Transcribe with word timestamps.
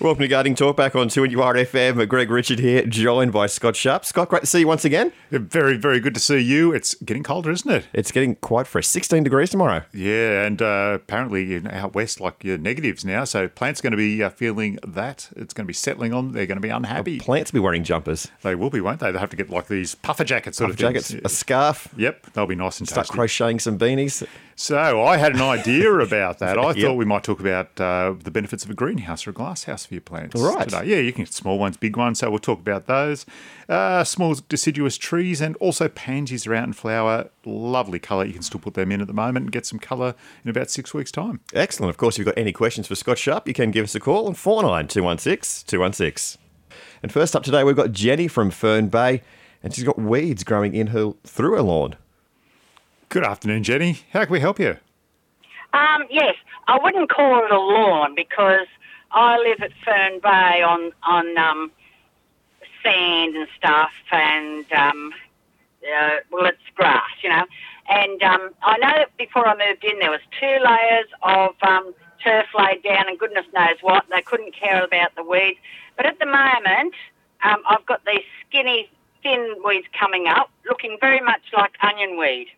Welcome 0.00 0.22
to 0.22 0.28
Gardening 0.28 0.56
Talk 0.56 0.76
back 0.76 0.96
on 0.96 1.08
2NURFM. 1.08 2.06
Greg 2.08 2.28
Richard 2.28 2.58
here, 2.58 2.84
joined 2.84 3.32
by 3.32 3.46
Scott 3.46 3.76
Sharp. 3.76 4.04
Scott, 4.04 4.28
great 4.28 4.40
to 4.40 4.46
see 4.46 4.58
you 4.60 4.66
once 4.66 4.84
again. 4.84 5.12
Very, 5.30 5.76
very 5.76 6.00
good 6.00 6.14
to 6.14 6.20
see 6.20 6.38
you. 6.40 6.72
It's 6.72 6.94
getting 6.96 7.22
colder, 7.22 7.52
isn't 7.52 7.70
it? 7.70 7.86
It's 7.92 8.10
getting 8.10 8.34
quite 8.34 8.66
fresh. 8.66 8.88
16 8.88 9.22
degrees 9.22 9.50
tomorrow. 9.50 9.82
Yeah, 9.94 10.42
and 10.46 10.60
uh, 10.60 10.92
apparently 10.96 11.54
in 11.54 11.68
out 11.68 11.94
west, 11.94 12.20
like 12.20 12.42
your 12.42 12.58
negatives 12.58 13.04
now. 13.04 13.22
So 13.24 13.46
plants 13.46 13.80
going 13.80 13.92
to 13.92 13.96
be 13.96 14.20
uh, 14.22 14.30
feeling 14.30 14.78
that. 14.86 15.30
It's 15.36 15.54
going 15.54 15.64
to 15.64 15.68
be 15.68 15.72
settling 15.72 16.12
on. 16.12 16.32
They're 16.32 16.46
going 16.46 16.56
to 16.58 16.62
be 16.62 16.70
unhappy. 16.70 17.20
Plants 17.20 17.52
will 17.52 17.60
be 17.60 17.64
wearing 17.64 17.84
jumpers. 17.84 18.30
They 18.42 18.56
will 18.56 18.70
be, 18.70 18.80
won't 18.80 18.98
they? 18.98 19.12
They'll 19.12 19.20
have 19.20 19.30
to 19.30 19.36
get 19.36 19.48
like 19.48 19.68
these 19.68 19.94
puffer 19.94 20.24
jackets 20.24 20.58
sort 20.58 20.70
Puffer 20.70 20.86
of 20.86 20.92
jackets, 20.92 21.10
things. 21.12 21.22
a 21.24 21.28
scarf, 21.28 21.88
Yep, 21.96 22.32
they'll 22.32 22.46
be 22.46 22.56
nice 22.56 22.80
and 22.80 22.88
start 22.88 23.06
tasty. 23.06 23.16
crocheting 23.16 23.60
some 23.60 23.78
beanies. 23.78 24.26
So 24.56 25.02
I 25.02 25.16
had 25.16 25.34
an 25.34 25.40
idea 25.42 25.92
about 25.98 26.38
that. 26.38 26.58
I 26.58 26.68
Yep. 26.72 26.76
thought 26.76 26.94
we 26.94 27.04
might 27.04 27.24
talk 27.24 27.40
about 27.40 27.80
uh, 27.80 28.14
the 28.22 28.30
benefits 28.30 28.64
of 28.64 28.70
a 28.70 28.74
greenhouse 28.74 29.26
or 29.26 29.30
a 29.30 29.32
glasshouse 29.32 29.86
for 29.86 29.94
your 29.94 30.00
plants. 30.00 30.40
Right. 30.40 30.68
Today. 30.68 30.84
Yeah, 30.86 30.96
you 30.98 31.12
can 31.12 31.24
get 31.24 31.32
small 31.32 31.58
ones, 31.58 31.76
big 31.76 31.96
ones. 31.96 32.20
So 32.20 32.30
we'll 32.30 32.38
talk 32.38 32.60
about 32.60 32.86
those. 32.86 33.26
Uh, 33.68 34.04
small 34.04 34.34
deciduous 34.48 34.96
trees 34.96 35.40
and 35.40 35.56
also 35.56 35.88
pansies 35.88 36.46
are 36.46 36.54
out 36.54 36.64
in 36.64 36.72
flower. 36.72 37.30
Lovely 37.44 37.98
colour. 37.98 38.24
You 38.24 38.32
can 38.32 38.42
still 38.42 38.60
put 38.60 38.74
them 38.74 38.92
in 38.92 39.00
at 39.00 39.06
the 39.06 39.12
moment 39.12 39.44
and 39.44 39.52
get 39.52 39.66
some 39.66 39.78
colour 39.78 40.14
in 40.44 40.50
about 40.50 40.70
six 40.70 40.94
weeks' 40.94 41.10
time. 41.12 41.40
Excellent. 41.52 41.90
Of 41.90 41.96
course, 41.96 42.14
if 42.14 42.18
you've 42.20 42.26
got 42.34 42.38
any 42.38 42.52
questions 42.52 42.86
for 42.86 42.94
Scott 42.94 43.18
Sharp, 43.18 43.48
you 43.48 43.54
can 43.54 43.70
give 43.70 43.84
us 43.84 43.94
a 43.94 44.00
call 44.00 44.26
on 44.26 44.34
49216 44.34 45.66
216. 45.66 46.40
And 47.02 47.12
first 47.12 47.36
up 47.36 47.42
today, 47.42 47.64
we've 47.64 47.76
got 47.76 47.92
Jenny 47.92 48.28
from 48.28 48.50
Fern 48.50 48.88
Bay, 48.88 49.22
and 49.62 49.74
she's 49.74 49.84
got 49.84 49.98
weeds 49.98 50.42
growing 50.44 50.74
in 50.74 50.88
her 50.88 51.12
through 51.24 51.54
her 51.56 51.62
lawn. 51.62 51.96
Good 53.08 53.24
afternoon, 53.24 53.62
Jenny. 53.62 54.00
How 54.12 54.24
can 54.24 54.32
we 54.32 54.40
help 54.40 54.58
you? 54.58 54.76
Um, 55.72 56.04
yes, 56.10 56.36
I 56.68 56.78
wouldn't 56.82 57.10
call 57.10 57.44
it 57.44 57.50
a 57.50 57.58
lawn 57.58 58.14
because 58.14 58.66
I 59.10 59.38
live 59.38 59.60
at 59.60 59.72
Fern 59.84 60.20
Bay 60.20 60.62
on 60.62 60.92
on 61.02 61.36
um, 61.38 61.70
sand 62.82 63.36
and 63.36 63.48
stuff, 63.56 63.90
and 64.12 64.70
um, 64.72 65.12
uh, 65.84 66.10
well, 66.30 66.46
it's 66.46 66.58
grass, 66.74 67.10
you 67.22 67.28
know. 67.28 67.44
And 67.88 68.22
um, 68.22 68.50
I 68.62 68.78
know 68.78 68.92
that 68.96 69.16
before 69.16 69.46
I 69.46 69.54
moved 69.56 69.84
in, 69.84 69.98
there 69.98 70.10
was 70.10 70.20
two 70.40 70.58
layers 70.64 71.06
of 71.22 71.54
um, 71.62 71.94
turf 72.22 72.46
laid 72.58 72.82
down, 72.82 73.08
and 73.08 73.18
goodness 73.18 73.46
knows 73.54 73.76
what. 73.82 74.04
They 74.10 74.22
couldn't 74.22 74.54
care 74.54 74.82
about 74.82 75.14
the 75.16 75.22
weeds. 75.22 75.58
But 75.96 76.06
at 76.06 76.18
the 76.18 76.26
moment, 76.26 76.94
um, 77.42 77.62
I've 77.68 77.84
got 77.86 78.04
these 78.06 78.24
skinny, 78.46 78.90
thin 79.22 79.56
weeds 79.64 79.86
coming 79.98 80.26
up, 80.26 80.50
looking 80.66 80.96
very 81.00 81.20
much 81.20 81.42
like 81.56 81.74
onion 81.82 82.18
weed. 82.18 82.48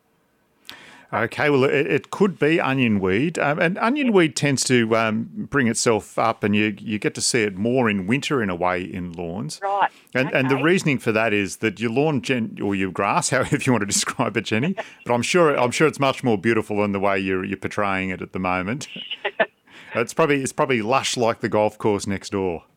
Okay, 1.12 1.50
well, 1.50 1.64
it, 1.64 1.86
it 1.86 2.10
could 2.10 2.38
be 2.38 2.60
onion 2.60 2.98
weed, 2.98 3.38
um, 3.38 3.60
and 3.60 3.78
onion 3.78 4.12
weed 4.12 4.34
tends 4.34 4.64
to 4.64 4.96
um, 4.96 5.28
bring 5.50 5.68
itself 5.68 6.18
up, 6.18 6.42
and 6.42 6.56
you 6.56 6.76
you 6.78 6.98
get 6.98 7.14
to 7.14 7.20
see 7.20 7.42
it 7.42 7.56
more 7.56 7.88
in 7.88 8.06
winter 8.06 8.42
in 8.42 8.50
a 8.50 8.56
way 8.56 8.82
in 8.82 9.12
lawns. 9.12 9.60
Right. 9.62 9.90
And 10.14 10.32
and 10.32 10.50
the 10.50 10.56
reasoning 10.56 10.98
for 10.98 11.12
that 11.12 11.32
is 11.32 11.58
that 11.58 11.78
your 11.78 11.90
lawn, 11.90 12.22
gen, 12.22 12.58
or 12.62 12.74
your 12.74 12.90
grass, 12.90 13.28
however 13.30 13.56
you 13.60 13.72
want 13.72 13.82
to 13.82 13.86
describe 13.86 14.36
it, 14.36 14.44
Jenny. 14.44 14.74
But 15.04 15.14
I'm 15.14 15.22
sure 15.22 15.54
I'm 15.56 15.70
sure 15.70 15.86
it's 15.86 16.00
much 16.00 16.24
more 16.24 16.36
beautiful 16.36 16.82
than 16.82 16.92
the 16.92 17.00
way 17.00 17.18
you're 17.18 17.44
you're 17.44 17.56
portraying 17.56 18.10
it 18.10 18.20
at 18.20 18.32
the 18.32 18.40
moment. 18.40 18.88
it's 19.94 20.12
probably 20.12 20.42
it's 20.42 20.52
probably 20.52 20.82
lush 20.82 21.16
like 21.16 21.40
the 21.40 21.48
golf 21.48 21.78
course 21.78 22.06
next 22.06 22.30
door. 22.30 22.64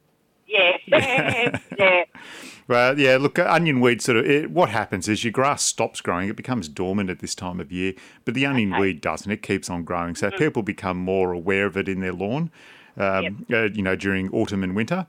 Yeah. 0.91 1.59
yeah. 1.77 2.03
Well, 2.69 2.99
yeah, 2.99 3.17
look, 3.17 3.39
onion 3.39 3.81
weed 3.81 3.99
sort 3.99 4.19
of, 4.19 4.27
it, 4.27 4.51
what 4.51 4.69
happens 4.69 5.09
is 5.09 5.23
your 5.23 5.31
grass 5.31 5.63
stops 5.63 6.01
growing. 6.01 6.29
It 6.29 6.35
becomes 6.35 6.69
dormant 6.69 7.09
at 7.09 7.17
this 7.17 7.33
time 7.33 7.59
of 7.59 7.71
year, 7.71 7.95
but 8.25 8.35
the 8.35 8.45
onion 8.45 8.79
weed 8.79 9.01
doesn't. 9.01 9.31
It 9.31 9.41
keeps 9.41 9.71
on 9.71 9.83
growing. 9.83 10.13
So 10.13 10.29
people 10.29 10.61
become 10.61 10.97
more 10.97 11.31
aware 11.31 11.65
of 11.65 11.75
it 11.75 11.89
in 11.89 11.99
their 11.99 12.13
lawn, 12.13 12.51
um, 12.95 13.47
uh, 13.51 13.69
you 13.71 13.81
know, 13.81 13.95
during 13.95 14.29
autumn 14.29 14.63
and 14.63 14.75
winter. 14.75 15.07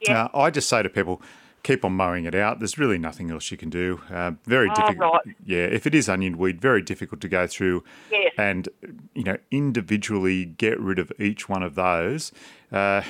Yeah. 0.00 0.24
Uh, 0.24 0.38
I 0.40 0.50
just 0.50 0.68
say 0.68 0.82
to 0.82 0.88
people, 0.88 1.22
keep 1.62 1.84
on 1.84 1.92
mowing 1.92 2.24
it 2.24 2.34
out. 2.34 2.58
There's 2.58 2.78
really 2.78 2.98
nothing 2.98 3.30
else 3.30 3.50
you 3.50 3.56
can 3.56 3.70
do. 3.70 4.00
Uh, 4.10 4.32
very 4.46 4.68
Oh, 4.70 4.74
difficult. 4.74 5.12
right. 5.26 5.36
Yeah, 5.44 5.64
if 5.64 5.86
it 5.86 5.94
is 5.94 6.08
onion 6.08 6.38
weed, 6.38 6.60
very 6.60 6.82
difficult 6.82 7.20
to 7.20 7.28
go 7.28 7.46
through 7.46 7.84
Yes. 8.10 8.32
and 8.38 8.68
you 9.14 9.24
know 9.24 9.36
individually 9.50 10.44
get 10.44 10.78
rid 10.80 10.98
of 10.98 11.12
each 11.18 11.48
one 11.48 11.62
of 11.62 11.74
those. 11.74 12.32
Uh, 12.72 13.02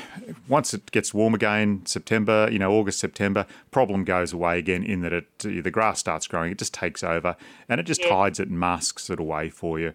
once 0.49 0.72
it 0.72 0.91
gets 0.91 1.12
warm 1.12 1.34
again, 1.34 1.83
September, 1.84 2.49
you 2.50 2.59
know, 2.59 2.72
August, 2.72 2.99
September, 2.99 3.47
problem 3.71 4.05
goes 4.05 4.33
away 4.33 4.59
again. 4.59 4.83
In 4.83 5.00
that 5.03 5.12
it 5.12 5.39
the 5.39 5.71
grass 5.71 5.99
starts 6.00 6.27
growing, 6.27 6.50
it 6.53 6.59
just 6.59 6.75
takes 6.75 7.03
over 7.05 7.37
and 7.69 7.78
it 7.81 7.84
just 7.84 8.03
Yeah. 8.03 8.15
hides 8.15 8.41
it 8.41 8.49
and 8.49 8.59
masks 8.59 9.10
it 9.10 9.21
away 9.21 9.49
for 9.50 9.78
you. 9.78 9.93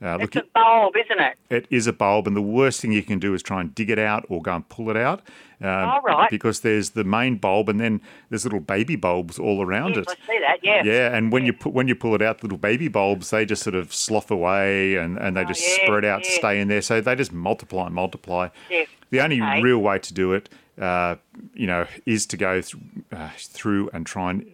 Uh, 0.00 0.16
look, 0.16 0.36
It's 0.36 0.46
a 0.46 0.50
bulb, 0.54 0.94
isn't 0.96 1.20
it? 1.20 1.36
it 1.50 1.66
is 1.70 1.88
a 1.88 1.92
bulb, 1.92 2.28
and 2.28 2.36
the 2.36 2.42
worst 2.42 2.80
thing 2.80 2.92
you 2.92 3.02
can 3.02 3.18
do 3.18 3.34
is 3.34 3.42
try 3.42 3.60
and 3.60 3.74
dig 3.74 3.90
it 3.90 3.98
out 3.98 4.24
or 4.28 4.40
go 4.40 4.54
and 4.54 4.68
pull 4.68 4.90
it 4.90 4.96
out. 4.96 5.22
Um, 5.60 5.68
All 5.70 6.00
right. 6.02 6.30
Because 6.30 6.60
there's 6.60 6.90
the 6.90 7.02
main 7.02 7.36
bulb, 7.36 7.68
and 7.68 7.80
then 7.80 8.00
there's 8.30 8.44
little 8.44 8.60
baby 8.60 8.94
bulbs 8.94 9.40
all 9.40 9.60
around 9.60 9.96
Yes, 9.96 10.04
it. 10.06 10.08
I 10.08 10.26
see 10.32 10.38
that, 10.38 10.58
yeah. 10.62 10.82
Yeah, 10.84 11.16
and 11.16 11.32
when 11.32 11.44
you 11.44 11.52
put 11.52 11.72
when 11.72 11.88
you 11.88 11.96
pull 11.96 12.14
it 12.14 12.22
out, 12.22 12.38
the 12.38 12.44
little 12.46 12.58
baby 12.58 12.86
bulbs 12.86 13.30
they 13.30 13.44
just 13.44 13.64
sort 13.64 13.74
of 13.74 13.92
slough 13.92 14.30
away 14.30 14.94
and, 14.94 15.18
and 15.18 15.36
they 15.36 15.44
just 15.44 15.62
Oh, 15.64 15.66
yeah, 15.80 15.84
spread 15.86 16.04
out 16.04 16.22
to 16.22 16.30
yeah. 16.30 16.38
stay 16.38 16.60
in 16.60 16.68
there. 16.68 16.80
So 16.82 17.00
they 17.00 17.16
just 17.16 17.32
multiply 17.32 17.86
and 17.86 17.94
multiply. 17.94 18.50
Yeah, 18.70 18.84
The 19.10 19.20
only 19.20 19.42
okay. 19.42 19.60
real 19.62 19.78
way 19.78 19.98
to 19.98 20.14
do 20.14 20.32
it, 20.32 20.48
uh, 20.80 21.16
you 21.54 21.66
know, 21.66 21.86
is 22.06 22.24
to 22.26 22.36
go 22.36 22.60
th- 22.60 22.76
uh, 23.10 23.30
through 23.36 23.90
and 23.92 24.06
try 24.06 24.30
and 24.30 24.46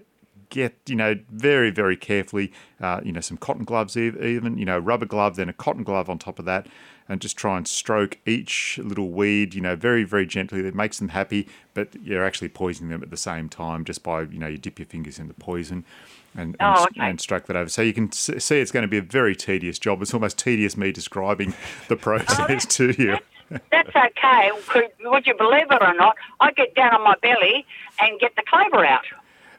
get, 0.54 0.74
you 0.86 0.94
know, 0.94 1.18
very 1.30 1.70
very 1.70 1.96
carefully, 1.96 2.52
uh, 2.80 3.00
you 3.04 3.12
know, 3.12 3.20
some 3.20 3.36
cotton 3.36 3.64
gloves 3.64 3.96
even, 3.96 4.56
you 4.56 4.64
know, 4.64 4.78
rubber 4.78 5.04
glove, 5.04 5.36
then 5.36 5.48
a 5.48 5.52
cotton 5.52 5.82
glove 5.82 6.08
on 6.08 6.18
top 6.18 6.38
of 6.38 6.44
that. 6.46 6.66
And 7.06 7.20
just 7.20 7.36
try 7.36 7.58
and 7.58 7.68
stroke 7.68 8.16
each 8.24 8.78
little 8.82 9.10
weed, 9.10 9.54
you 9.54 9.60
know, 9.60 9.76
very, 9.76 10.04
very 10.04 10.24
gently. 10.24 10.62
That 10.62 10.74
makes 10.74 10.98
them 10.98 11.10
happy, 11.10 11.46
but 11.74 11.88
you're 12.02 12.24
actually 12.24 12.48
poisoning 12.48 12.88
them 12.92 13.02
at 13.02 13.10
the 13.10 13.18
same 13.18 13.50
time 13.50 13.84
just 13.84 14.02
by, 14.02 14.22
you 14.22 14.38
know, 14.38 14.46
you 14.46 14.56
dip 14.56 14.78
your 14.78 14.86
fingers 14.86 15.18
in 15.18 15.28
the 15.28 15.34
poison 15.34 15.84
and, 16.34 16.56
and, 16.58 16.78
Oh, 16.78 16.84
okay. 16.84 17.00
and 17.02 17.20
stroke 17.20 17.44
that 17.48 17.56
over. 17.56 17.68
So 17.68 17.82
you 17.82 17.92
can 17.92 18.10
see 18.10 18.58
it's 18.58 18.70
going 18.70 18.84
to 18.84 18.88
be 18.88 18.96
a 18.96 19.02
very 19.02 19.36
tedious 19.36 19.78
job. 19.78 20.00
It's 20.00 20.14
almost 20.14 20.38
tedious 20.38 20.78
me 20.78 20.92
describing 20.92 21.52
the 21.88 21.96
process 21.96 22.64
to 22.76 22.94
you. 22.96 23.18
That's 23.50 23.94
okay. 23.94 24.50
Could, 24.68 24.88
would 25.02 25.26
you 25.26 25.34
believe 25.34 25.70
it 25.70 25.82
or 25.82 25.94
not? 25.94 26.16
I 26.40 26.52
get 26.52 26.74
down 26.74 26.94
on 26.94 27.02
my 27.04 27.16
belly 27.20 27.66
and 28.00 28.18
get 28.18 28.34
the 28.36 28.42
clover 28.48 28.86
out. 28.86 29.04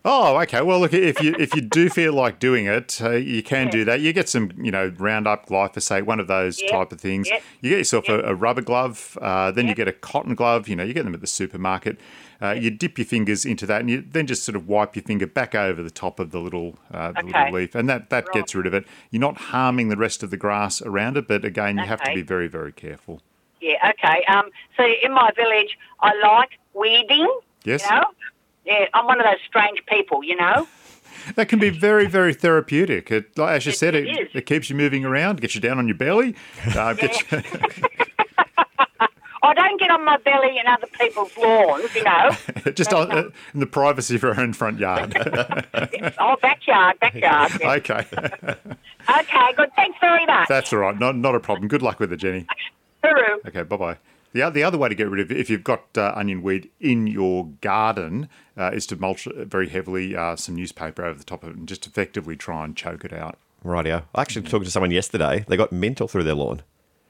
Oh, 0.07 0.37
okay. 0.41 0.61
Well, 0.61 0.79
look, 0.79 0.93
if 0.93 1.19
you 1.19 1.33
if 1.39 1.55
you 1.55 1.61
do 1.61 1.89
feel 1.89 2.13
like 2.13 2.37
doing 2.39 2.67
it, 2.67 3.01
uh, 3.01 3.09
you 3.13 3.41
can 3.41 3.71
do 3.71 3.83
that. 3.85 4.01
You 4.01 4.13
get 4.13 4.29
some, 4.29 4.51
you 4.55 4.69
know, 4.69 4.93
Roundup, 4.99 5.47
glyphosate, 5.47 6.03
one 6.03 6.19
of 6.19 6.27
those 6.27 6.61
Yep. 6.61 6.71
type 6.71 6.91
of 6.91 7.01
things. 7.01 7.27
Yep. 7.27 7.41
You 7.61 7.69
get 7.71 7.77
yourself 7.79 8.07
a, 8.07 8.19
a 8.21 8.35
rubber 8.35 8.61
glove. 8.61 9.17
Uh, 9.19 9.49
then 9.49 9.67
you 9.67 9.73
get 9.73 9.87
a 9.87 9.91
cotton 9.91 10.35
glove. 10.35 10.67
You 10.67 10.75
know, 10.75 10.83
you 10.83 10.93
get 10.93 11.05
them 11.05 11.15
at 11.15 11.21
the 11.21 11.27
supermarket. 11.27 11.99
Uh, 12.39 12.51
you 12.51 12.69
dip 12.69 12.99
your 12.99 13.05
fingers 13.05 13.45
into 13.45 13.65
that, 13.65 13.81
and 13.81 13.89
you 13.89 14.03
then 14.07 14.27
just 14.27 14.43
sort 14.43 14.55
of 14.55 14.67
wipe 14.67 14.95
your 14.95 15.01
finger 15.01 15.25
back 15.25 15.55
over 15.55 15.81
the 15.81 15.89
top 15.89 16.19
of 16.19 16.29
the 16.29 16.39
little 16.39 16.77
uh, 16.93 17.11
the 17.11 17.21
Okay. 17.21 17.27
little 17.39 17.53
leaf, 17.53 17.73
and 17.73 17.89
that 17.89 18.11
that 18.11 18.31
gets 18.31 18.53
rid 18.53 18.67
of 18.67 18.75
it. 18.75 18.85
You're 19.09 19.21
not 19.21 19.37
harming 19.37 19.89
the 19.89 19.97
rest 19.97 20.21
of 20.21 20.29
the 20.29 20.37
grass 20.37 20.83
around 20.83 21.17
it, 21.17 21.27
but 21.27 21.43
again, 21.43 21.79
you 21.79 21.85
have 21.85 22.03
to 22.03 22.13
be 22.13 22.21
very 22.21 22.47
very 22.47 22.71
careful. 22.71 23.21
Yeah, 23.59 23.91
okay. 23.91 24.23
Um, 24.27 24.51
so 24.77 24.83
in 25.01 25.11
my 25.13 25.31
village, 25.35 25.79
I 26.01 26.13
like 26.21 26.59
weeding. 26.75 27.27
Yes. 27.63 27.83
You 27.89 27.95
know? 27.95 28.03
Yeah, 28.65 28.85
I'm 28.93 29.05
one 29.05 29.19
of 29.19 29.25
those 29.25 29.39
strange 29.47 29.79
people, 29.87 30.23
you 30.23 30.35
know? 30.35 30.67
That 31.35 31.49
can 31.49 31.57
be 31.57 31.71
very, 31.71 32.05
very 32.05 32.35
therapeutic. 32.35 33.09
It, 33.09 33.35
like, 33.35 33.55
as 33.55 33.65
you 33.65 33.71
It- 33.71 33.77
said, 33.79 33.95
it 33.95 34.05
it, 34.05 34.29
it 34.35 34.45
keeps 34.45 34.69
you 34.69 34.75
moving 34.75 35.03
around, 35.05 35.41
gets 35.41 35.55
you 35.55 35.61
down 35.61 35.79
on 35.79 35.87
your 35.87 35.97
belly, 35.97 36.35
uh, 36.75 36.93
you, 37.01 37.09
I 39.41 39.53
don't 39.53 39.79
get 39.79 39.89
on 39.91 40.03
my 40.05 40.17
belly 40.17 40.57
in 40.59 40.67
other 40.67 40.85
people's 40.99 41.35
lawns, 41.37 41.93
you 41.95 42.03
know? 42.03 42.29
just 42.75 42.93
on, 42.93 43.11
uh, 43.11 43.23
in 43.55 43.59
the 43.59 43.65
privacy 43.65 44.15
of 44.15 44.21
your 44.23 44.39
own 44.39 44.53
front 44.53 44.77
yard. 44.79 45.15
oh, 46.19 46.35
backyard, 46.43 46.99
backyard. 46.99 47.51
yeah. 47.59 47.71
okay, 47.73 48.05
Okay, 49.09 49.53
good. 49.55 49.69
Thanks 49.75 49.97
very 50.01 50.25
much. 50.27 50.47
that's 50.47 50.71
all 50.73 50.79
right. 50.79 50.99
Not, 50.99 51.15
not 51.15 51.33
a 51.35 51.39
problem. 51.39 51.67
Good 51.67 51.81
luck 51.81 51.99
with 51.99 52.11
it, 52.13 52.17
Jenny. 52.17 52.45
Hooroo. 53.03 53.45
Okay, 53.47 53.63
bye 53.63 53.77
bye. 53.77 53.97
The, 54.35 54.49
the 54.49 54.63
other 54.63 54.77
way 54.77 54.89
to 54.89 54.95
get 54.95 55.09
rid 55.09 55.21
of 55.21 55.31
if 55.31 55.49
you've 55.49 55.63
got 55.63 55.97
uh, 55.97 56.11
onion 56.13 56.43
weed 56.43 56.69
in 56.81 57.07
your 57.07 57.45
garden 57.61 58.27
uh, 58.57 58.71
is 58.73 58.85
to 58.87 58.97
mulch 58.97 59.29
very 59.33 59.69
heavily 59.69 60.13
uh, 60.13 60.35
some 60.35 60.55
newspaper 60.55 61.05
over 61.05 61.17
the 61.17 61.23
top 61.23 61.43
of 61.43 61.51
it 61.51 61.55
and 61.55 61.69
just 61.69 61.87
effectively 61.87 62.35
try 62.35 62.65
and 62.65 62.75
choke 62.75 63.05
it 63.05 63.13
out. 63.13 63.37
Rightio. 63.63 64.03
I 64.13 64.21
actually 64.21 64.45
talked 64.45 64.65
to 64.65 64.71
someone 64.71 64.91
yesterday. 64.91 65.45
They 65.47 65.55
got 65.55 65.71
mint 65.71 66.01
all 66.01 66.09
through 66.09 66.25
their 66.25 66.33
lawn. 66.33 66.63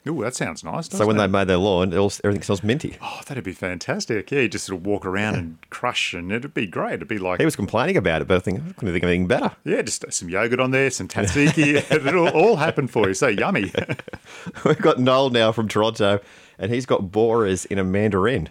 Ooh, 0.07 0.22
that 0.22 0.36
sounds 0.36 0.63
nice. 0.63 0.88
So 0.88 1.06
when 1.07 1.16
doesn't 1.16 1.31
they 1.31 1.38
it? 1.38 1.40
made 1.42 1.48
their 1.48 1.57
lawn, 1.57 1.92
it 1.92 1.98
all, 1.98 2.12
everything 2.24 2.44
smells 2.44 2.63
minty. 2.63 2.96
Oh, 3.02 3.22
that'd 3.25 3.44
be 3.44 3.54
fantastic. 3.54 4.30
Yeah, 4.30 4.42
you 4.42 4.48
just 4.50 4.66
sort 4.66 4.80
of 4.80 4.86
walk 4.86 5.04
around 5.04 5.36
and 5.36 5.57
crush, 5.72 6.13
and 6.13 6.31
it'd 6.31 6.54
be 6.54 6.68
great. 6.68 6.94
It'd 6.96 7.07
be 7.07 7.18
like 7.18 7.40
He 7.40 7.46
was 7.46 7.56
complaining 7.56 7.98
about 7.98 8.22
it, 8.22 8.28
but 8.28 8.38
I 8.38 8.40
think 8.40 8.60
I 8.60 8.74
couldn't 8.74 8.94
think 8.94 9.04
of 9.04 9.10
anything 9.10 9.28
better. 9.28 9.52
Yeah, 9.63 9.81
just 9.81 10.06
some 10.13 10.30
yogurt 10.30 10.60
on 10.60 10.69
there, 10.72 10.92
some 10.92 11.07
tzatziki. 11.10 11.75
It'll 12.07 12.28
all 12.30 12.57
happen 12.57 12.88
for 12.88 13.07
you. 13.07 13.13
So 13.16 13.28
yummy. 13.28 13.72
We've 14.66 14.78
got 14.78 15.00
Noel 15.00 15.31
now 15.31 15.52
from 15.52 15.68
Toronto, 15.68 16.19
and 16.60 16.72
he's 16.72 16.86
got 16.86 17.12
borers 17.12 17.66
in 17.66 17.80
a 17.80 17.84
mandarin. 17.84 18.50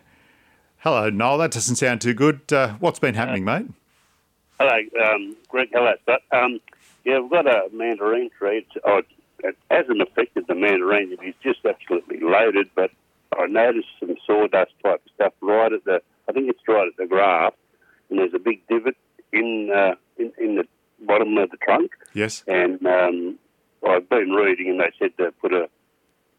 Hello, 0.79 1.09
Noel. 1.09 1.39
That 1.39 1.53
doesn't 1.53 1.77
sound 1.77 2.01
too 2.01 2.15
good. 2.15 2.41
Uh, 2.53 2.75
what's 2.81 2.99
been 2.99 3.15
happening, 3.15 3.45
mate? 3.45 3.67
Hello, 4.59 4.77
um, 5.05 5.37
Greg. 5.49 5.69
Hello, 5.73 5.95
but 6.05 6.23
um, 6.33 6.61
yeah, 7.05 7.21
we've 7.21 7.31
got 7.31 7.47
a 7.47 7.69
mandarin 7.73 8.31
tree. 8.39 8.59
It's, 8.59 8.85
oh, 8.85 9.03
it 9.45 9.57
hasn't 9.71 10.01
affected 10.03 10.47
the 10.49 10.55
mandarin. 10.55 11.17
It's 11.21 11.39
just 11.43 11.65
absolutely 11.65 12.19
loaded. 12.21 12.71
But 12.75 12.91
I 13.39 13.47
noticed 13.47 13.89
some 14.01 14.17
sawdust 14.27 14.73
type 14.83 15.03
stuff 15.15 15.33
right 15.41 15.73
at 15.73 15.85
the, 15.85 16.01
I 16.29 16.33
think 16.33 16.51
it's 16.51 16.61
right 16.67 16.89
at 16.89 16.97
the 16.97 17.07
graft, 17.07 17.57
and 18.11 18.19
there's 18.19 18.35
a 18.35 18.39
big 18.39 18.67
divot 18.69 18.97
in 19.33 19.71
uh, 19.75 19.95
in, 20.17 20.33
in 20.39 20.57
the 20.57 20.65
bottom 21.01 21.37
of 21.39 21.51
the 21.51 21.57
trunk. 21.59 21.93
Yes. 22.15 22.43
And 22.47 22.85
um, 22.87 23.39
I've 23.87 24.09
been 24.09 24.31
reading, 24.31 24.71
and 24.71 24.81
they 24.81 24.93
said 24.99 25.17
to 25.19 25.33
put 25.41 25.53
a 25.53 25.69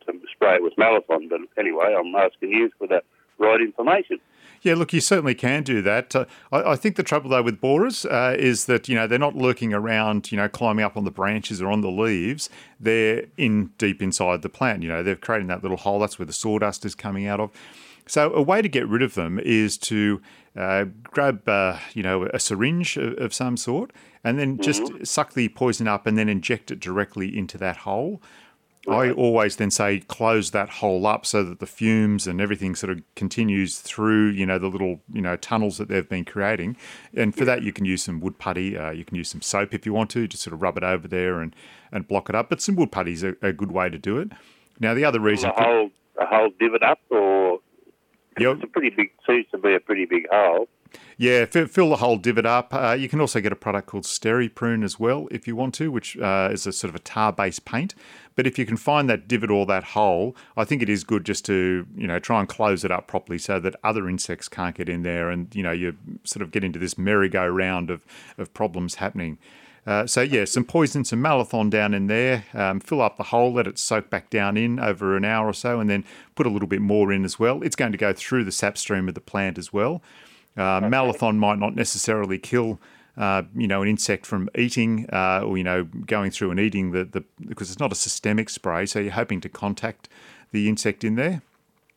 to 0.05 0.19
spray 0.31 0.59
with 0.59 0.75
Malathion. 0.75 1.29
But 1.29 1.41
anyway, 1.57 1.95
I'm 1.97 2.15
asking 2.15 2.51
you 2.51 2.71
for 2.77 2.87
the 2.87 3.01
right 3.37 3.61
information. 3.61 4.19
Yeah, 4.65 4.73
look, 4.73 4.93
you 4.93 4.99
certainly 4.99 5.35
can 5.35 5.61
do 5.61 5.83
that. 5.83 6.15
Uh, 6.15 6.25
I, 6.51 6.71
I, 6.71 6.75
think 6.75 6.95
the 6.95 7.03
trouble 7.03 7.29
though 7.29 7.43
with 7.43 7.61
borers 7.61 8.03
uh, 8.03 8.35
is 8.37 8.65
that 8.65 8.89
you 8.89 8.95
know 8.95 9.05
they're 9.05 9.19
not 9.19 9.35
lurking 9.35 9.75
around, 9.75 10.31
you 10.31 10.37
know, 10.37 10.49
climbing 10.49 10.83
up 10.83 10.97
on 10.97 11.03
the 11.03 11.11
branches 11.11 11.61
or 11.61 11.69
on 11.69 11.81
the 11.81 11.91
leaves. 11.91 12.49
They're 12.79 13.25
in 13.37 13.67
deep 13.77 14.01
inside 14.01 14.41
the 14.41 14.49
plant. 14.49 14.81
You 14.81 14.89
know, 14.89 15.03
they're 15.03 15.15
creating 15.15 15.47
that 15.47 15.61
little 15.61 15.77
hole. 15.77 15.99
That's 15.99 16.17
where 16.17 16.25
the 16.25 16.33
sawdust 16.33 16.83
is 16.83 16.95
coming 16.95 17.27
out 17.27 17.39
of. 17.39 17.51
So 18.07 18.33
a 18.33 18.41
way 18.41 18.63
to 18.63 18.67
get 18.67 18.87
rid 18.87 19.03
of 19.03 19.13
them 19.13 19.39
is 19.39 19.77
to 19.79 20.19
uh, 20.55 20.85
grab, 21.03 21.47
uh, 21.47 21.77
you 21.93 22.01
know, 22.01 22.23
a 22.33 22.39
syringe 22.39 22.97
of, 22.97 23.17
of 23.19 23.33
some 23.35 23.57
sort, 23.57 23.93
and 24.23 24.39
then 24.39 24.57
just 24.59 24.81
mm-hmm. 24.81 25.03
suck 25.03 25.33
the 25.33 25.49
poison 25.49 25.87
up, 25.87 26.07
and 26.07 26.17
then 26.17 26.27
inject 26.27 26.71
it 26.71 26.79
directly 26.79 27.37
into 27.37 27.59
that 27.59 27.77
hole. 27.77 28.19
I 28.87 29.11
always 29.11 29.55
then 29.55 29.71
say 29.71 29.99
close 29.99 30.51
that 30.51 30.69
hole 30.69 31.07
up 31.07 31.25
so 31.25 31.43
that 31.43 31.59
the 31.59 31.65
fumes 31.65 32.27
and 32.27 32.39
everything 32.39 32.75
sort 32.75 32.91
of 32.91 33.01
continues 33.15 33.79
through, 33.79 34.29
you 34.29 34.45
know, 34.45 34.59
the 34.59 34.67
little, 34.67 35.01
you 35.11 35.21
know, 35.21 35.35
tunnels 35.35 35.77
that 35.77 35.87
they've 35.87 36.07
been 36.07 36.25
creating. 36.25 36.77
And 37.13 37.35
for 37.35 37.45
that, 37.45 37.63
you 37.63 37.73
can 37.73 37.85
use 37.85 38.03
some 38.03 38.19
wood 38.19 38.37
putty. 38.37 38.77
Uh, 38.77 38.91
you 38.91 39.03
can 39.03 39.15
use 39.15 39.29
some 39.29 39.41
soap 39.41 39.73
if 39.73 39.85
you 39.85 39.93
want 39.93 40.09
to, 40.11 40.27
just 40.27 40.43
sort 40.43 40.53
of 40.53 40.61
rub 40.61 40.77
it 40.77 40.83
over 40.83 41.07
there 41.07 41.41
and, 41.41 41.55
and 41.91 42.07
block 42.07 42.29
it 42.29 42.35
up. 42.35 42.49
But 42.49 42.61
some 42.61 42.75
wood 42.75 42.91
putty 42.91 43.13
is 43.13 43.23
a, 43.23 43.35
a 43.41 43.51
good 43.51 43.71
way 43.71 43.89
to 43.89 43.97
do 43.97 44.17
it. 44.17 44.31
Now, 44.79 44.93
the 44.93 45.05
other 45.05 45.19
reason. 45.19 45.49
A 45.49 45.63
whole, 45.63 45.89
a 46.19 46.25
whole 46.25 46.51
divot 46.59 46.83
up, 46.83 46.99
or 47.09 47.59
yep. 48.39 48.55
it's 48.55 48.63
a 48.63 48.67
pretty 48.67 48.89
big, 48.89 49.11
seems 49.25 49.45
to 49.51 49.57
be 49.57 49.73
a 49.73 49.79
pretty 49.79 50.05
big 50.05 50.27
hole. 50.31 50.67
Yeah, 51.17 51.45
fill 51.45 51.89
the 51.89 51.95
whole 51.95 52.17
divot 52.17 52.45
up. 52.45 52.73
Uh, 52.73 52.95
you 52.99 53.07
can 53.07 53.21
also 53.21 53.39
get 53.39 53.53
a 53.53 53.55
product 53.55 53.87
called 53.87 54.03
Steri-Prune 54.03 54.83
as 54.83 54.99
well 54.99 55.27
if 55.31 55.47
you 55.47 55.55
want 55.55 55.73
to, 55.75 55.89
which 55.89 56.17
uh, 56.17 56.49
is 56.51 56.67
a 56.67 56.73
sort 56.73 56.89
of 56.89 56.95
a 56.95 56.99
tar-based 56.99 57.63
paint. 57.63 57.95
But 58.35 58.45
if 58.45 58.59
you 58.59 58.65
can 58.65 58.75
find 58.75 59.09
that 59.09 59.27
divot 59.27 59.49
or 59.49 59.65
that 59.65 59.83
hole, 59.83 60.35
I 60.57 60.65
think 60.65 60.81
it 60.81 60.89
is 60.89 61.05
good 61.05 61.25
just 61.25 61.45
to 61.45 61.87
you 61.95 62.07
know 62.07 62.19
try 62.19 62.39
and 62.39 62.49
close 62.49 62.83
it 62.83 62.91
up 62.91 63.07
properly 63.07 63.37
so 63.37 63.59
that 63.61 63.75
other 63.83 64.09
insects 64.09 64.49
can't 64.49 64.75
get 64.75 64.89
in 64.89 65.03
there, 65.03 65.29
and 65.29 65.53
you 65.55 65.63
know 65.63 65.71
you 65.71 65.95
sort 66.25 66.41
of 66.41 66.51
get 66.51 66.63
into 66.63 66.79
this 66.79 66.97
merry-go-round 66.97 67.89
of 67.89 68.05
of 68.37 68.53
problems 68.53 68.95
happening. 68.95 69.37
Uh, 69.87 70.07
so 70.07 70.21
yeah, 70.21 70.45
some 70.45 70.63
poison, 70.65 71.05
some 71.05 71.21
malathion 71.21 71.69
down 71.69 71.93
in 71.93 72.07
there. 72.07 72.43
Um, 72.53 72.79
fill 72.79 73.01
up 73.01 73.17
the 73.17 73.23
hole, 73.23 73.53
let 73.53 73.67
it 73.67 73.77
soak 73.77 74.09
back 74.09 74.29
down 74.29 74.57
in 74.57 74.79
over 74.79 75.15
an 75.15 75.23
hour 75.23 75.47
or 75.47 75.53
so, 75.53 75.79
and 75.79 75.89
then 75.89 76.03
put 76.33 76.47
a 76.47 76.49
little 76.49 76.67
bit 76.67 76.81
more 76.81 77.13
in 77.13 77.23
as 77.23 77.39
well. 77.39 77.61
It's 77.61 77.75
going 77.75 77.91
to 77.91 77.97
go 77.97 78.11
through 78.11 78.45
the 78.45 78.51
sap 78.51 78.77
stream 78.77 79.07
of 79.07 79.13
the 79.13 79.21
plant 79.21 79.57
as 79.57 79.71
well. 79.71 80.01
Uh, 80.57 80.77
okay. 80.77 80.87
Malathion 80.87 81.37
might 81.37 81.59
not 81.59 81.75
necessarily 81.75 82.37
kill. 82.37 82.79
Uh, 83.17 83.43
you 83.55 83.65
know, 83.65 83.81
an 83.81 83.87
insect 83.87 84.25
from 84.25 84.49
eating 84.57 85.09
uh, 85.13 85.41
or, 85.41 85.57
you 85.57 85.63
know, 85.63 85.85
going 85.85 86.29
through 86.29 86.51
and 86.51 86.59
eating 86.59 86.91
the, 86.91 87.05
the, 87.05 87.23
because 87.47 87.71
it's 87.71 87.79
not 87.79 87.89
a 87.89 87.95
systemic 87.95 88.49
spray, 88.49 88.85
so 88.85 88.99
you're 88.99 89.13
hoping 89.13 89.39
to 89.39 89.47
contact 89.47 90.09
the 90.51 90.67
insect 90.67 91.01
in 91.05 91.15
there. 91.15 91.41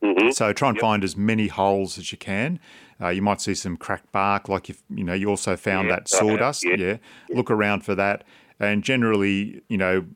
Mm-hmm. 0.02 0.30
So 0.30 0.52
try 0.52 0.68
and 0.68 0.76
yep. 0.76 0.80
find 0.80 1.02
as 1.02 1.16
many 1.16 1.48
holes 1.48 1.98
as 1.98 2.12
you 2.12 2.18
can. 2.18 2.60
Uh, 3.00 3.08
you 3.08 3.22
might 3.22 3.40
see 3.40 3.54
some 3.54 3.76
cracked 3.76 4.10
bark, 4.12 4.48
like 4.48 4.70
if 4.70 4.82
you 4.90 5.04
know 5.04 5.12
you 5.12 5.28
also 5.28 5.56
found 5.56 5.88
yeah, 5.88 5.96
that 5.96 6.08
sawdust. 6.08 6.64
Yeah. 6.64 6.76
yeah. 6.76 6.96
look 7.30 7.50
around 7.50 7.84
for 7.84 7.94
that, 7.94 8.24
and 8.60 8.82
generally, 8.82 9.62
you 9.68 9.78
know, 9.78 10.06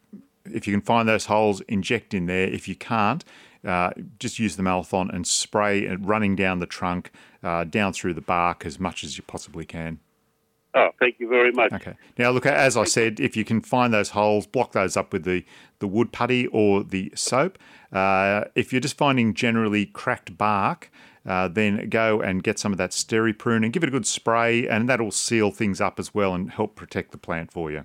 if 0.45 0.67
you 0.67 0.73
can 0.73 0.83
find 0.83 1.09
those 1.09 1.27
holes, 1.27 1.61
inject 1.63 2.15
in 2.15 2.27
there. 2.27 2.47
If 2.49 2.69
you 2.69 2.75
can't, 2.75 3.25
uh, 3.67 3.91
just 4.19 4.39
use 4.39 4.57
the 4.57 4.63
Malathion 4.63 5.15
and 5.15 5.27
spray 5.27 5.83
it 5.85 5.99
running 6.05 6.37
down 6.37 6.59
the 6.59 6.67
trunk, 6.67 7.11
uh, 7.43 7.65
down 7.65 7.93
through 7.93 8.15
the 8.15 8.21
bark 8.21 8.67
as 8.67 8.79
much 8.81 9.05
as 9.05 9.17
you 9.17 9.25
possibly 9.27 9.65
can. 9.65 10.01
Oh, 10.75 10.89
thank 10.99 11.21
you 11.21 11.29
very 11.29 11.53
much. 11.53 11.73
Okay. 11.73 11.95
Now, 12.19 12.31
look, 12.31 12.47
as 12.47 12.77
I 12.79 12.85
said, 12.85 13.21
if 13.21 13.37
you 13.37 13.45
can 13.45 13.61
find 13.61 13.93
those 13.93 14.11
holes, 14.11 14.47
block 14.47 14.73
those 14.73 14.97
up 14.97 15.13
with 15.13 15.25
the, 15.25 15.45
the 15.81 15.87
wood 15.87 16.13
putty 16.13 16.47
or 16.47 16.83
the 16.83 17.13
soap. 17.15 17.59
Uh, 17.93 18.45
if 18.55 18.73
you're 18.73 18.81
just 18.81 18.97
finding 18.97 19.35
generally 19.35 19.85
cracked 19.85 20.39
bark, 20.39 20.91
uh, 21.27 21.49
then 21.49 21.89
go 21.91 22.23
and 22.23 22.43
get 22.43 22.59
some 22.59 22.73
of 22.73 22.79
that 22.79 22.91
Steri-Prune 22.91 23.65
and 23.65 23.73
give 23.73 23.83
it 23.83 23.89
a 23.89 23.93
good 23.93 24.07
spray, 24.07 24.67
and 24.67 24.89
that'll 24.89 25.11
seal 25.11 25.51
things 25.51 25.81
up 25.81 26.01
as 26.01 26.15
well 26.15 26.35
and 26.35 26.51
help 26.51 26.75
protect 26.75 27.13
the 27.13 27.19
plant 27.19 27.53
for 27.53 27.71
you. 27.71 27.85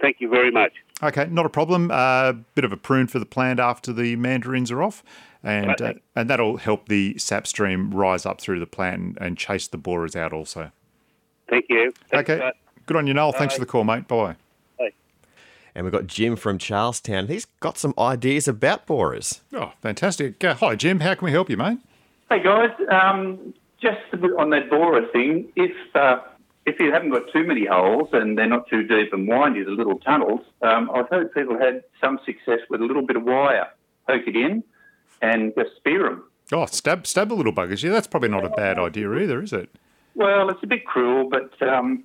Thank 0.00 0.20
you 0.20 0.28
very 0.28 0.52
much. 0.52 0.72
Okay, 1.02 1.26
not 1.30 1.44
a 1.44 1.50
problem. 1.50 1.90
A 1.90 1.94
uh, 1.94 2.32
bit 2.54 2.64
of 2.64 2.72
a 2.72 2.76
prune 2.76 3.06
for 3.06 3.18
the 3.18 3.26
plant 3.26 3.60
after 3.60 3.92
the 3.92 4.16
mandarins 4.16 4.70
are 4.70 4.82
off, 4.82 5.04
and 5.42 5.80
uh, 5.80 5.94
and 6.14 6.30
that'll 6.30 6.56
help 6.56 6.88
the 6.88 7.18
sap 7.18 7.46
stream 7.46 7.92
rise 7.92 8.24
up 8.24 8.40
through 8.40 8.60
the 8.60 8.66
plant 8.66 8.94
and, 8.94 9.18
and 9.20 9.38
chase 9.38 9.68
the 9.68 9.76
borers 9.76 10.16
out 10.16 10.32
also. 10.32 10.70
Thank 11.50 11.66
you. 11.68 11.92
Thanks 12.10 12.30
okay. 12.30 12.52
Good 12.86 12.96
on 12.96 13.06
you, 13.06 13.14
Noel. 13.14 13.32
Bye. 13.32 13.38
Thanks 13.38 13.54
for 13.54 13.60
the 13.60 13.66
call, 13.66 13.84
mate. 13.84 14.08
Bye. 14.08 14.36
Bye. 14.78 14.92
And 15.74 15.84
we've 15.84 15.92
got 15.92 16.06
Jim 16.06 16.34
from 16.34 16.56
Charlestown. 16.56 17.26
He's 17.26 17.44
got 17.60 17.76
some 17.76 17.92
ideas 17.98 18.48
about 18.48 18.86
borers. 18.86 19.42
Oh, 19.52 19.72
fantastic. 19.82 20.42
Uh, 20.42 20.54
hi, 20.54 20.76
Jim. 20.76 21.00
How 21.00 21.14
can 21.14 21.26
we 21.26 21.32
help 21.32 21.50
you, 21.50 21.58
mate? 21.58 21.78
Hey, 22.30 22.42
guys. 22.42 22.70
Um, 22.90 23.52
just 23.80 24.00
a 24.12 24.16
bit 24.16 24.30
on 24.38 24.50
that 24.50 24.70
borer 24.70 25.06
thing. 25.12 25.52
If 25.56 25.72
uh, 25.94 26.20
if 26.66 26.80
you 26.80 26.92
haven't 26.92 27.10
got 27.10 27.22
too 27.32 27.46
many 27.46 27.64
holes 27.64 28.08
and 28.12 28.36
they're 28.36 28.48
not 28.48 28.68
too 28.68 28.82
deep 28.82 29.12
and 29.12 29.28
windy, 29.28 29.62
the 29.62 29.70
little 29.70 29.98
tunnels, 30.00 30.40
um, 30.62 30.90
I've 30.92 31.08
heard 31.08 31.32
people 31.32 31.56
had 31.58 31.84
some 32.00 32.18
success 32.26 32.58
with 32.68 32.80
a 32.80 32.84
little 32.84 33.06
bit 33.06 33.16
of 33.16 33.22
wire. 33.22 33.68
Poke 34.06 34.26
it 34.26 34.36
in 34.36 34.64
and 35.22 35.52
just 35.56 35.76
spear 35.76 36.10
them. 36.10 36.24
Oh, 36.52 36.66
stab 36.66 37.06
stab 37.06 37.28
the 37.28 37.34
little 37.34 37.52
buggers. 37.52 37.82
Yeah, 37.82 37.90
that's 37.90 38.06
probably 38.06 38.28
not 38.28 38.44
a 38.44 38.50
bad 38.50 38.78
idea 38.78 39.12
either, 39.14 39.42
is 39.42 39.52
it? 39.52 39.70
Well, 40.14 40.48
it's 40.50 40.62
a 40.62 40.66
bit 40.66 40.86
cruel, 40.86 41.28
but 41.28 41.60
um, 41.66 42.04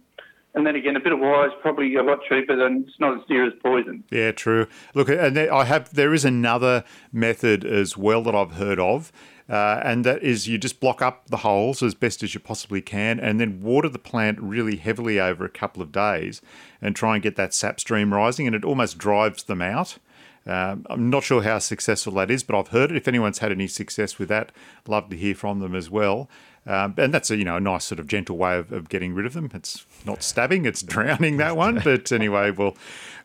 and 0.54 0.66
then 0.66 0.76
again, 0.76 0.96
a 0.96 1.00
bit 1.00 1.14
of 1.14 1.20
wire 1.20 1.48
is 1.48 1.54
probably 1.62 1.96
a 1.96 2.04
lot 2.04 2.20
cheaper 2.28 2.56
than 2.56 2.86
it's 2.88 3.00
not 3.00 3.18
as 3.18 3.22
dear 3.28 3.46
as 3.46 3.54
poison. 3.62 4.04
Yeah, 4.12 4.32
true. 4.32 4.68
Look, 4.94 5.10
and 5.10 5.38
I 5.38 5.66
have 5.66 5.94
there 5.94 6.14
is 6.14 6.26
another 6.26 6.84
method 7.12 7.64
as 7.64 7.98
well 7.98 8.24
that 8.24 8.36
I've 8.36 8.54
heard 8.54 8.80
of. 8.80 9.12
Uh, 9.50 9.82
and 9.84 10.06
that 10.06 10.24
is 10.24 10.48
you 10.48 10.58
just 10.58 10.80
block 10.80 11.02
up 11.02 11.28
the 11.28 11.38
holes 11.38 11.84
as 11.84 11.94
best 11.94 12.24
as 12.24 12.34
you 12.34 12.40
possibly 12.40 12.82
can 12.82 13.20
and 13.20 13.40
then 13.40 13.62
water 13.62 13.90
the 13.90 14.00
plant 14.00 14.40
really 14.40 14.78
heavily 14.78 15.20
over 15.20 15.44
a 15.44 15.50
couple 15.50 15.82
of 15.82 15.92
days 15.92 16.42
and 16.82 16.96
try 16.96 17.16
and 17.16 17.24
get 17.24 17.36
that 17.36 17.54
sap 17.54 17.80
stream 17.80 18.14
rising 18.14 18.48
and 18.48 18.56
it 18.56 18.64
almost 18.64 18.98
drives 18.98 19.44
them 19.44 19.62
out 19.62 19.98
um, 20.46 20.86
I'm 20.90 21.10
not 21.10 21.24
sure 21.24 21.44
how 21.44 21.60
successful 21.60 22.14
that 22.14 22.32
is, 22.32 22.44
but 22.44 22.58
I've 22.58 22.70
heard 22.70 22.92
it. 22.92 22.98
If 22.98 23.08
anyone's 23.08 23.40
had 23.40 23.52
any 23.52 23.68
success 23.68 24.18
with 24.18 24.30
that, 24.30 24.52
love 24.88 25.10
to 25.10 25.18
hear 25.18 25.36
from 25.36 25.60
them 25.60 25.76
as 25.76 25.90
well. 25.90 26.30
Um, 26.66 26.94
and 26.98 27.12
that's 27.12 27.32
a 27.32 27.38
you 27.38 27.44
know 27.44 27.58
a 27.58 27.60
nice 27.60 27.86
sort 27.86 28.00
of 28.00 28.08
gentle 28.08 28.38
way 28.38 28.58
of, 28.58 28.72
of, 28.72 28.88
getting 28.88 29.16
rid 29.16 29.26
of 29.26 29.34
them. 29.34 29.50
It's 29.54 29.84
not 30.06 30.22
stabbing, 30.22 30.66
it's 30.66 30.84
drowning 30.84 31.38
that 31.38 31.58
one. 31.58 31.82
But 31.84 32.12
anyway, 32.12 32.52
well, 32.52 32.76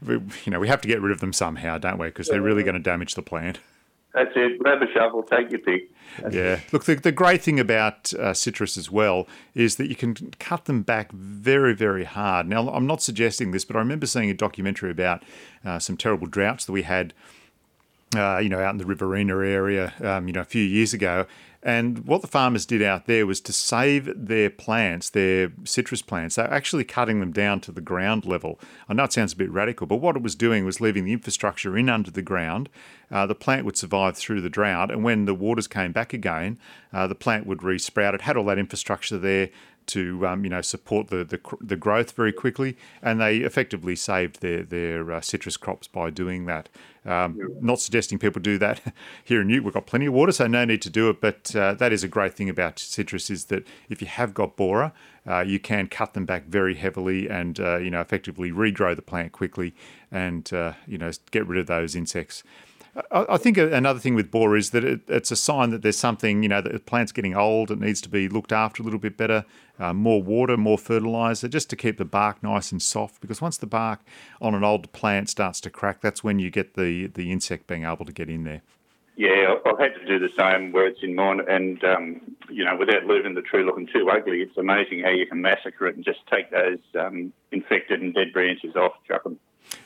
we, 0.04 0.14
you 0.14 0.52
know 0.52 0.58
we 0.58 0.68
have 0.68 0.80
to 0.82 0.88
get 0.88 1.02
rid 1.02 1.12
of 1.12 1.20
them 1.20 1.34
somehow, 1.34 1.76
don't 1.76 1.98
we? 1.98 2.06
Because 2.06 2.28
they're 2.28 2.40
really 2.40 2.62
going 2.62 2.74
to 2.76 2.80
damage 2.80 3.14
the 3.14 3.22
plant. 3.22 3.58
That's 4.14 4.32
it. 4.34 4.58
Grab 4.58 4.80
a 4.80 4.90
shovel, 4.94 5.22
take 5.22 5.50
your 5.50 5.60
pick. 5.60 5.90
Yeah. 6.30 6.60
Look, 6.72 6.84
the, 6.84 6.94
the 6.94 7.12
great 7.12 7.42
thing 7.42 7.60
about 7.60 8.12
uh, 8.14 8.34
citrus 8.34 8.76
as 8.76 8.90
well 8.90 9.26
is 9.54 9.76
that 9.76 9.88
you 9.88 9.94
can 9.94 10.14
cut 10.38 10.64
them 10.64 10.82
back 10.82 11.12
very, 11.12 11.74
very 11.74 12.04
hard. 12.04 12.48
Now, 12.48 12.68
I'm 12.70 12.86
not 12.86 13.02
suggesting 13.02 13.50
this, 13.50 13.64
but 13.64 13.76
I 13.76 13.80
remember 13.80 14.06
seeing 14.06 14.30
a 14.30 14.34
documentary 14.34 14.90
about 14.90 15.22
uh, 15.64 15.78
some 15.78 15.96
terrible 15.96 16.26
droughts 16.26 16.64
that 16.64 16.72
we 16.72 16.82
had, 16.82 17.12
uh, 18.14 18.38
you 18.38 18.48
know, 18.48 18.60
out 18.60 18.70
in 18.70 18.78
the 18.78 18.86
Riverina 18.86 19.36
area, 19.38 19.92
um, 20.00 20.26
you 20.26 20.32
know, 20.32 20.40
a 20.40 20.44
few 20.44 20.62
years 20.62 20.94
ago. 20.94 21.26
And 21.66 22.06
what 22.06 22.22
the 22.22 22.28
farmers 22.28 22.64
did 22.64 22.80
out 22.80 23.06
there 23.06 23.26
was 23.26 23.40
to 23.40 23.52
save 23.52 24.08
their 24.14 24.50
plants, 24.50 25.10
their 25.10 25.50
citrus 25.64 26.00
plants. 26.00 26.36
They're 26.36 26.48
actually 26.48 26.84
cutting 26.84 27.18
them 27.18 27.32
down 27.32 27.60
to 27.62 27.72
the 27.72 27.80
ground 27.80 28.24
level. 28.24 28.60
I 28.88 28.94
know 28.94 29.02
it 29.02 29.12
sounds 29.12 29.32
a 29.32 29.36
bit 29.36 29.50
radical, 29.50 29.88
but 29.88 29.96
what 29.96 30.14
it 30.14 30.22
was 30.22 30.36
doing 30.36 30.64
was 30.64 30.80
leaving 30.80 31.04
the 31.04 31.12
infrastructure 31.12 31.76
in 31.76 31.88
under 31.88 32.12
the 32.12 32.22
ground. 32.22 32.68
Uh, 33.10 33.26
the 33.26 33.34
plant 33.34 33.64
would 33.64 33.76
survive 33.76 34.16
through 34.16 34.42
the 34.42 34.48
drought, 34.48 34.92
and 34.92 35.02
when 35.02 35.24
the 35.24 35.34
waters 35.34 35.66
came 35.66 35.90
back 35.90 36.12
again, 36.12 36.56
uh, 36.92 37.08
the 37.08 37.16
plant 37.16 37.46
would 37.48 37.58
resprout. 37.58 38.14
It 38.14 38.20
had 38.20 38.36
all 38.36 38.44
that 38.44 38.58
infrastructure 38.58 39.18
there 39.18 39.50
to 39.88 40.26
um, 40.26 40.44
you 40.44 40.50
know 40.50 40.60
support 40.60 41.08
the, 41.08 41.24
the, 41.24 41.40
the 41.60 41.76
growth 41.76 42.12
very 42.12 42.32
quickly, 42.32 42.76
and 43.02 43.20
they 43.20 43.38
effectively 43.38 43.96
saved 43.96 44.40
their 44.40 44.62
their 44.62 45.12
uh, 45.12 45.20
citrus 45.20 45.56
crops 45.56 45.88
by 45.88 46.10
doing 46.10 46.46
that. 46.46 46.68
Um, 47.04 47.38
not 47.60 47.78
suggesting 47.78 48.18
people 48.18 48.42
do 48.42 48.58
that 48.58 48.80
here 49.24 49.40
in 49.40 49.48
Ute. 49.48 49.62
We've 49.62 49.72
got 49.72 49.86
plenty 49.86 50.06
of 50.06 50.12
water, 50.12 50.32
so 50.32 50.46
no 50.46 50.64
need 50.64 50.82
to 50.82 50.90
do 50.90 51.08
it. 51.08 51.20
But 51.20 51.54
uh, 51.54 51.74
that 51.74 51.92
is 51.92 52.02
a 52.02 52.08
great 52.08 52.34
thing 52.34 52.48
about 52.48 52.78
citrus 52.78 53.30
is 53.30 53.44
that 53.46 53.66
if 53.88 54.00
you 54.00 54.08
have 54.08 54.34
got 54.34 54.56
borer, 54.56 54.92
uh, 55.26 55.40
you 55.40 55.60
can 55.60 55.86
cut 55.86 56.14
them 56.14 56.24
back 56.24 56.46
very 56.46 56.74
heavily 56.74 57.28
and 57.28 57.60
uh, 57.60 57.78
you 57.78 57.90
know 57.90 58.00
effectively 58.00 58.50
regrow 58.50 58.94
the 58.96 59.02
plant 59.02 59.32
quickly 59.32 59.74
and 60.10 60.52
uh, 60.52 60.72
you 60.86 60.98
know 60.98 61.10
get 61.30 61.46
rid 61.46 61.60
of 61.60 61.66
those 61.66 61.94
insects. 61.94 62.42
I 63.10 63.36
think 63.36 63.58
another 63.58 63.98
thing 63.98 64.14
with 64.14 64.30
borer 64.30 64.56
is 64.56 64.70
that 64.70 64.82
it, 64.82 65.00
it's 65.06 65.30
a 65.30 65.36
sign 65.36 65.70
that 65.70 65.82
there's 65.82 65.98
something, 65.98 66.42
you 66.42 66.48
know, 66.48 66.62
that 66.62 66.72
the 66.72 66.78
plant's 66.78 67.12
getting 67.12 67.34
old. 67.34 67.70
It 67.70 67.78
needs 67.78 68.00
to 68.02 68.08
be 68.08 68.26
looked 68.28 68.52
after 68.52 68.82
a 68.82 68.84
little 68.84 68.98
bit 68.98 69.18
better. 69.18 69.44
Uh, 69.78 69.92
more 69.92 70.22
water, 70.22 70.56
more 70.56 70.78
fertilizer, 70.78 71.48
just 71.48 71.68
to 71.70 71.76
keep 71.76 71.98
the 71.98 72.04
bark 72.04 72.42
nice 72.42 72.72
and 72.72 72.80
soft. 72.80 73.20
Because 73.20 73.40
once 73.40 73.58
the 73.58 73.66
bark 73.66 74.00
on 74.40 74.54
an 74.54 74.64
old 74.64 74.90
plant 74.92 75.28
starts 75.28 75.60
to 75.62 75.70
crack, 75.70 76.00
that's 76.00 76.24
when 76.24 76.38
you 76.38 76.50
get 76.50 76.74
the, 76.74 77.08
the 77.08 77.30
insect 77.30 77.66
being 77.66 77.84
able 77.84 78.04
to 78.04 78.12
get 78.12 78.30
in 78.30 78.44
there. 78.44 78.62
Yeah, 79.16 79.54
I've 79.64 79.78
had 79.78 79.94
to 79.94 80.06
do 80.06 80.18
the 80.18 80.28
same 80.38 80.72
where 80.72 80.86
it's 80.86 81.02
in 81.02 81.14
mine, 81.14 81.40
and 81.48 81.82
um, 81.84 82.20
you 82.50 82.64
know, 82.64 82.76
without 82.76 83.06
leaving 83.06 83.34
the 83.34 83.40
tree 83.40 83.64
looking 83.64 83.86
too 83.86 84.10
ugly, 84.10 84.42
it's 84.42 84.56
amazing 84.58 85.02
how 85.02 85.10
you 85.10 85.26
can 85.26 85.40
massacre 85.40 85.86
it 85.86 85.96
and 85.96 86.04
just 86.04 86.20
take 86.30 86.50
those 86.50 86.78
um, 87.00 87.32
infected 87.50 88.02
and 88.02 88.14
dead 88.14 88.34
branches 88.34 88.76
off, 88.76 88.92
chuck 89.08 89.24
them. 89.24 89.38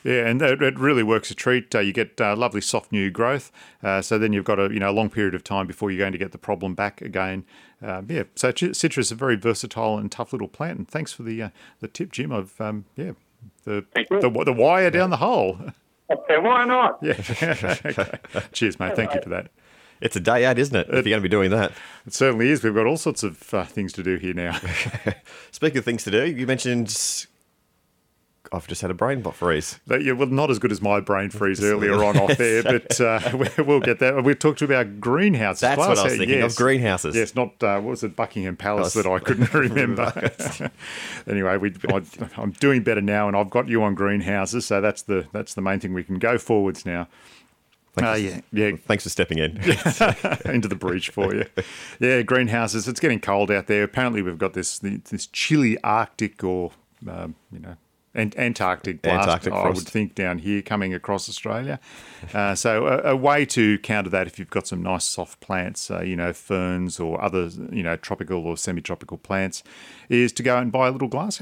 Yeah, 0.03 0.27
and 0.27 0.41
it, 0.41 0.61
it 0.61 0.79
really 0.79 1.03
works 1.03 1.31
a 1.31 1.35
treat. 1.35 1.73
Uh, 1.73 1.79
you 1.79 1.93
get 1.93 2.19
uh, 2.19 2.35
lovely 2.35 2.61
soft 2.61 2.91
new 2.91 3.11
growth. 3.11 3.51
Uh, 3.83 4.01
so 4.01 4.17
then 4.17 4.33
you've 4.33 4.45
got 4.45 4.59
a 4.59 4.73
you 4.73 4.79
know 4.79 4.89
a 4.89 4.93
long 4.93 5.09
period 5.09 5.35
of 5.35 5.43
time 5.43 5.67
before 5.67 5.91
you're 5.91 5.99
going 5.99 6.11
to 6.11 6.17
get 6.17 6.31
the 6.31 6.37
problem 6.37 6.73
back 6.75 7.01
again. 7.01 7.45
Um, 7.81 8.07
yeah, 8.09 8.23
so 8.35 8.51
ch- 8.51 8.75
citrus 8.75 9.07
is 9.07 9.11
a 9.11 9.15
very 9.15 9.35
versatile 9.35 9.97
and 9.97 10.11
tough 10.11 10.33
little 10.33 10.47
plant. 10.47 10.77
And 10.79 10.87
thanks 10.87 11.13
for 11.13 11.23
the 11.23 11.41
uh, 11.41 11.49
the 11.79 11.87
tip, 11.87 12.11
Jim. 12.11 12.31
Of 12.31 12.59
um, 12.59 12.85
yeah, 12.95 13.11
the, 13.65 13.85
the 13.93 14.43
the 14.45 14.53
wire 14.53 14.89
down 14.91 15.09
the 15.09 15.17
hole. 15.17 15.59
Okay, 16.11 16.37
why 16.39 16.65
not? 16.65 16.99
Yeah. 17.01 17.13
okay. 17.85 18.19
Cheers, 18.51 18.77
mate. 18.81 18.97
Thank 18.97 19.13
you 19.15 19.21
for 19.21 19.29
that. 19.29 19.49
It's 20.01 20.15
a 20.15 20.19
day 20.19 20.45
out, 20.45 20.57
isn't 20.57 20.75
it? 20.75 20.87
If 20.87 20.93
you're 20.93 21.03
going 21.03 21.19
to 21.19 21.21
be 21.21 21.29
doing 21.29 21.51
that. 21.51 21.71
It 22.05 22.13
certainly 22.13 22.49
is. 22.49 22.63
We've 22.63 22.75
got 22.75 22.85
all 22.85 22.97
sorts 22.97 23.23
of 23.23 23.53
uh, 23.53 23.63
things 23.63 23.93
to 23.93 24.03
do 24.03 24.17
here 24.17 24.33
now. 24.33 24.59
Speaking 25.51 25.77
of 25.77 25.85
things 25.85 26.03
to 26.03 26.11
do, 26.11 26.25
you 26.25 26.45
mentioned. 26.45 27.27
I've 28.53 28.67
just 28.67 28.81
had 28.81 28.91
a 28.91 28.93
brain 28.93 29.23
freeze. 29.23 29.79
That- 29.87 30.03
yeah, 30.03 30.11
well, 30.11 30.27
not 30.27 30.51
as 30.51 30.59
good 30.59 30.73
as 30.73 30.81
my 30.81 30.99
brain 30.99 31.29
freeze 31.31 31.63
earlier 31.63 32.03
on 32.03 32.17
off 32.17 32.37
there, 32.37 32.61
but 32.63 32.99
uh, 32.99 33.19
we- 33.57 33.63
we'll 33.63 33.79
get 33.79 33.99
there. 33.99 34.21
We 34.21 34.35
talked 34.35 34.61
about 34.61 34.99
greenhouses. 34.99 35.61
That's 35.61 35.77
what 35.77 35.87
I 35.87 35.89
was 35.91 35.99
glass- 36.01 36.17
thinking 36.17 36.41
of, 36.41 36.55
greenhouses. 36.57 37.15
Yes, 37.15 37.33
not 37.33 37.61
uh, 37.63 37.79
what 37.79 37.91
was 37.91 38.03
it, 38.03 38.15
Buckingham 38.15 38.57
Palace 38.57 38.93
that 38.93 39.05
I 39.05 39.19
couldn't 39.19 39.53
remember. 39.53 40.11
anyway, 41.27 41.57
we, 41.57 41.73
I, 41.89 42.01
I'm 42.37 42.51
doing 42.51 42.83
better 42.83 43.01
now, 43.01 43.27
and 43.27 43.37
I've 43.37 43.49
got 43.49 43.69
you 43.69 43.83
on 43.83 43.95
greenhouses, 43.95 44.65
so 44.65 44.81
that's 44.81 45.03
the 45.03 45.27
that's 45.31 45.53
the 45.53 45.61
main 45.61 45.79
thing. 45.79 45.93
We 45.93 46.03
can 46.03 46.19
go 46.19 46.37
forwards 46.37 46.85
now. 46.85 47.07
Uh, 48.01 48.13
yeah, 48.13 48.39
yeah, 48.53 48.71
Thanks 48.85 49.03
for 49.03 49.09
stepping 49.09 49.37
in. 49.37 49.57
into 50.45 50.67
the 50.69 50.77
breach 50.79 51.09
for 51.09 51.35
you. 51.35 51.45
Yeah, 51.99 52.21
greenhouses. 52.21 52.87
It's 52.87 53.01
getting 53.01 53.19
cold 53.19 53.51
out 53.51 53.67
there. 53.67 53.83
Apparently, 53.83 54.21
we've 54.21 54.37
got 54.37 54.53
this 54.53 54.79
this 54.79 55.27
chilly 55.27 55.77
Arctic 55.83 56.43
or 56.43 56.71
um, 57.09 57.35
you 57.51 57.59
know. 57.59 57.75
Ant- 58.13 58.37
Antarctic 58.37 59.01
blast, 59.01 59.27
Antarctic 59.27 59.53
I 59.53 59.69
would 59.69 59.87
think, 59.87 60.15
down 60.15 60.39
here 60.39 60.61
coming 60.61 60.93
across 60.93 61.29
Australia. 61.29 61.79
Uh, 62.33 62.55
so, 62.55 62.87
a, 62.87 63.11
a 63.11 63.15
way 63.15 63.45
to 63.45 63.79
counter 63.79 64.09
that, 64.09 64.27
if 64.27 64.37
you've 64.37 64.49
got 64.49 64.67
some 64.67 64.83
nice 64.83 65.05
soft 65.05 65.39
plants, 65.39 65.89
uh, 65.89 66.01
you 66.01 66.15
know, 66.15 66.33
ferns 66.33 66.99
or 66.99 67.21
other, 67.23 67.49
you 67.71 67.83
know, 67.83 67.95
tropical 67.95 68.45
or 68.45 68.57
semi-tropical 68.57 69.17
plants, 69.17 69.63
is 70.09 70.31
to 70.33 70.43
go 70.43 70.57
and 70.57 70.71
buy 70.71 70.87
a 70.87 70.91
little 70.91 71.07
glass 71.07 71.41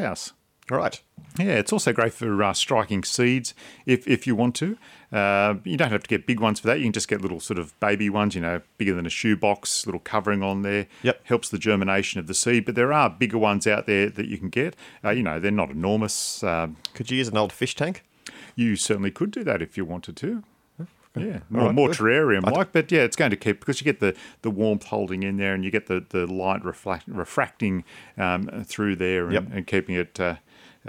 right. 0.70 1.02
Yeah, 1.38 1.54
it's 1.54 1.72
also 1.72 1.94
great 1.94 2.14
for 2.14 2.44
uh, 2.44 2.54
striking 2.54 3.04
seeds 3.04 3.54
if, 3.86 4.08
if 4.08 4.28
you 4.28 4.36
want 4.36 4.56
to. 4.56 4.78
Uh, 5.12 5.56
you 5.64 5.78
don't 5.78 5.92
have 5.92 6.04
to 6.04 6.08
get 6.10 6.28
big 6.28 6.40
ones 6.40 6.60
for 6.60 6.68
that. 6.68 6.80
You 6.80 6.86
can 6.86 6.92
just 6.94 7.08
get 7.08 7.22
little 7.22 7.40
sort 7.40 7.58
of 7.60 7.80
baby 7.80 8.10
ones, 8.10 8.36
you 8.36 8.42
know, 8.42 8.62
bigger 8.78 8.94
than 8.94 9.06
a 9.06 9.10
shoebox, 9.10 9.86
little 9.86 10.02
covering 10.02 10.44
on 10.44 10.64
there. 10.64 10.88
Yep. 11.04 11.22
Helps 11.26 11.50
the 11.50 11.58
germination 11.58 12.20
of 12.20 12.28
the 12.28 12.34
seed. 12.34 12.66
But 12.66 12.76
there 12.76 12.92
are 12.92 13.10
bigger 13.10 13.38
ones 13.38 13.66
out 13.68 13.86
there 13.86 14.10
that 14.10 14.28
you 14.28 14.38
can 14.38 14.50
get. 14.50 14.76
Uh, 15.04 15.12
you 15.12 15.24
know, 15.24 15.40
they're 15.40 15.52
not 15.52 15.70
enormous. 15.72 16.44
Um, 16.44 16.78
Could 16.94 17.10
you 17.10 17.18
use 17.18 17.28
an 17.30 17.38
old 17.38 17.52
fish 17.54 17.76
tank? 17.76 18.04
you 18.56 18.76
certainly 18.76 19.10
could 19.12 19.32
do 19.32 19.44
that 19.44 19.62
if 19.62 19.78
you 19.78 19.86
wanted 19.86 20.18
to. 20.18 20.44
Yeah, 21.16 21.40
more, 21.50 21.66
right, 21.66 21.76
more 21.76 21.90
terrarium 21.90 22.44
like, 22.52 22.72
but 22.72 22.92
yeah, 22.92 23.02
it's 23.02 23.16
going 23.16 23.32
to 23.32 23.38
keep 23.38 23.60
because 23.60 23.82
you 23.82 23.86
get 23.86 24.00
the, 24.00 24.16
the 24.44 24.52
warmth 24.52 24.86
holding 24.86 25.24
in 25.24 25.38
there 25.38 25.54
and 25.56 25.66
you 25.66 25.72
get 25.72 25.88
the, 25.88 26.06
the 26.10 26.28
light 26.28 26.64
reflect, 26.64 27.06
refracting 27.08 27.84
um, 28.18 28.48
through 28.66 28.96
there 28.98 29.26
and, 29.26 29.34
Yep. 29.34 29.44
and 29.52 29.68
keeping 29.68 29.96
it 29.96 30.20
uh, 30.20 30.36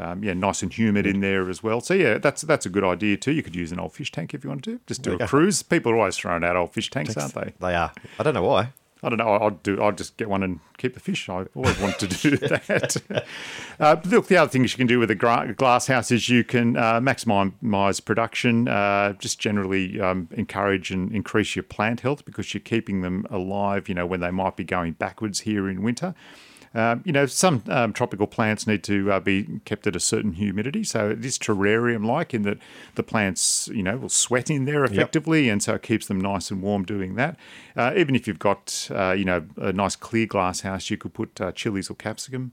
um, 0.00 0.25
yeah 0.25 0.35
nice 0.35 0.62
and 0.62 0.73
humid 0.73 1.07
in 1.07 1.21
there 1.21 1.49
as 1.49 1.62
well. 1.62 1.80
So 1.80 1.95
yeah, 1.95 2.19
that's 2.19 2.42
that's 2.42 2.66
a 2.66 2.71
good 2.71 2.85
idea 2.85 3.16
too. 3.16 3.33
You 3.33 3.42
could 3.42 3.57
use 3.57 3.73
an 3.73 3.80
old 3.80 3.92
fish 3.92 4.11
tank 4.11 4.35
if 4.35 4.45
you 4.45 4.50
want 4.50 4.64
to. 4.64 4.80
Just 4.87 5.02
do 5.02 5.14
a 5.14 5.26
cruise. 5.26 5.62
People 5.62 5.92
are 5.92 5.97
always 5.97 6.16
throwing 6.16 6.45
out 6.45 6.57
old 6.57 6.73
fish 6.73 6.90
tanks, 6.90 7.16
aren't 7.16 7.35
they? 7.35 7.52
They 7.61 7.75
are. 7.75 7.92
I 8.19 8.23
don't 8.23 8.35
know 8.35 8.42
why. 8.42 8.73
I 9.02 9.09
don't 9.09 9.19
know. 9.19 9.38
I'd 9.38 9.62
do. 9.62 9.83
I'd 9.83 9.97
just 9.97 10.16
get 10.19 10.28
one 10.28 10.42
and 10.42 10.61
keep 10.76 10.95
the 10.95 11.00
fish. 11.00 11.28
I 11.28 11.47
always 11.54 11.78
want 11.80 11.99
to 12.00 12.07
do 12.07 12.37
that. 12.37 12.97
uh, 13.80 13.97
look, 14.04 14.26
the 14.26 14.37
other 14.37 14.50
things 14.50 14.73
you 14.73 14.76
can 14.76 14.87
do 14.87 14.99
with 14.99 15.11
a 15.11 15.14
gra- 15.14 15.54
glass 15.57 15.87
house 15.87 16.11
is 16.11 16.28
you 16.28 16.45
can 16.45 16.76
uh, 16.76 17.00
maximise 17.00 18.04
production. 18.04 18.69
Uh, 18.69 19.14
just 19.14 19.38
generally 19.38 20.00
um, 20.00 20.28
encourage 20.33 20.90
and 20.90 21.12
increase 21.12 21.57
your 21.57 21.62
plant 21.62 22.00
health 22.00 22.25
because 22.25 22.52
you're 22.52 22.61
keeping 22.61 23.00
them 23.00 23.26
alive. 23.30 23.88
You 23.88 23.95
know 23.95 24.07
when 24.07 24.21
they 24.21 24.30
might 24.30 24.57
be 24.57 24.64
going 24.64 24.92
backwards 24.92 25.40
here 25.40 25.69
in 25.69 25.83
winter. 25.83 26.14
Um, 26.72 27.02
you 27.04 27.12
know, 27.12 27.26
some 27.26 27.64
um, 27.68 27.92
tropical 27.92 28.28
plants 28.28 28.66
need 28.66 28.84
to 28.84 29.10
uh, 29.12 29.20
be 29.20 29.60
kept 29.64 29.86
at 29.86 29.96
a 29.96 30.00
certain 30.00 30.34
humidity. 30.34 30.84
So 30.84 31.10
it 31.10 31.24
is 31.24 31.38
terrarium 31.38 32.06
like 32.06 32.32
in 32.32 32.42
that 32.42 32.58
the 32.94 33.02
plants, 33.02 33.68
you 33.72 33.82
know, 33.82 33.96
will 33.96 34.08
sweat 34.08 34.50
in 34.50 34.66
there 34.66 34.84
effectively. 34.84 35.48
And 35.48 35.62
so 35.62 35.74
it 35.74 35.82
keeps 35.82 36.06
them 36.06 36.20
nice 36.20 36.50
and 36.50 36.62
warm 36.62 36.84
doing 36.84 37.16
that. 37.16 37.36
Uh, 37.76 37.92
even 37.96 38.14
if 38.14 38.28
you've 38.28 38.38
got, 38.38 38.88
uh, 38.94 39.12
you 39.12 39.24
know, 39.24 39.46
a 39.56 39.72
nice 39.72 39.96
clear 39.96 40.26
glass 40.26 40.60
house, 40.60 40.90
you 40.90 40.96
could 40.96 41.12
put 41.12 41.40
uh, 41.40 41.50
chilies 41.52 41.90
or 41.90 41.94
capsicum 41.94 42.52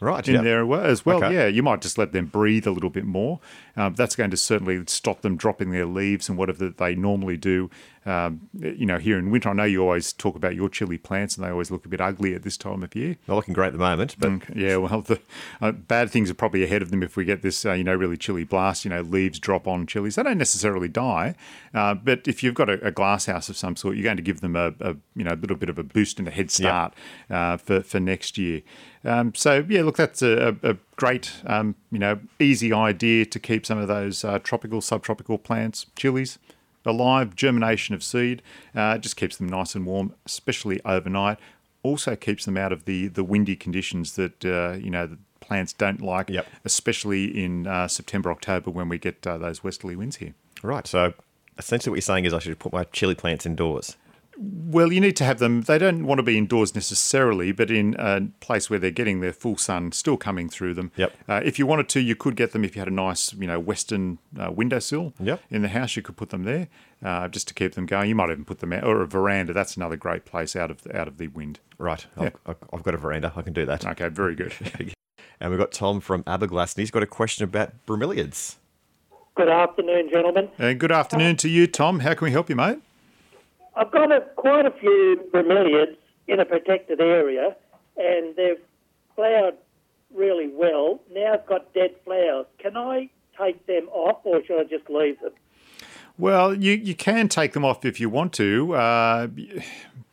Right. 0.00 0.26
in 0.28 0.34
yeah. 0.34 0.40
there 0.42 0.74
as 0.84 1.06
well. 1.06 1.24
Okay. 1.24 1.34
Yeah, 1.34 1.46
you 1.46 1.62
might 1.62 1.80
just 1.80 1.96
let 1.96 2.12
them 2.12 2.26
breathe 2.26 2.66
a 2.66 2.70
little 2.70 2.90
bit 2.90 3.04
more. 3.04 3.40
Um, 3.76 3.94
that's 3.94 4.16
going 4.16 4.30
to 4.30 4.36
certainly 4.36 4.82
stop 4.86 5.22
them 5.22 5.36
dropping 5.36 5.70
their 5.70 5.86
leaves 5.86 6.28
and 6.28 6.38
whatever 6.38 6.68
they 6.70 6.94
normally 6.94 7.36
do. 7.36 7.70
Um, 8.06 8.48
you 8.56 8.86
know, 8.86 8.98
here 8.98 9.18
in 9.18 9.32
winter, 9.32 9.48
I 9.48 9.52
know 9.52 9.64
you 9.64 9.82
always 9.82 10.12
talk 10.12 10.36
about 10.36 10.54
your 10.54 10.68
chili 10.68 10.96
plants 10.96 11.36
and 11.36 11.44
they 11.44 11.50
always 11.50 11.72
look 11.72 11.84
a 11.84 11.88
bit 11.88 12.00
ugly 12.00 12.34
at 12.36 12.44
this 12.44 12.56
time 12.56 12.84
of 12.84 12.94
year. 12.94 13.16
They're 13.26 13.34
looking 13.34 13.52
great 13.52 13.68
at 13.68 13.72
the 13.72 13.80
moment, 13.80 14.14
but 14.16 14.30
Okay, 14.30 14.52
Yeah, 14.54 14.76
well, 14.76 15.02
the 15.02 15.20
uh, 15.60 15.72
bad 15.72 16.10
things 16.10 16.30
are 16.30 16.34
probably 16.34 16.62
ahead 16.62 16.82
of 16.82 16.92
them 16.92 17.02
if 17.02 17.16
we 17.16 17.24
get 17.24 17.42
this, 17.42 17.66
uh, 17.66 17.72
you 17.72 17.82
know, 17.82 17.94
really 17.94 18.16
chilly 18.16 18.44
blast. 18.44 18.84
You 18.84 18.90
know, 18.90 19.00
leaves 19.00 19.40
drop 19.40 19.66
on 19.66 19.88
chilies. 19.88 20.14
They 20.14 20.22
don't 20.22 20.38
necessarily 20.38 20.86
die, 20.86 21.34
uh, 21.74 21.94
but 21.94 22.28
if 22.28 22.44
you've 22.44 22.54
got 22.54 22.70
a, 22.70 22.86
a 22.86 22.92
glass 22.92 23.26
house 23.26 23.48
of 23.48 23.56
some 23.56 23.74
sort, 23.74 23.96
you're 23.96 24.04
going 24.04 24.16
to 24.18 24.22
give 24.22 24.40
them 24.40 24.54
a, 24.54 24.72
a 24.80 24.96
you 25.16 25.24
know 25.24 25.32
a 25.32 25.36
little 25.36 25.56
bit 25.56 25.68
of 25.68 25.78
a 25.78 25.82
boost 25.82 26.20
and 26.20 26.28
a 26.28 26.30
head 26.30 26.52
start 26.52 26.94
uh, 27.28 27.56
for 27.56 27.80
for 27.80 27.98
next 27.98 28.38
year. 28.38 28.62
Um, 29.04 29.34
so 29.34 29.64
yeah, 29.68 29.82
look, 29.82 29.96
that's 29.96 30.22
a, 30.22 30.56
a 30.62 30.76
great, 30.96 31.32
um, 31.46 31.74
you 31.90 31.98
know, 31.98 32.18
easy 32.38 32.72
idea 32.72 33.24
to 33.26 33.38
keep 33.38 33.64
some 33.66 33.78
of 33.78 33.88
those 33.88 34.24
uh, 34.24 34.38
tropical, 34.40 34.80
subtropical 34.80 35.38
plants, 35.38 35.86
chilies, 35.96 36.38
alive. 36.84 37.34
Germination 37.36 37.94
of 37.94 38.02
seed 38.02 38.42
uh, 38.74 38.98
just 38.98 39.16
keeps 39.16 39.36
them 39.36 39.48
nice 39.48 39.74
and 39.74 39.86
warm, 39.86 40.14
especially 40.24 40.80
overnight. 40.84 41.38
Also 41.82 42.16
keeps 42.16 42.44
them 42.46 42.56
out 42.56 42.72
of 42.72 42.84
the 42.84 43.06
the 43.08 43.22
windy 43.22 43.54
conditions 43.56 44.14
that 44.16 44.44
uh, 44.44 44.72
you 44.76 44.90
know 44.90 45.06
the 45.06 45.18
plants 45.40 45.72
don't 45.72 46.00
like, 46.02 46.28
Yep. 46.30 46.46
especially 46.64 47.24
in 47.44 47.66
uh, 47.68 47.86
September, 47.86 48.30
October 48.32 48.70
when 48.70 48.88
we 48.88 48.98
get 48.98 49.24
uh, 49.26 49.38
those 49.38 49.62
westerly 49.62 49.94
winds 49.94 50.16
here. 50.16 50.34
right. 50.62 50.86
So 50.86 51.14
essentially, 51.58 51.90
what 51.92 51.96
you're 51.96 52.02
saying 52.02 52.24
is 52.24 52.32
I 52.34 52.40
should 52.40 52.58
put 52.58 52.72
my 52.72 52.84
chili 52.84 53.14
plants 53.14 53.46
indoors. 53.46 53.96
Well, 54.38 54.92
you 54.92 55.00
need 55.00 55.16
to 55.16 55.24
have 55.24 55.38
them. 55.38 55.62
They 55.62 55.78
don't 55.78 56.06
want 56.06 56.18
to 56.18 56.22
be 56.22 56.36
indoors 56.36 56.74
necessarily, 56.74 57.52
but 57.52 57.70
in 57.70 57.96
a 57.98 58.22
place 58.40 58.68
where 58.68 58.78
they're 58.78 58.90
getting 58.90 59.20
their 59.20 59.32
full 59.32 59.56
sun 59.56 59.92
still 59.92 60.16
coming 60.16 60.48
through 60.48 60.74
them. 60.74 60.92
Yep. 60.96 61.12
Uh, 61.28 61.40
if 61.44 61.58
you 61.58 61.66
wanted 61.66 61.88
to, 61.90 62.00
you 62.00 62.14
could 62.14 62.36
get 62.36 62.52
them 62.52 62.64
if 62.64 62.76
you 62.76 62.80
had 62.80 62.88
a 62.88 62.94
nice, 62.94 63.32
you 63.32 63.46
know, 63.46 63.58
western 63.58 64.18
uh, 64.38 64.50
windowsill 64.50 65.14
Yep. 65.20 65.42
in 65.50 65.62
the 65.62 65.68
house. 65.68 65.96
You 65.96 66.02
could 66.02 66.16
put 66.16 66.28
them 66.30 66.42
there 66.44 66.68
uh, 67.02 67.28
just 67.28 67.48
to 67.48 67.54
keep 67.54 67.72
them 67.74 67.86
going. 67.86 68.08
You 68.10 68.14
might 68.14 68.30
even 68.30 68.44
put 68.44 68.58
them 68.58 68.72
out 68.74 68.84
or 68.84 69.00
a 69.02 69.06
veranda. 69.06 69.52
That's 69.54 69.76
another 69.76 69.96
great 69.96 70.24
place 70.26 70.54
out 70.54 70.70
of 70.70 70.86
out 70.92 71.08
of 71.08 71.16
the 71.18 71.28
wind. 71.28 71.60
Right. 71.78 72.06
I've, 72.16 72.36
I've- 72.44 72.58
I've 72.72 72.82
got 72.82 72.94
a 72.94 72.98
veranda. 72.98 73.32
I 73.36 73.42
can 73.42 73.52
do 73.54 73.64
that. 73.66 73.86
Okay, 73.86 74.08
very 74.08 74.34
good. 74.34 74.52
And 75.38 75.50
we've 75.50 75.60
got 75.60 75.70
Tom 75.70 76.00
from 76.00 76.22
Aberglasslyn, 76.24 76.76
and 76.76 76.82
he's 76.82 76.90
got 76.90 77.02
a 77.02 77.06
question 77.06 77.44
about 77.44 77.72
bromeliads. 77.86 78.56
Good 79.34 79.50
afternoon, 79.50 80.08
gentlemen. 80.10 80.48
and 80.58 80.80
good 80.80 80.90
afternoon 80.90 81.36
to 81.36 81.48
you, 81.50 81.66
Tom. 81.66 82.00
How 82.00 82.14
can 82.14 82.24
we 82.24 82.30
help 82.30 82.48
you, 82.48 82.56
mate? 82.56 82.78
I've 83.76 83.90
got 83.90 84.10
a, 84.10 84.20
quite 84.36 84.64
a 84.64 84.70
few 84.70 85.28
bromeliads 85.32 85.96
in 86.26 86.40
a 86.40 86.44
protected 86.44 87.00
area, 87.00 87.54
and 87.96 88.34
they've 88.34 88.60
flowered 89.14 89.56
really 90.14 90.48
well. 90.48 91.00
Now 91.12 91.34
I've 91.34 91.46
got 91.46 91.72
dead 91.74 91.90
flowers. 92.04 92.46
Can 92.58 92.76
I 92.76 93.10
take 93.38 93.66
them 93.66 93.88
off, 93.90 94.20
or 94.24 94.42
should 94.44 94.60
I 94.60 94.64
just 94.64 94.88
leave 94.88 95.20
them? 95.20 95.32
Well, 96.18 96.54
you, 96.54 96.72
you 96.72 96.94
can 96.94 97.28
take 97.28 97.52
them 97.52 97.64
off 97.64 97.84
if 97.84 98.00
you 98.00 98.08
want 98.08 98.32
to, 98.34 98.74
uh, 98.74 99.28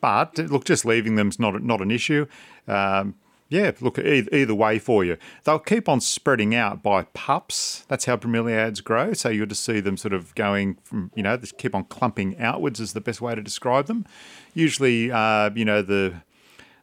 but 0.02 0.38
look, 0.38 0.66
just 0.66 0.84
leaving 0.84 1.16
them's 1.16 1.40
not 1.40 1.64
not 1.64 1.82
an 1.82 1.92
issue. 1.92 2.26
Um, 2.68 3.16
yeah, 3.54 3.72
look, 3.82 4.00
either, 4.00 4.56
way 4.56 4.80
for 4.80 5.06
you. 5.06 5.18
They'll 5.44 5.60
keep 5.60 5.88
on 5.88 6.02
spreading 6.02 6.56
out 6.56 6.82
by 6.82 7.04
pups. 7.14 7.86
That's 7.88 8.06
how 8.06 8.18
bromeliads 8.18 8.84
grow. 8.84 9.14
So 9.14 9.30
you'll 9.30 9.46
just 9.46 9.64
see 9.64 9.80
them 9.80 9.96
sort 9.96 10.14
of 10.14 10.34
going 10.34 10.80
from, 10.84 11.12
you 11.14 11.22
know, 11.22 11.38
just 11.38 11.60
keep 11.60 11.76
on 11.76 11.84
clumping 11.84 12.40
outwards 12.40 12.80
is 12.80 12.94
the 12.94 13.02
best 13.02 13.22
way 13.22 13.36
to 13.36 13.42
describe 13.44 13.86
them. 13.86 14.08
Usually, 14.56 15.12
uh, 15.12 15.52
you 15.54 15.66
know, 15.66 15.84
the 15.84 16.24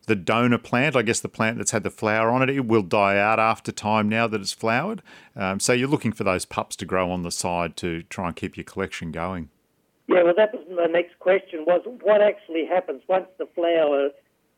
the 0.07 0.15
donor 0.15 0.59
plant, 0.59 0.97
I 0.97 1.03
guess 1.03 1.21
the 1.21 1.29
plant 1.29 1.59
that's 1.59 1.73
had 1.73 1.83
the 1.83 1.91
flower 1.91 2.31
on 2.31 2.43
it, 2.43 2.51
it 2.51 2.67
will 2.67 2.83
die 2.83 3.19
out 3.19 3.39
after 3.39 3.71
time 3.71 4.09
now 4.09 4.27
that 4.29 4.41
it's 4.41 4.53
flowered. 4.53 5.03
Um, 5.37 5.61
so 5.61 5.73
you're 5.73 5.89
looking 5.89 6.13
for 6.13 6.25
those 6.25 6.45
pups 6.45 6.75
to 6.77 6.85
grow 6.85 7.11
on 7.11 7.23
the 7.23 7.31
side 7.31 7.77
to 7.79 8.03
try 8.05 8.29
and 8.29 8.35
keep 8.35 8.57
your 8.57 8.65
collection 8.65 9.13
going. 9.13 9.51
Yeah, 10.09 10.23
well, 10.23 10.35
that 10.37 10.53
was 10.53 10.65
my 10.71 10.87
next 10.87 11.19
question. 11.19 11.65
Was 11.67 11.83
what 12.03 12.23
actually 12.23 12.67
happens 12.67 13.03
once 13.09 13.27
the 13.39 13.47
flower 13.55 14.11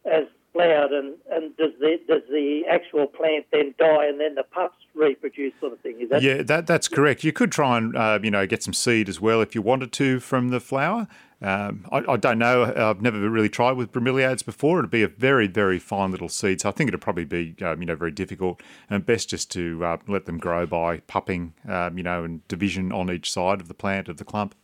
has 0.04 0.26
flowered, 0.52 0.92
and, 0.92 1.14
and 1.30 1.56
does 1.56 1.72
the 1.80 1.98
does 2.06 2.22
the 2.28 2.62
actual 2.70 3.06
plant 3.06 3.46
then 3.50 3.74
die, 3.78 4.06
and 4.06 4.20
then 4.20 4.34
the 4.34 4.42
pups 4.42 4.76
reproduce, 4.94 5.52
sort 5.60 5.72
of 5.72 5.80
thing? 5.80 6.00
Is 6.00 6.10
that 6.10 6.22
Yeah, 6.22 6.42
that 6.42 6.66
that's 6.66 6.88
correct. 6.88 7.24
You 7.24 7.32
could 7.32 7.50
try 7.50 7.78
and 7.78 7.96
uh, 7.96 8.18
you 8.22 8.30
know 8.30 8.46
get 8.46 8.62
some 8.62 8.74
seed 8.74 9.08
as 9.08 9.20
well 9.20 9.40
if 9.40 9.54
you 9.54 9.62
wanted 9.62 9.92
to 9.92 10.20
from 10.20 10.48
the 10.48 10.60
flower. 10.60 11.08
Um, 11.40 11.86
I, 11.90 12.04
I 12.08 12.16
don't 12.16 12.38
know. 12.38 12.72
I've 12.76 13.02
never 13.02 13.28
really 13.28 13.48
tried 13.48 13.72
with 13.72 13.90
bromeliads 13.90 14.44
before. 14.44 14.78
It'd 14.78 14.90
be 14.90 15.02
a 15.02 15.08
very 15.08 15.48
very 15.48 15.78
fine 15.78 16.10
little 16.10 16.28
seed, 16.28 16.60
so 16.60 16.68
I 16.68 16.72
think 16.72 16.88
it'd 16.88 17.00
probably 17.00 17.24
be 17.24 17.56
um, 17.62 17.80
you 17.80 17.86
know 17.86 17.96
very 17.96 18.12
difficult 18.12 18.62
and 18.88 19.04
best 19.04 19.30
just 19.30 19.50
to 19.52 19.84
uh, 19.84 19.96
let 20.06 20.26
them 20.26 20.38
grow 20.38 20.66
by 20.66 20.98
pupping, 21.00 21.54
um, 21.68 21.96
you 21.96 22.04
know, 22.04 22.24
and 22.24 22.46
division 22.48 22.92
on 22.92 23.10
each 23.10 23.32
side 23.32 23.60
of 23.60 23.68
the 23.68 23.74
plant 23.74 24.08
of 24.08 24.18
the 24.18 24.24
clump. 24.24 24.54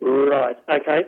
right? 0.00 0.56
Okay, 0.68 1.04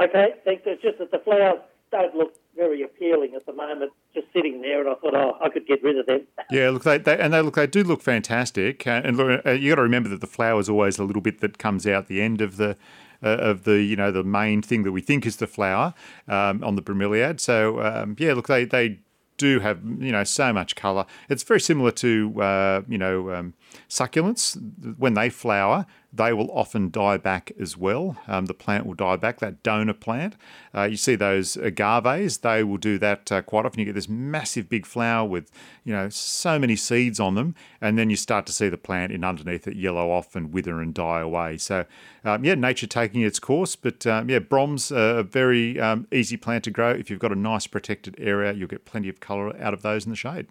okay. 0.00 0.28
Thanks. 0.44 0.62
It's 0.64 0.82
just 0.82 0.98
that 0.98 1.10
the 1.10 1.18
flowers 1.18 1.60
don't 1.90 2.14
look 2.14 2.32
very 2.56 2.82
appealing 2.82 3.34
at 3.34 3.46
the 3.46 3.52
moment, 3.52 3.92
just 4.14 4.26
sitting 4.32 4.60
there, 4.60 4.80
and 4.80 4.88
I 4.88 4.94
thought, 4.94 5.14
oh, 5.14 5.36
I 5.42 5.48
could 5.48 5.66
get 5.66 5.82
rid 5.82 5.98
of 5.98 6.06
them. 6.06 6.26
Yeah, 6.50 6.70
look, 6.70 6.84
they, 6.84 6.98
they 6.98 7.18
and 7.18 7.34
they 7.34 7.40
look 7.40 7.56
they 7.56 7.66
do 7.66 7.82
look 7.82 8.02
fantastic. 8.02 8.86
Uh, 8.86 9.02
and 9.04 9.16
look, 9.16 9.44
uh, 9.44 9.50
you 9.50 9.70
got 9.70 9.76
to 9.76 9.82
remember 9.82 10.08
that 10.10 10.20
the 10.20 10.28
flower 10.28 10.60
is 10.60 10.68
always 10.68 10.96
a 10.98 11.04
little 11.04 11.22
bit 11.22 11.40
that 11.40 11.58
comes 11.58 11.86
out 11.88 12.06
the 12.06 12.22
end 12.22 12.40
of 12.40 12.56
the 12.56 12.76
uh, 13.22 13.28
of 13.28 13.64
the 13.64 13.82
you 13.82 13.96
know 13.96 14.12
the 14.12 14.22
main 14.22 14.62
thing 14.62 14.84
that 14.84 14.92
we 14.92 15.00
think 15.00 15.26
is 15.26 15.36
the 15.36 15.46
flower 15.46 15.92
um, 16.28 16.62
on 16.62 16.76
the 16.76 16.82
bromeliad. 16.82 17.40
So 17.40 17.80
um, 17.82 18.14
yeah, 18.18 18.34
look, 18.34 18.46
they 18.46 18.64
they 18.64 19.00
do 19.36 19.60
have 19.60 19.80
you 19.84 20.12
know 20.12 20.24
so 20.24 20.52
much 20.52 20.76
color. 20.76 21.04
It's 21.28 21.42
very 21.42 21.60
similar 21.60 21.90
to 21.92 22.40
uh, 22.40 22.82
you 22.88 22.98
know 22.98 23.30
um, 23.32 23.54
succulents 23.88 24.56
when 24.98 25.14
they 25.14 25.30
flower. 25.30 25.86
They 26.16 26.32
will 26.32 26.50
often 26.50 26.90
die 26.90 27.18
back 27.18 27.52
as 27.60 27.76
well. 27.76 28.16
Um, 28.26 28.46
the 28.46 28.54
plant 28.54 28.86
will 28.86 28.94
die 28.94 29.16
back. 29.16 29.40
That 29.40 29.62
donor 29.62 29.92
plant, 29.92 30.34
uh, 30.74 30.84
you 30.84 30.96
see 30.96 31.14
those 31.14 31.56
agaves. 31.56 32.40
They 32.40 32.64
will 32.64 32.78
do 32.78 32.98
that 32.98 33.30
uh, 33.30 33.42
quite 33.42 33.66
often. 33.66 33.80
You 33.80 33.86
get 33.86 33.94
this 33.94 34.08
massive 34.08 34.68
big 34.68 34.86
flower 34.86 35.28
with 35.28 35.50
you 35.84 35.92
know 35.92 36.08
so 36.08 36.58
many 36.58 36.76
seeds 36.76 37.20
on 37.20 37.34
them, 37.34 37.54
and 37.80 37.98
then 37.98 38.08
you 38.08 38.16
start 38.16 38.46
to 38.46 38.52
see 38.52 38.68
the 38.68 38.78
plant 38.78 39.12
in 39.12 39.24
underneath 39.24 39.68
it 39.68 39.76
yellow 39.76 40.10
off 40.10 40.34
and 40.34 40.52
wither 40.52 40.80
and 40.80 40.94
die 40.94 41.20
away. 41.20 41.58
So 41.58 41.84
um, 42.24 42.44
yeah, 42.44 42.54
nature 42.54 42.86
taking 42.86 43.22
its 43.22 43.38
course. 43.38 43.76
But 43.76 44.06
um, 44.06 44.30
yeah, 44.30 44.38
brom's 44.38 44.90
are 44.90 45.18
a 45.18 45.22
very 45.22 45.78
um, 45.78 46.06
easy 46.12 46.36
plant 46.36 46.64
to 46.64 46.70
grow. 46.70 46.90
If 46.90 47.10
you've 47.10 47.20
got 47.20 47.32
a 47.32 47.36
nice 47.36 47.66
protected 47.66 48.16
area, 48.18 48.52
you'll 48.52 48.68
get 48.68 48.84
plenty 48.84 49.08
of 49.08 49.20
colour 49.20 49.54
out 49.60 49.74
of 49.74 49.82
those 49.82 50.04
in 50.04 50.10
the 50.10 50.16
shade. 50.16 50.46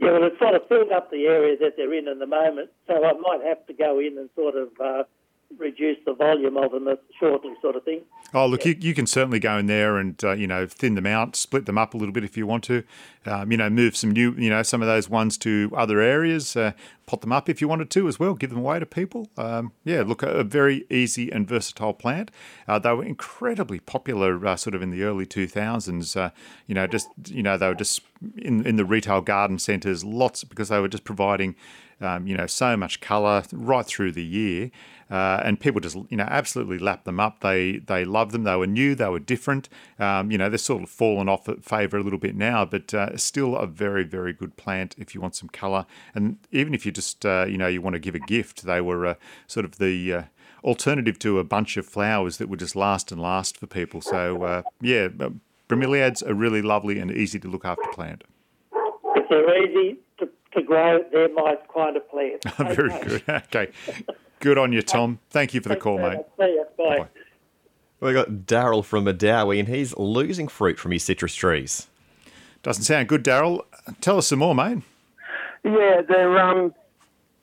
Yeah, 0.00 0.12
well, 0.12 0.24
it's 0.24 0.38
sort 0.38 0.54
of 0.54 0.62
filled 0.68 0.92
up 0.92 1.10
the 1.10 1.26
area 1.26 1.56
that 1.60 1.76
they're 1.76 1.92
in 1.92 2.08
at 2.08 2.18
the 2.18 2.26
moment, 2.26 2.70
so 2.86 3.04
I 3.04 3.12
might 3.20 3.44
have 3.46 3.66
to 3.66 3.74
go 3.74 3.98
in 4.00 4.16
and 4.16 4.30
sort 4.34 4.56
of 4.56 4.68
uh, 4.82 5.02
reduce 5.58 5.98
the 6.06 6.14
volume 6.14 6.56
of 6.56 6.72
them 6.72 6.88
shortly, 7.18 7.52
sort 7.60 7.76
of 7.76 7.84
thing. 7.84 8.02
Oh, 8.32 8.46
look, 8.46 8.64
you, 8.64 8.76
you 8.78 8.94
can 8.94 9.06
certainly 9.06 9.40
go 9.40 9.58
in 9.58 9.66
there 9.66 9.98
and 9.98 10.22
uh, 10.22 10.32
you 10.32 10.46
know 10.46 10.66
thin 10.66 10.94
them 10.94 11.06
out, 11.06 11.34
split 11.34 11.66
them 11.66 11.76
up 11.76 11.94
a 11.94 11.96
little 11.96 12.12
bit 12.12 12.24
if 12.24 12.36
you 12.36 12.46
want 12.46 12.64
to. 12.64 12.84
Um, 13.26 13.50
you 13.50 13.58
know, 13.58 13.68
move 13.68 13.96
some 13.96 14.12
new, 14.12 14.32
you 14.38 14.48
know, 14.48 14.62
some 14.62 14.80
of 14.80 14.88
those 14.88 15.10
ones 15.10 15.36
to 15.38 15.70
other 15.76 16.00
areas. 16.00 16.56
Uh, 16.56 16.72
pot 17.06 17.20
them 17.22 17.32
up 17.32 17.48
if 17.48 17.60
you 17.60 17.66
wanted 17.68 17.90
to 17.90 18.06
as 18.06 18.20
well. 18.20 18.34
Give 18.34 18.50
them 18.50 18.60
away 18.60 18.78
to 18.78 18.86
people. 18.86 19.28
Um, 19.36 19.72
yeah, 19.84 20.02
look, 20.02 20.22
a, 20.22 20.28
a 20.28 20.44
very 20.44 20.86
easy 20.88 21.30
and 21.30 21.46
versatile 21.46 21.92
plant. 21.92 22.30
Uh, 22.68 22.78
they 22.78 22.92
were 22.92 23.04
incredibly 23.04 23.80
popular, 23.80 24.46
uh, 24.46 24.56
sort 24.56 24.74
of 24.74 24.82
in 24.82 24.90
the 24.90 25.02
early 25.02 25.26
two 25.26 25.48
thousands. 25.48 26.14
Uh, 26.14 26.30
you 26.66 26.74
know, 26.74 26.86
just 26.86 27.08
you 27.26 27.42
know 27.42 27.58
they 27.58 27.66
were 27.66 27.74
just 27.74 28.00
in 28.36 28.64
in 28.64 28.76
the 28.76 28.84
retail 28.84 29.20
garden 29.20 29.58
centres, 29.58 30.04
lots 30.04 30.44
because 30.44 30.68
they 30.68 30.80
were 30.80 30.88
just 30.88 31.04
providing. 31.04 31.56
Um, 32.02 32.26
you 32.26 32.34
know, 32.34 32.46
so 32.46 32.78
much 32.78 33.02
colour 33.02 33.42
right 33.52 33.84
through 33.84 34.12
the 34.12 34.24
year, 34.24 34.70
uh, 35.10 35.40
and 35.44 35.58
people 35.58 35.80
just 35.80 35.96
you 36.08 36.16
know 36.16 36.26
absolutely 36.28 36.78
lap 36.78 37.04
them 37.04 37.18
up. 37.18 37.40
They 37.40 37.78
they 37.78 38.04
love 38.04 38.32
them. 38.32 38.44
They 38.44 38.56
were 38.56 38.66
new. 38.66 38.94
They 38.94 39.08
were 39.08 39.18
different. 39.18 39.68
Um, 39.98 40.30
you 40.30 40.38
know, 40.38 40.48
they're 40.48 40.58
sort 40.58 40.82
of 40.82 40.90
fallen 40.90 41.28
off 41.28 41.48
at 41.48 41.64
favour 41.64 41.98
a 41.98 42.02
little 42.02 42.18
bit 42.18 42.36
now, 42.36 42.64
but 42.64 42.94
uh, 42.94 43.16
still 43.16 43.56
a 43.56 43.66
very 43.66 44.04
very 44.04 44.32
good 44.32 44.56
plant 44.56 44.94
if 44.98 45.14
you 45.14 45.20
want 45.20 45.34
some 45.34 45.48
colour. 45.48 45.86
And 46.14 46.38
even 46.50 46.74
if 46.74 46.86
you 46.86 46.92
just 46.92 47.26
uh, 47.26 47.46
you 47.48 47.58
know 47.58 47.66
you 47.66 47.82
want 47.82 47.94
to 47.94 48.00
give 48.00 48.14
a 48.14 48.20
gift, 48.20 48.62
they 48.62 48.80
were 48.80 49.06
uh, 49.06 49.14
sort 49.46 49.64
of 49.64 49.78
the 49.78 50.12
uh, 50.12 50.22
alternative 50.64 51.18
to 51.20 51.38
a 51.38 51.44
bunch 51.44 51.76
of 51.76 51.86
flowers 51.86 52.36
that 52.38 52.48
would 52.48 52.58
just 52.58 52.76
last 52.76 53.10
and 53.10 53.20
last 53.20 53.56
for 53.56 53.66
people. 53.66 54.00
So 54.00 54.42
uh, 54.44 54.62
yeah, 54.80 55.08
bromeliads 55.68 56.26
are 56.26 56.34
really 56.34 56.62
lovely 56.62 56.98
and 56.98 57.10
easy 57.10 57.38
to 57.40 57.48
look 57.48 57.64
after 57.64 57.88
plant. 57.92 58.24
They're 59.30 59.64
easy 59.64 59.98
to, 60.18 60.28
to 60.54 60.62
grow, 60.62 61.04
they're 61.12 61.32
my 61.32 61.56
kind 61.72 61.96
of 61.96 62.08
plant. 62.10 62.44
Very 62.74 62.90
good. 63.04 63.22
Okay. 63.28 63.70
Good 64.40 64.58
on 64.58 64.72
you, 64.72 64.82
Tom. 64.82 65.20
Thank 65.30 65.54
you 65.54 65.60
for 65.60 65.68
the 65.68 65.76
call, 65.76 65.98
mate. 65.98 66.18
See 66.38 66.56
ya. 66.56 66.64
Bye. 66.76 66.98
Bye. 66.98 67.08
We 68.00 68.14
got 68.14 68.28
Daryl 68.46 68.82
from 68.82 69.04
Medowie, 69.04 69.60
and 69.60 69.68
he's 69.68 69.94
losing 69.96 70.48
fruit 70.48 70.78
from 70.78 70.92
his 70.92 71.04
citrus 71.04 71.34
trees. 71.34 71.86
Doesn't 72.62 72.84
sound 72.84 73.08
good, 73.08 73.22
Daryl. 73.22 73.60
Tell 74.00 74.16
us 74.16 74.28
some 74.28 74.38
more, 74.38 74.54
mate. 74.54 74.82
Yeah, 75.62 76.00
they're 76.08 76.38
um, 76.38 76.74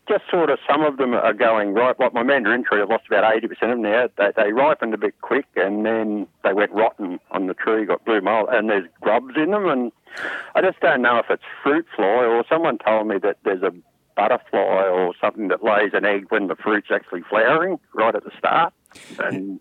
just 0.10 0.24
sort 0.32 0.50
of 0.50 0.58
some 0.68 0.82
of 0.82 0.98
them 0.98 1.14
are 1.14 1.34
going 1.34 1.76
right. 1.76 2.00
Like 2.00 2.14
my 2.14 2.24
mandarin 2.24 2.64
tree, 2.64 2.82
I've 2.82 2.90
lost 2.90 3.06
about 3.08 3.32
eighty 3.36 3.48
percent 3.48 3.72
of 3.72 3.78
them 3.78 3.84
now. 3.84 4.10
They, 4.18 4.32
they 4.36 4.52
ripened 4.52 4.96
a 4.96 4.98
bit 4.98 5.22
quick, 5.22 5.46
and 5.56 5.86
then 5.86 6.28
they 6.44 6.54
went 6.54 6.72
rotten 6.72 7.20
on 7.30 7.46
the 7.46 7.54
tree, 7.54 7.86
got 7.86 8.04
blue 8.06 8.22
mold, 8.22 8.50
and 8.52 8.72
there's 8.72 8.90
grubs 9.02 9.36
in 9.36 9.52
them. 9.52 9.68
And 9.68 9.92
I 10.56 10.62
just 10.62 10.80
don't 10.80 11.04
know 11.04 11.20
if 11.20 11.28
it's 11.30 11.44
fruit 11.62 11.86
fly 11.96 12.26
or 12.26 12.44
someone 12.50 12.80
told 12.80 13.08
me 13.08 13.20
that 13.20 13.38
there's 13.44 13.62
a 13.62 13.72
butterfly 14.18 14.88
or 14.90 15.14
something 15.22 15.48
that 15.48 15.64
lays 15.64 15.92
an 15.94 16.04
egg 16.04 16.26
when 16.30 16.48
the 16.48 16.56
fruit's 16.56 16.88
actually 16.92 17.22
flowering 17.30 17.80
right 17.94 18.16
at 18.16 18.24
the 18.24 18.32
start. 18.38 18.74
And 19.20 19.60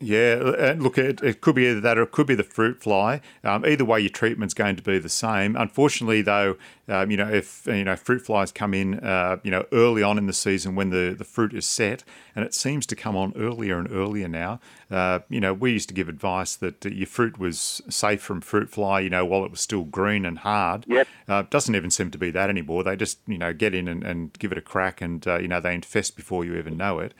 Yeah, 0.00 0.54
and 0.56 0.80
look, 0.80 0.96
it, 0.96 1.20
it 1.24 1.40
could 1.40 1.56
be 1.56 1.66
either 1.66 1.80
that 1.80 1.98
or 1.98 2.02
it 2.02 2.12
could 2.12 2.28
be 2.28 2.36
the 2.36 2.44
fruit 2.44 2.80
fly. 2.80 3.20
Um, 3.42 3.66
either 3.66 3.84
way, 3.84 3.98
your 3.98 4.10
treatment's 4.10 4.54
going 4.54 4.76
to 4.76 4.82
be 4.82 4.98
the 5.00 5.08
same. 5.08 5.56
Unfortunately, 5.56 6.22
though, 6.22 6.56
um, 6.86 7.10
you 7.10 7.16
know, 7.16 7.28
if 7.28 7.66
you 7.66 7.82
know 7.82 7.96
fruit 7.96 8.24
flies 8.24 8.52
come 8.52 8.74
in, 8.74 9.00
uh, 9.00 9.38
you 9.42 9.50
know, 9.50 9.64
early 9.72 10.04
on 10.04 10.16
in 10.16 10.26
the 10.26 10.32
season 10.32 10.76
when 10.76 10.90
the, 10.90 11.16
the 11.18 11.24
fruit 11.24 11.52
is 11.52 11.66
set, 11.66 12.04
and 12.36 12.44
it 12.44 12.54
seems 12.54 12.86
to 12.86 12.94
come 12.94 13.16
on 13.16 13.32
earlier 13.34 13.76
and 13.76 13.90
earlier 13.90 14.28
now. 14.28 14.60
Uh, 14.88 15.18
you 15.28 15.40
know, 15.40 15.52
we 15.52 15.72
used 15.72 15.88
to 15.88 15.94
give 15.94 16.08
advice 16.08 16.54
that 16.54 16.86
uh, 16.86 16.90
your 16.90 17.08
fruit 17.08 17.36
was 17.36 17.82
safe 17.88 18.22
from 18.22 18.40
fruit 18.40 18.70
fly, 18.70 19.00
you 19.00 19.10
know, 19.10 19.24
while 19.24 19.44
it 19.44 19.50
was 19.50 19.60
still 19.60 19.82
green 19.82 20.24
and 20.24 20.38
hard. 20.38 20.84
Yep. 20.86 21.08
Uh, 21.26 21.42
doesn't 21.50 21.74
even 21.74 21.90
seem 21.90 22.12
to 22.12 22.18
be 22.18 22.30
that 22.30 22.48
anymore. 22.48 22.84
They 22.84 22.94
just, 22.94 23.18
you 23.26 23.36
know, 23.38 23.52
get 23.52 23.74
in 23.74 23.88
and, 23.88 24.04
and 24.04 24.32
give 24.38 24.52
it 24.52 24.58
a 24.58 24.62
crack, 24.62 25.00
and 25.00 25.26
uh, 25.26 25.40
you 25.40 25.48
know, 25.48 25.60
they 25.60 25.74
infest 25.74 26.14
before 26.14 26.44
you 26.44 26.54
even 26.54 26.76
know 26.76 27.00
it. 27.00 27.14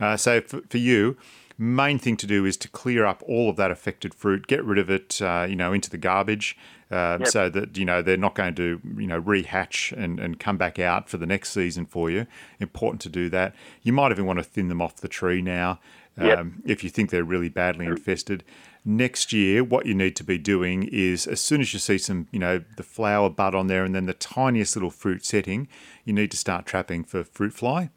Uh, 0.00 0.16
so 0.16 0.40
for, 0.40 0.60
for 0.68 0.78
you, 0.78 1.16
main 1.58 1.98
thing 1.98 2.16
to 2.18 2.26
do 2.26 2.44
is 2.44 2.56
to 2.58 2.68
clear 2.68 3.04
up 3.04 3.22
all 3.26 3.50
of 3.50 3.56
that 3.56 3.70
affected 3.70 4.14
fruit, 4.14 4.46
get 4.46 4.64
rid 4.64 4.78
of 4.78 4.90
it, 4.90 5.20
uh, 5.22 5.46
you 5.48 5.56
know, 5.56 5.72
into 5.72 5.90
the 5.90 5.98
garbage, 5.98 6.56
uh, 6.90 7.16
Yep. 7.20 7.28
so 7.28 7.48
that 7.48 7.76
you 7.78 7.84
know 7.84 8.02
they're 8.02 8.16
not 8.16 8.34
going 8.34 8.54
to 8.56 8.80
you 8.98 9.06
know 9.06 9.20
rehatch 9.20 9.92
and, 9.96 10.20
and 10.20 10.38
come 10.38 10.56
back 10.58 10.78
out 10.78 11.08
for 11.08 11.16
the 11.16 11.26
next 11.26 11.50
season 11.50 11.86
for 11.86 12.10
you. 12.10 12.26
Important 12.60 13.00
to 13.02 13.08
do 13.08 13.28
that. 13.30 13.54
You 13.82 13.92
might 13.92 14.12
even 14.12 14.26
want 14.26 14.38
to 14.38 14.44
thin 14.44 14.68
them 14.68 14.82
off 14.82 14.96
the 14.96 15.08
tree 15.08 15.40
now 15.42 15.80
um, 16.18 16.26
Yep. 16.26 16.46
if 16.66 16.84
you 16.84 16.90
think 16.90 17.10
they're 17.10 17.24
really 17.24 17.48
badly 17.48 17.86
infested. 17.86 18.44
Next 18.84 19.32
year, 19.32 19.62
what 19.62 19.86
you 19.86 19.94
need 19.94 20.16
to 20.16 20.24
be 20.24 20.38
doing 20.38 20.82
is 20.82 21.26
as 21.28 21.40
soon 21.40 21.60
as 21.60 21.72
you 21.72 21.78
see 21.78 21.98
some, 21.98 22.26
you 22.32 22.40
know, 22.40 22.62
the 22.76 22.82
flower 22.82 23.30
bud 23.30 23.54
on 23.54 23.68
there 23.68 23.84
and 23.84 23.94
then 23.94 24.06
the 24.06 24.12
tiniest 24.12 24.74
little 24.74 24.90
fruit 24.90 25.24
setting, 25.24 25.68
you 26.04 26.12
need 26.12 26.32
to 26.32 26.36
start 26.36 26.66
trapping 26.66 27.04
for 27.04 27.22
fruit 27.22 27.52
fly. 27.54 27.90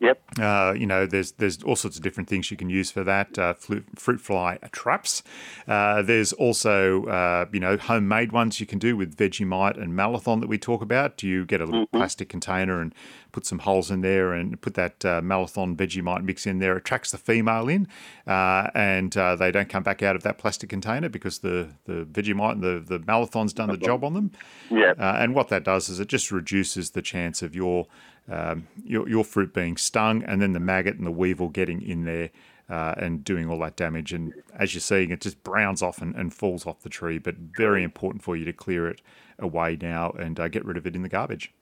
Yep, 0.00 0.22
Uh, 0.38 0.74
you 0.78 0.86
know, 0.86 1.06
there's 1.06 1.32
there's 1.32 1.60
all 1.64 1.74
sorts 1.74 1.96
of 1.96 2.04
different 2.04 2.28
things 2.28 2.52
you 2.52 2.56
can 2.56 2.70
use 2.70 2.88
for 2.92 3.02
that. 3.02 3.36
Uh, 3.36 3.54
fruit, 3.54 3.84
fruit 3.96 4.20
fly 4.20 4.58
traps. 4.70 5.24
Uh, 5.66 6.02
there's 6.02 6.32
also 6.32 7.04
uh, 7.06 7.46
you 7.52 7.58
know 7.58 7.76
homemade 7.76 8.30
ones 8.30 8.60
you 8.60 8.66
can 8.66 8.78
do 8.78 8.96
with 8.96 9.16
Vegemite 9.16 9.76
and 9.76 9.92
Malathion 9.94 10.40
that 10.40 10.48
we 10.48 10.56
talk 10.56 10.82
about. 10.82 11.22
You 11.24 11.44
get 11.44 11.60
a 11.60 11.64
little 11.64 11.86
plastic 11.88 12.28
container 12.28 12.80
and 12.80 12.94
put 13.32 13.44
some 13.44 13.58
holes 13.58 13.90
in 13.90 14.00
there 14.02 14.32
and 14.32 14.60
put 14.60 14.74
that 14.74 15.04
uh, 15.04 15.20
Malathion 15.20 15.76
Vegemite 15.76 16.22
mix 16.22 16.46
in 16.46 16.60
there. 16.60 16.76
It 16.76 16.82
attracts 16.82 17.10
the 17.10 17.18
female 17.18 17.68
in, 17.68 17.88
uh, 18.24 18.70
and 18.76 19.16
uh, 19.16 19.34
they 19.34 19.50
don't 19.50 19.68
come 19.68 19.82
back 19.82 20.02
out 20.02 20.14
of 20.14 20.22
that 20.22 20.38
plastic 20.38 20.70
container 20.70 21.08
because 21.08 21.40
the 21.40 21.70
the 21.86 22.04
Vegemite 22.04 22.52
and 22.52 22.62
the 22.62 22.84
the 22.86 23.00
Malathion's 23.00 23.52
done 23.52 23.68
the 23.70 23.76
job 23.76 24.04
on 24.04 24.14
them. 24.14 24.30
yep. 24.70 24.96
Uh, 24.98 25.16
and 25.18 25.34
what 25.34 25.48
that 25.48 25.64
does 25.64 25.88
is 25.88 25.98
it 25.98 26.06
just 26.06 26.30
reduces 26.30 26.90
the 26.90 27.02
chance 27.02 27.42
of 27.42 27.56
your 27.56 27.88
um, 28.30 28.66
your, 28.84 29.08
your 29.08 29.24
fruit 29.24 29.54
being 29.54 29.76
stung 29.76 30.22
and 30.24 30.40
then 30.40 30.52
the 30.52 30.60
maggot 30.60 30.96
and 30.96 31.06
the 31.06 31.12
weevil 31.12 31.48
getting 31.48 31.82
in 31.82 32.04
there 32.04 32.30
uh, 32.68 32.94
and 32.98 33.24
doing 33.24 33.48
all 33.48 33.58
that 33.60 33.76
damage. 33.76 34.12
And 34.12 34.34
as 34.54 34.74
you're 34.74 34.80
seeing, 34.80 35.10
it 35.10 35.20
just 35.20 35.42
browns 35.42 35.82
off 35.82 36.02
and, 36.02 36.14
and 36.14 36.32
falls 36.32 36.66
off 36.66 36.82
the 36.82 36.88
tree. 36.88 37.18
But 37.18 37.36
very 37.36 37.82
important 37.82 38.22
for 38.22 38.36
you 38.36 38.44
to 38.44 38.52
clear 38.52 38.88
it 38.88 39.00
away 39.38 39.78
now 39.80 40.10
and 40.10 40.38
uh, 40.38 40.48
get 40.48 40.64
rid 40.64 40.76
of 40.76 40.86
it 40.86 40.94
in 40.94 41.02
the 41.02 41.08
garbage. 41.08 41.52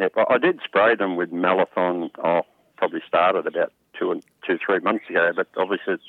Yep, 0.00 0.12
I 0.30 0.38
did 0.38 0.60
spray 0.64 0.94
them 0.94 1.16
with 1.16 1.32
Malathion. 1.32 2.10
Oh, 2.22 2.42
probably 2.76 3.00
started 3.06 3.46
about 3.46 3.72
two 3.98 4.12
and 4.12 4.22
two, 4.46 4.58
three 4.64 4.78
months 4.78 5.04
ago, 5.10 5.32
but 5.34 5.48
obviously 5.56 5.94
it's, 5.94 6.04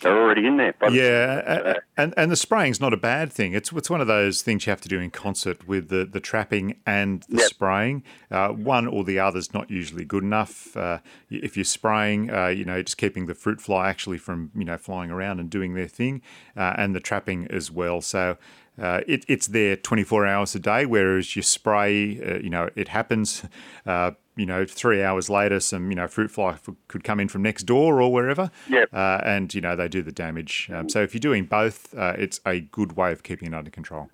they're 0.00 0.16
already 0.16 0.46
in 0.46 0.56
there. 0.56 0.74
But 0.78 0.92
Yeah, 0.92 1.42
a- 1.46 1.76
and 1.96 2.14
and 2.16 2.30
the 2.30 2.36
spraying's 2.36 2.80
not 2.80 2.92
a 2.92 2.96
bad 2.96 3.32
thing. 3.32 3.52
It's 3.52 3.72
it's 3.72 3.90
one 3.90 4.00
of 4.00 4.06
those 4.06 4.42
things 4.42 4.66
you 4.66 4.70
have 4.70 4.80
to 4.82 4.88
do 4.88 5.00
in 5.00 5.10
concert 5.10 5.66
with 5.66 5.88
the, 5.88 6.04
the 6.04 6.20
trapping 6.20 6.76
and 6.86 7.24
the 7.28 7.38
Yep. 7.38 7.48
spraying. 7.48 8.02
Uh, 8.30 8.48
one 8.48 8.86
or 8.86 9.04
the 9.04 9.18
other's 9.18 9.52
not 9.54 9.70
usually 9.70 10.04
good 10.04 10.22
enough. 10.22 10.76
Uh, 10.76 10.98
if 11.30 11.56
you're 11.56 11.64
spraying, 11.64 12.30
uh, 12.30 12.46
you 12.48 12.64
know, 12.64 12.82
just 12.82 12.98
keeping 12.98 13.26
the 13.26 13.34
fruit 13.34 13.60
fly 13.60 13.88
actually 13.88 14.18
from 14.18 14.50
you 14.54 14.64
know 14.64 14.78
flying 14.78 15.10
around 15.10 15.40
and 15.40 15.50
doing 15.50 15.74
their 15.74 15.88
thing, 15.88 16.22
uh, 16.56 16.74
and 16.76 16.94
the 16.94 17.00
trapping 17.00 17.46
as 17.50 17.70
well. 17.70 18.00
So. 18.00 18.36
Uh, 18.80 19.00
it, 19.06 19.24
it's 19.28 19.48
there 19.48 19.76
24 19.76 20.26
hours 20.26 20.54
a 20.54 20.58
day, 20.58 20.86
whereas 20.86 21.34
your 21.34 21.42
spray, 21.42 22.20
uh, 22.22 22.38
you 22.38 22.50
know, 22.50 22.70
it 22.76 22.88
happens, 22.88 23.44
uh, 23.86 24.12
you 24.36 24.46
know, 24.46 24.64
three 24.64 25.02
hours 25.02 25.28
later, 25.28 25.58
some, 25.60 25.90
you 25.90 25.96
know, 25.96 26.06
fruit 26.06 26.30
fly 26.30 26.52
f- 26.52 26.68
could 26.86 27.02
come 27.02 27.18
in 27.18 27.28
from 27.28 27.42
next 27.42 27.64
door 27.64 28.00
or 28.00 28.12
wherever. 28.12 28.50
Yep. 28.68 28.90
Uh, 28.92 29.20
and, 29.24 29.52
you 29.52 29.60
know, 29.60 29.74
they 29.74 29.88
do 29.88 30.02
the 30.02 30.12
damage. 30.12 30.70
Um, 30.72 30.88
so 30.88 31.02
if 31.02 31.12
you're 31.12 31.20
doing 31.20 31.44
both, 31.44 31.96
uh, 31.96 32.14
it's 32.16 32.40
a 32.46 32.60
good 32.60 32.96
way 32.96 33.12
of 33.12 33.22
keeping 33.22 33.48
it 33.48 33.54
under 33.54 33.70
control. 33.70 34.10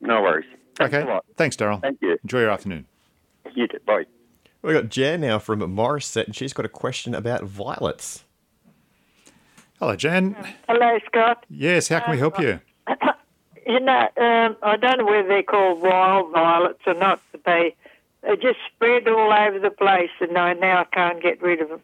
No 0.00 0.22
worries. 0.22 0.46
Thanks 0.76 0.94
okay. 0.94 1.06
a 1.06 1.12
lot. 1.12 1.24
Thanks, 1.36 1.56
Daryl. 1.56 1.80
Thank 1.82 2.00
you. 2.00 2.18
Enjoy 2.22 2.40
your 2.40 2.50
afternoon. 2.50 2.86
You 3.54 3.68
too. 3.68 3.78
Bye. 3.86 4.04
We've 4.62 4.74
got 4.74 4.88
Jan 4.88 5.22
now 5.22 5.38
from 5.38 5.60
Morisset, 5.60 6.26
and 6.26 6.36
she's 6.36 6.52
got 6.52 6.66
a 6.66 6.70
question 6.70 7.14
about 7.14 7.44
violets. 7.44 8.24
Hello, 9.78 9.96
Jan. 9.96 10.36
Hello, 10.68 10.98
Scott. 11.06 11.46
Yes, 11.48 11.88
how 11.88 12.00
can 12.00 12.12
we 12.12 12.18
help 12.18 12.38
you? 12.38 12.60
You 13.70 13.78
know, 13.78 14.08
um, 14.16 14.56
I 14.62 14.76
don't 14.76 14.98
know 14.98 15.04
whether 15.04 15.28
they're 15.28 15.44
called 15.44 15.80
wild 15.80 16.32
violets 16.32 16.80
or 16.86 16.94
not, 16.94 17.20
but 17.30 17.44
they 17.44 17.76
they 18.22 18.34
just 18.36 18.58
spread 18.74 19.06
all 19.06 19.32
over 19.32 19.60
the 19.60 19.70
place, 19.70 20.10
and 20.20 20.36
I 20.36 20.54
now 20.54 20.80
I 20.80 20.84
can't 20.84 21.22
get 21.22 21.40
rid 21.40 21.60
of 21.60 21.68
them. 21.68 21.80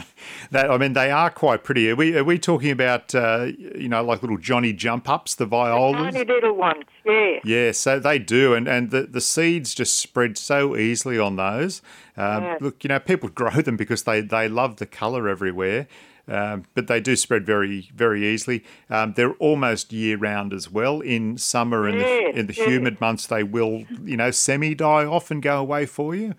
That, 0.50 0.70
I 0.70 0.78
mean, 0.78 0.92
they 0.92 1.10
are 1.10 1.30
quite 1.30 1.64
pretty. 1.64 1.90
Are 1.90 1.96
we, 1.96 2.16
are 2.16 2.22
we 2.22 2.38
talking 2.38 2.70
about, 2.70 3.14
uh, 3.14 3.48
you 3.56 3.88
know, 3.88 4.04
like 4.04 4.22
little 4.22 4.38
Johnny 4.38 4.72
jump 4.72 5.08
ups, 5.08 5.34
the 5.34 5.44
violas? 5.44 6.14
Tiny 6.14 6.24
little 6.24 6.52
ones, 6.54 6.84
yeah. 7.04 7.40
Yeah, 7.42 7.72
so 7.72 7.98
they 7.98 8.20
do, 8.20 8.54
and, 8.54 8.68
and 8.68 8.92
the, 8.92 9.02
the 9.02 9.20
seeds 9.20 9.74
just 9.74 9.98
spread 9.98 10.38
so 10.38 10.76
easily 10.76 11.18
on 11.18 11.34
those. 11.34 11.82
Um, 12.16 12.44
Yeah. 12.44 12.58
Look, 12.60 12.84
you 12.84 12.88
know, 12.88 13.00
people 13.00 13.28
grow 13.34 13.50
them 13.50 13.76
because 13.76 14.04
they, 14.04 14.20
they 14.20 14.48
love 14.48 14.76
the 14.76 14.86
colour 14.86 15.28
everywhere, 15.28 15.88
um, 16.28 16.64
but 16.74 16.86
they 16.86 17.00
do 17.00 17.16
spread 17.16 17.46
very 17.46 17.90
very 17.94 18.26
easily. 18.26 18.64
Um, 18.90 19.12
they're 19.14 19.34
almost 19.34 19.92
year 19.92 20.16
round 20.16 20.52
as 20.52 20.70
well. 20.70 21.00
In 21.00 21.38
summer 21.38 21.86
and 21.86 21.98
Yeah, 21.98 22.04
the, 22.32 22.38
in 22.40 22.46
the 22.46 22.54
yeah. 22.54 22.66
humid 22.66 23.00
months, 23.00 23.26
they 23.26 23.42
will 23.42 23.84
you 24.04 24.16
know 24.16 24.30
semi 24.30 24.74
die 24.74 25.04
off 25.04 25.30
and 25.30 25.42
go 25.42 25.58
away 25.58 25.86
for 25.86 26.14
you. 26.14 26.34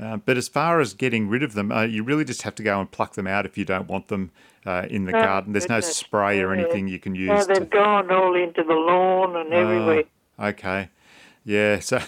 Uh, 0.00 0.16
but 0.16 0.36
as 0.38 0.48
far 0.48 0.80
as 0.80 0.94
getting 0.94 1.28
rid 1.28 1.42
of 1.42 1.52
them, 1.52 1.70
uh, 1.70 1.82
you 1.82 2.02
really 2.02 2.24
just 2.24 2.42
have 2.42 2.54
to 2.54 2.62
go 2.62 2.80
and 2.80 2.90
pluck 2.90 3.14
them 3.14 3.26
out 3.26 3.44
if 3.44 3.58
you 3.58 3.66
don't 3.66 3.86
want 3.86 4.08
them 4.08 4.30
uh, 4.64 4.86
in 4.88 5.04
the 5.04 5.14
Oh, 5.14 5.20
garden. 5.20 5.52
There's 5.52 5.68
no 5.68 5.80
spray 5.80 6.40
or 6.40 6.54
Yeah. 6.54 6.62
anything 6.62 6.88
you 6.88 6.98
can 6.98 7.14
use. 7.14 7.28
No, 7.28 7.54
they've 7.54 7.68
gone 7.68 8.10
all 8.10 8.34
into 8.34 8.62
the 8.62 8.72
lawn 8.72 9.36
and 9.36 9.52
everywhere. 9.52 10.04
Ah, 10.38 10.46
okay. 10.48 10.88
Yeah, 11.44 11.80
so 11.80 12.00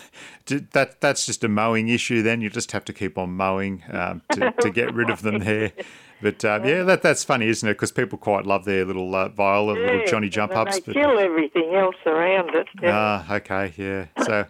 that 0.46 1.00
that's 1.00 1.26
just 1.26 1.42
a 1.44 1.48
mowing 1.48 1.88
issue. 1.88 2.22
Then 2.22 2.40
you 2.40 2.50
just 2.50 2.72
have 2.72 2.84
to 2.86 2.92
keep 2.92 3.16
on 3.16 3.30
mowing 3.30 3.82
um, 3.90 4.22
to, 4.32 4.50
to 4.60 4.70
get 4.70 4.92
rid 4.94 5.10
of 5.10 5.22
them 5.22 5.38
there. 5.40 5.72
But 6.20 6.44
um, 6.44 6.64
yeah, 6.64 6.82
that 6.84 7.02
that's 7.02 7.24
funny, 7.24 7.48
isn't 7.48 7.68
it? 7.68 7.72
Because 7.74 7.90
people 7.92 8.18
quite 8.18 8.46
love 8.46 8.64
their 8.64 8.84
little 8.84 9.12
uh, 9.14 9.28
viola, 9.28 9.72
little 9.72 10.04
Johnny 10.06 10.28
jump 10.28 10.54
ups. 10.54 10.78
They 10.80 10.92
kill 10.92 11.18
everything 11.18 11.74
else 11.74 11.96
around 12.06 12.54
it. 12.54 12.68
ah, 12.84 13.34
okay, 13.36 13.72
yeah. 13.76 14.06
So 14.24 14.46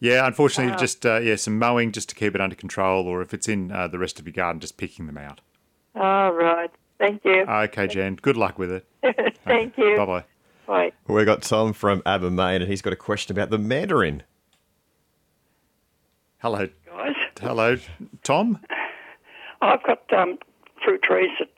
yeah, 0.00 0.26
unfortunately, 0.26 0.72
just 0.78 1.04
uh, 1.06 1.18
yeah, 1.18 1.36
some 1.36 1.58
mowing 1.58 1.92
just 1.92 2.08
to 2.08 2.14
keep 2.14 2.34
it 2.34 2.40
under 2.40 2.56
control, 2.56 3.06
or 3.06 3.22
if 3.22 3.32
it's 3.34 3.48
in 3.48 3.70
uh, 3.70 3.86
the 3.86 3.98
rest 3.98 4.18
of 4.18 4.26
your 4.26 4.32
garden, 4.32 4.60
just 4.60 4.78
picking 4.78 5.06
them 5.06 5.18
out. 5.18 5.40
All 5.94 6.32
right. 6.32 6.70
Thank 6.98 7.24
you. 7.24 7.42
Okay, 7.42 7.86
Jan. 7.86 8.16
Good 8.16 8.36
luck 8.36 8.58
with 8.58 8.70
it. 8.72 8.86
Thank 9.44 9.76
you. 9.78 9.96
Bye 9.96 10.06
bye. 10.06 10.24
Bye. 10.70 10.92
We've 11.08 11.26
got 11.26 11.42
Tom 11.42 11.72
from 11.72 12.00
Abermain, 12.02 12.56
and 12.62 12.68
he's 12.68 12.80
got 12.80 12.92
a 12.92 12.96
question 12.96 13.36
about 13.36 13.50
the 13.50 13.58
mandarin. 13.58 14.22
Hello, 16.38 16.68
guys. 16.86 17.14
hello, 17.40 17.76
Tom. 18.22 18.60
I've 19.60 19.82
got 19.82 20.00
um, 20.12 20.38
fruit 20.84 21.02
trees 21.02 21.30
that 21.40 21.48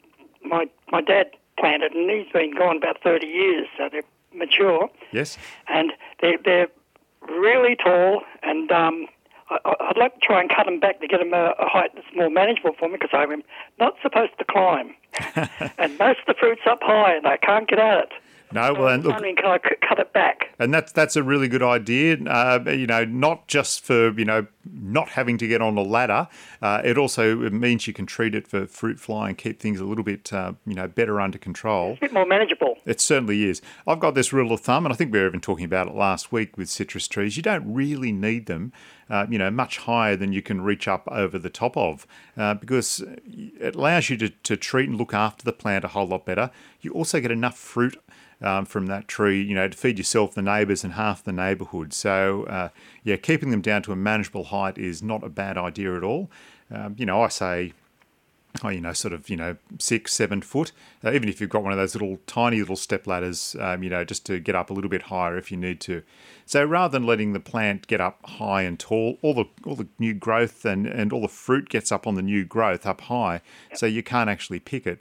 my 0.42 0.64
my 0.90 1.02
dad 1.02 1.26
planted, 1.58 1.92
and 1.92 2.08
he's 2.10 2.32
been 2.32 2.54
gone 2.56 2.78
about 2.78 3.02
thirty 3.02 3.26
years, 3.26 3.66
so 3.76 3.90
they're 3.92 4.02
mature, 4.34 4.88
Yes. 5.12 5.36
and 5.68 5.92
they're 6.22 6.38
they're 6.42 6.68
really 7.28 7.76
tall, 7.76 8.22
and 8.42 8.72
um, 8.72 9.06
I, 9.50 9.58
I- 9.66 9.88
I'd 9.90 9.98
like 9.98 10.14
to 10.14 10.20
try 10.20 10.40
and 10.40 10.48
cut 10.48 10.64
them 10.64 10.80
back 10.80 11.00
to 11.02 11.06
get 11.06 11.18
them 11.18 11.34
a, 11.34 11.52
a 11.58 11.68
height 11.68 11.90
that's 11.94 12.06
more 12.16 12.30
manageable 12.30 12.72
for 12.78 12.88
me 12.88 12.96
because 12.98 13.10
I'm 13.12 13.42
not 13.78 13.94
supposed 14.02 14.38
to 14.38 14.44
climb, 14.46 14.94
and 15.78 15.98
most 15.98 16.20
of 16.20 16.26
the 16.28 16.34
fruit's 16.40 16.62
up 16.66 16.78
high, 16.82 17.14
and 17.14 17.26
I 17.26 17.36
can't 17.36 17.68
get 17.68 17.78
at 17.78 17.98
it. 18.04 18.12
No, 18.52 18.74
well, 18.74 18.88
and 18.88 19.02
look, 19.04 19.12
wondering, 19.12 19.36
can 19.36 19.46
I 19.46 19.58
cut 19.58 19.98
it 19.98 20.12
back? 20.12 20.48
And 20.58 20.72
that's 20.72 20.92
that's 20.92 21.16
a 21.16 21.22
really 21.22 21.48
good 21.48 21.62
idea. 21.62 22.16
Uh, 22.24 22.62
you 22.66 22.86
know, 22.86 23.04
not 23.04 23.48
just 23.48 23.84
for 23.84 24.12
you 24.12 24.24
know 24.24 24.46
not 24.72 25.10
having 25.10 25.38
to 25.38 25.48
get 25.48 25.60
on 25.60 25.76
a 25.76 25.82
ladder. 25.82 26.28
Uh, 26.60 26.80
it 26.84 26.96
also 26.96 27.36
means 27.50 27.86
you 27.86 27.92
can 27.92 28.06
treat 28.06 28.34
it 28.34 28.46
for 28.46 28.66
fruit 28.66 29.00
fly 29.00 29.28
and 29.28 29.38
keep 29.38 29.58
things 29.60 29.80
a 29.80 29.84
little 29.84 30.04
bit 30.04 30.32
uh, 30.32 30.52
you 30.66 30.74
know 30.74 30.86
better 30.86 31.20
under 31.20 31.38
control. 31.38 31.92
It's 31.92 31.98
A 31.98 32.00
bit 32.02 32.12
more 32.12 32.26
manageable. 32.26 32.76
It 32.84 33.00
certainly 33.00 33.44
is. 33.44 33.62
I've 33.86 34.00
got 34.00 34.14
this 34.14 34.32
rule 34.32 34.52
of 34.52 34.60
thumb, 34.60 34.86
and 34.86 34.92
I 34.92 34.96
think 34.96 35.12
we 35.12 35.20
were 35.20 35.26
even 35.26 35.40
talking 35.40 35.64
about 35.64 35.88
it 35.88 35.94
last 35.94 36.32
week 36.32 36.56
with 36.56 36.68
citrus 36.68 37.08
trees. 37.08 37.36
You 37.36 37.42
don't 37.42 37.72
really 37.72 38.12
need 38.12 38.46
them, 38.46 38.72
uh, 39.08 39.26
you 39.28 39.38
know, 39.38 39.50
much 39.50 39.78
higher 39.78 40.16
than 40.16 40.32
you 40.32 40.42
can 40.42 40.60
reach 40.60 40.88
up 40.88 41.08
over 41.10 41.38
the 41.38 41.50
top 41.50 41.76
of, 41.76 42.06
uh, 42.36 42.54
because 42.54 43.02
it 43.26 43.74
allows 43.74 44.10
you 44.10 44.16
to, 44.18 44.28
to 44.30 44.56
treat 44.56 44.88
and 44.88 44.98
look 44.98 45.14
after 45.14 45.44
the 45.44 45.52
plant 45.52 45.84
a 45.84 45.88
whole 45.88 46.06
lot 46.06 46.24
better. 46.24 46.50
You 46.80 46.92
also 46.92 47.20
get 47.20 47.30
enough 47.30 47.56
fruit. 47.56 48.00
Um, 48.42 48.64
from 48.64 48.86
that 48.86 49.06
tree, 49.06 49.40
you 49.40 49.54
know, 49.54 49.68
to 49.68 49.76
feed 49.78 49.98
yourself, 49.98 50.34
the 50.34 50.42
neighbours, 50.42 50.82
and 50.82 50.94
half 50.94 51.22
the 51.22 51.32
neighbourhood. 51.32 51.92
So, 51.92 52.42
uh, 52.44 52.70
yeah, 53.04 53.14
keeping 53.14 53.50
them 53.50 53.60
down 53.60 53.82
to 53.82 53.92
a 53.92 53.96
manageable 53.96 54.44
height 54.44 54.78
is 54.78 55.00
not 55.00 55.22
a 55.22 55.28
bad 55.28 55.56
idea 55.56 55.96
at 55.96 56.02
all. 56.02 56.28
Um, 56.68 56.96
you 56.98 57.06
know, 57.06 57.22
I 57.22 57.28
say 57.28 57.72
oh, 58.62 58.68
you 58.68 58.80
know, 58.80 58.92
sort 58.92 59.14
of, 59.14 59.28
you 59.28 59.36
know, 59.36 59.56
six, 59.78 60.12
seven 60.12 60.42
foot. 60.42 60.72
Uh, 61.04 61.12
even 61.12 61.28
if 61.28 61.40
you've 61.40 61.50
got 61.50 61.62
one 61.62 61.72
of 61.72 61.78
those 61.78 61.94
little 61.94 62.18
tiny 62.26 62.58
little 62.58 62.76
step 62.76 63.06
ladders, 63.06 63.56
um, 63.58 63.82
you 63.82 63.90
know, 63.90 64.04
just 64.04 64.26
to 64.26 64.38
get 64.38 64.54
up 64.54 64.70
a 64.70 64.72
little 64.72 64.90
bit 64.90 65.02
higher 65.02 65.36
if 65.36 65.50
you 65.50 65.56
need 65.56 65.80
to. 65.80 66.02
So 66.44 66.64
rather 66.64 66.92
than 66.92 67.06
letting 67.06 67.32
the 67.32 67.40
plant 67.40 67.86
get 67.86 68.00
up 68.00 68.24
high 68.24 68.62
and 68.62 68.78
tall, 68.78 69.18
all 69.22 69.34
the 69.34 69.46
all 69.64 69.76
the 69.76 69.88
new 69.98 70.12
growth 70.12 70.64
and, 70.64 70.86
and 70.86 71.12
all 71.12 71.22
the 71.22 71.28
fruit 71.28 71.68
gets 71.68 71.90
up 71.90 72.06
on 72.06 72.14
the 72.14 72.22
new 72.22 72.44
growth 72.44 72.86
up 72.86 73.02
high, 73.02 73.40
so 73.74 73.86
you 73.86 74.02
can't 74.02 74.28
actually 74.28 74.60
pick 74.60 74.86
it. 74.86 75.00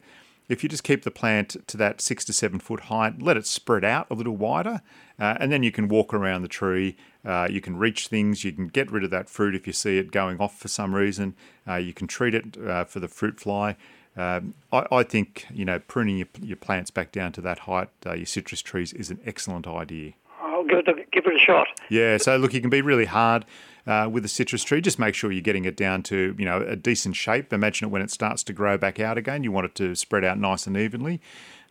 If 0.51 0.63
you 0.63 0.69
just 0.69 0.83
keep 0.83 1.03
the 1.03 1.11
plant 1.11 1.65
to 1.67 1.77
that 1.77 2.01
six 2.01 2.25
to 2.25 2.33
seven 2.33 2.59
foot 2.59 2.81
height, 2.81 3.21
let 3.21 3.37
it 3.37 3.47
spread 3.47 3.85
out 3.85 4.07
a 4.09 4.13
little 4.13 4.35
wider, 4.35 4.81
uh, 5.17 5.37
and 5.39 5.49
then 5.49 5.63
you 5.63 5.71
can 5.71 5.87
walk 5.87 6.13
around 6.13 6.41
the 6.41 6.49
tree. 6.49 6.97
Uh, 7.23 7.47
you 7.49 7.61
can 7.61 7.77
reach 7.77 8.07
things. 8.07 8.43
You 8.43 8.51
can 8.51 8.67
get 8.67 8.91
rid 8.91 9.05
of 9.05 9.11
that 9.11 9.29
fruit 9.29 9.55
if 9.55 9.65
you 9.65 9.71
see 9.71 9.97
it 9.97 10.11
going 10.11 10.39
off 10.41 10.59
for 10.59 10.67
some 10.67 10.93
reason. 10.93 11.35
Uh, 11.65 11.75
you 11.75 11.93
can 11.93 12.05
treat 12.05 12.35
it 12.35 12.57
uh, 12.67 12.83
for 12.83 12.99
the 12.99 13.07
fruit 13.07 13.39
fly. 13.39 13.77
Um, 14.17 14.55
I, 14.73 14.85
I 14.91 15.03
think 15.03 15.47
you 15.53 15.63
know 15.63 15.79
pruning 15.79 16.17
your, 16.17 16.27
your 16.41 16.57
plants 16.57 16.91
back 16.91 17.13
down 17.13 17.31
to 17.31 17.41
that 17.41 17.59
height, 17.59 17.87
uh, 18.05 18.15
your 18.15 18.25
citrus 18.25 18.61
trees, 18.61 18.91
is 18.91 19.09
an 19.09 19.21
excellent 19.25 19.67
idea. 19.67 20.11
I'll 20.41 20.65
give 20.65 20.79
it 20.79 20.87
a, 20.89 20.95
give 21.13 21.27
it 21.27 21.33
a 21.33 21.39
shot. 21.39 21.67
Yeah, 21.89 22.17
so 22.17 22.35
look, 22.35 22.53
you 22.53 22.59
can 22.59 22.69
be 22.69 22.81
really 22.81 23.05
hard 23.05 23.45
uh, 23.87 24.09
with 24.11 24.25
a 24.25 24.27
citrus 24.27 24.63
tree. 24.63 24.81
Just 24.81 24.99
make 24.99 25.15
sure 25.15 25.31
you're 25.31 25.41
getting 25.41 25.65
it 25.65 25.77
down 25.77 26.03
to 26.03 26.35
you 26.37 26.45
know 26.45 26.61
a 26.61 26.75
decent 26.75 27.15
shape. 27.15 27.51
Imagine 27.53 27.87
it 27.87 27.91
when 27.91 28.01
it 28.01 28.11
starts 28.11 28.43
to 28.43 28.53
grow 28.53 28.77
back 28.77 28.99
out 28.99 29.17
again. 29.17 29.43
You 29.43 29.51
want 29.51 29.65
it 29.65 29.75
to 29.75 29.95
spread 29.95 30.23
out 30.23 30.37
nice 30.39 30.67
and 30.67 30.77
evenly. 30.77 31.21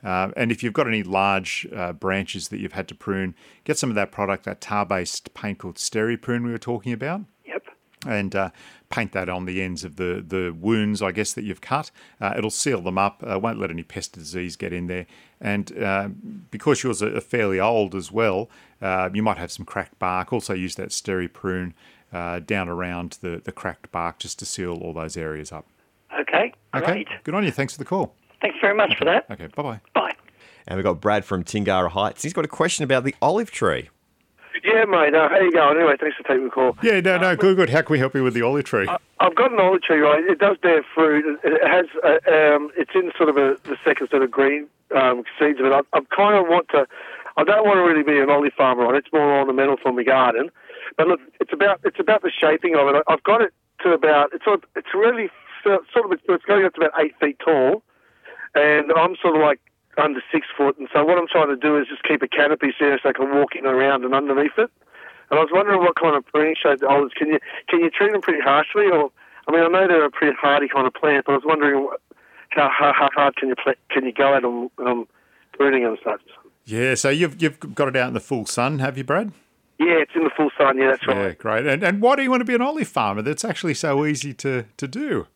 Uh, 0.03 0.31
and 0.37 0.51
if 0.51 0.63
you've 0.63 0.73
got 0.73 0.89
any 0.89 1.03
large 1.03 1.67
uh, 1.77 1.93
branches 1.93 2.49
that 2.49 2.59
you've 2.59 2.73
had 2.73 2.89
to 2.89 2.95
prune, 2.95 3.35
get 3.65 3.77
some 3.79 3.91
of 3.91 3.97
that 3.97 4.11
product, 4.11 4.45
that 4.45 4.61
tar-based 4.61 5.35
paint 5.35 5.59
called 5.59 5.77
Steri 5.77 6.21
Prune 6.21 6.43
we 6.43 6.51
were 6.51 6.59
talking 6.59 6.93
about 6.93 7.21
Yep. 7.45 7.65
and 8.07 8.35
uh, 8.35 8.51
paint 8.89 9.13
that 9.13 9.29
on 9.29 9.45
the 9.45 9.61
ends 9.61 9.85
of 9.85 9.97
the, 9.97 10.25
the 10.27 10.57
wounds, 10.59 11.03
I 11.03 11.13
guess, 11.13 11.35
that 11.35 11.45
you've 11.45 11.61
cut. 11.61 11.91
Uh, 12.19 12.33
it'll 12.37 12.49
seal 12.49 12.81
them 12.81 12.97
up, 12.97 13.23
uh, 13.31 13.39
won't 13.39 13.61
let 13.61 13.71
any 13.71 13.83
pest 13.83 14.13
disease 14.15 14.57
get 14.57 14.73
in 14.73 14.87
there. 14.87 15.07
And 15.39 15.77
uh, 15.79 16.09
because 16.51 16.83
yours 16.83 17.03
are 17.03 17.21
fairly 17.21 17.61
old 17.61 17.95
as 17.95 18.11
well, 18.11 18.49
uh, 18.81 19.11
you 19.13 19.23
might 19.23 19.37
have 19.37 19.53
some 19.53 19.67
cracked 19.67 19.99
bark. 19.99 20.33
Also, 20.33 20.55
use 20.55 20.77
that 20.77 20.89
steri 20.89 21.31
prune 21.31 21.75
uh, 22.13 22.41
down 22.41 22.69
around 22.69 23.19
the, 23.21 23.41
the 23.45 23.53
cracked 23.53 23.91
bark 23.93 24.19
just 24.19 24.39
to 24.41 24.45
seal 24.47 24.75
all 24.83 24.93
those 24.93 25.17
areas 25.17 25.53
up. 25.53 25.67
Okay. 26.21 26.53
Okay, 26.75 26.87
Great. 27.05 27.09
good 27.25 27.35
on 27.35 27.45
you. 27.45 27.51
Thanks 27.51 27.73
for 27.75 27.79
the 27.79 27.85
call. 27.85 28.15
Thanks 28.41 28.57
very 28.61 28.75
much 28.75 28.97
for 28.97 29.05
that. 29.05 29.27
Okay, 29.31 29.49
bye 29.49 29.63
bye. 29.63 29.81
Bye. 29.95 30.13
And 30.67 30.77
we've 30.77 30.85
got 30.85 31.01
Brad 31.01 31.25
from 31.25 31.43
Tingira 31.45 31.91
Heights. 31.91 32.23
He's 32.23 32.33
got 32.33 32.45
a 32.45 32.49
question 32.49 32.85
about 32.85 33.05
the 33.05 33.15
olive 33.21 33.51
tree. 33.51 33.89
Yeah, 34.63 34.85
mate. 34.85 35.15
Uh, 35.15 35.29
how 35.29 35.39
you 35.41 35.53
going? 35.53 35.79
Anyway, 35.79 35.95
thanks 35.99 36.17
for 36.17 36.23
taking 36.25 36.45
the 36.45 36.51
call. 36.51 36.77
Yeah, 36.83 37.01
no, 37.01 37.17
no, 37.17 37.35
good, 37.35 37.57
good. 37.57 37.71
How 37.71 37.81
can 37.83 37.93
we 37.95 37.99
help 37.99 38.15
you 38.15 38.23
with 38.23 38.35
the 38.35 38.43
olive 38.43 38.65
tree? 38.67 38.87
I've 39.19 39.35
got 39.35 39.53
an 39.53 39.59
olive 39.59 39.83
tree, 39.83 39.99
right? 40.01 40.23
It 40.23 40.39
does 40.39 40.59
bear 40.63 40.85
fruit. 40.95 41.25
It 41.43 41.53
it 41.53 41.67
has, 41.67 41.87
uh, 42.05 42.19
um, 42.31 42.71
it's 42.77 42.91
in 42.95 43.11
sort 43.17 43.31
of 43.31 43.37
a, 43.37 43.57
the 43.65 43.77
second 43.85 44.11
sort 44.11 44.23
of 44.23 44.31
green 44.31 44.67
um, 44.95 45.25
seeds 45.39 45.61
of 45.61 45.67
it. 45.67 45.73
I, 45.73 45.81
I 45.97 46.01
kind 46.15 46.37
of 46.37 46.47
want 46.49 46.69
to, 46.71 46.87
I 47.39 47.45
don't 47.45 47.65
want 47.67 47.79
to 47.79 47.83
really 47.83 48.03
be 48.03 48.19
an 48.21 48.29
olive 48.29 48.53
farmer 48.53 48.85
on 48.87 48.95
it. 48.95 48.99
It's 48.99 49.13
more 49.13 49.39
ornamental 49.39 49.77
for 49.83 49.93
my 49.93 50.03
garden. 50.03 50.51
But 50.97 51.09
look, 51.09 51.21
it's 51.41 51.53
about 51.53 51.81
it's 51.85 52.01
about 52.01 52.23
the 52.23 52.31
shaping 52.31 52.75
of 52.75 52.89
it. 52.95 53.03
I've 53.09 53.23
got 53.23 53.43
it 53.43 53.53
to 53.83 53.93
about 53.93 54.31
it's 54.33 54.45
it's 54.77 54.95
really 54.95 55.31
sort 55.63 56.05
of 56.05 56.13
it's 56.13 56.45
going 56.45 56.65
up 56.65 56.75
to 56.75 56.81
about 56.81 57.01
eight 57.01 57.15
feet 57.21 57.39
tall, 57.45 57.83
and 58.55 58.93
I'm 58.93 59.17
sort 59.21 59.37
of 59.37 59.43
like 59.43 59.61
under 59.99 60.23
six 60.33 60.47
foot. 60.57 60.79
And 60.79 60.89
so 60.93 61.05
what 61.05 61.19
I'm 61.19 61.29
trying 61.29 61.49
to 61.49 61.57
do 61.57 61.77
is 61.77 61.87
just 61.89 62.03
keep 62.03 62.23
a 62.23 62.29
canopy 62.29 62.73
so 62.79 62.97
I 63.05 63.13
can 63.13 63.35
walk 63.35 63.55
in 63.57 63.67
around 63.67 64.05
and 64.05 64.15
underneath 64.15 64.57
it. 64.59 64.71
And 65.31 65.39
I 65.39 65.43
was 65.43 65.51
wondering 65.53 65.81
what 65.81 65.95
kind 65.97 66.17
of 66.17 66.27
pruning 66.27 66.57
shade 66.61 66.81
the 66.81 66.89
olives 66.89 67.15
can 67.15 67.29
you 67.29 67.39
can 67.69 67.81
you 67.81 67.91
treat 67.91 68.13
them 68.13 68.21
pretty 68.21 68.43
harshly, 68.43 68.87
or 68.87 69.11
I 69.49 69.53
mean 69.53 69.63
I 69.63 69.69
know 69.69 69.87
they're 69.87 70.05
a 70.05 70.11
pretty 70.11 70.37
hardy 70.41 70.69
kind 70.69 70.87
of 70.87 70.95
plant, 70.95 71.27
but 71.27 71.33
I 71.33 71.37
was 71.37 71.45
wondering 71.47 71.89
how, 72.51 72.71
how 72.77 72.93
how 72.93 73.09
hard 73.15 73.37
can 73.37 73.49
you 73.49 73.55
pla 73.57 73.75
can 73.91 74.05
you 74.05 74.13
go 74.13 74.35
at 74.35 74.43
them 74.43 74.71
um, 74.79 75.07
pruning 75.53 75.85
and 75.85 75.99
such. 76.03 76.23
Yeah, 76.65 76.95
so 76.95 77.11
you've 77.11 77.41
you've 77.41 77.75
got 77.75 77.89
it 77.89 77.97
out 77.97 78.09
in 78.09 78.15
the 78.15 78.21
full 78.21 78.47
sun, 78.47 78.79
have 78.79 78.97
you, 78.97 79.05
Brad? 79.05 79.33
Yeah, 79.81 79.97
it's 79.97 80.13
in 80.15 80.25
the 80.25 80.31
full 80.37 80.51
sun. 80.59 80.77
Yeah, 80.77 80.91
that's 80.91 81.07
right. 81.07 81.17
Yeah, 81.17 81.33
great. 81.33 81.67
And 81.67 81.83
and 81.83 82.03
why 82.03 82.15
do 82.15 82.23
you 82.23 82.31
want 82.31 82.43
to 82.43 82.45
be 82.45 82.55
an 82.55 82.61
olive 82.61 82.87
farmer? 82.87 83.23
That's 83.23 83.47
actually 83.47 83.73
so 83.73 84.05
easy 84.05 84.35
to, 84.35 84.67
to 84.77 84.87
do. 84.87 85.27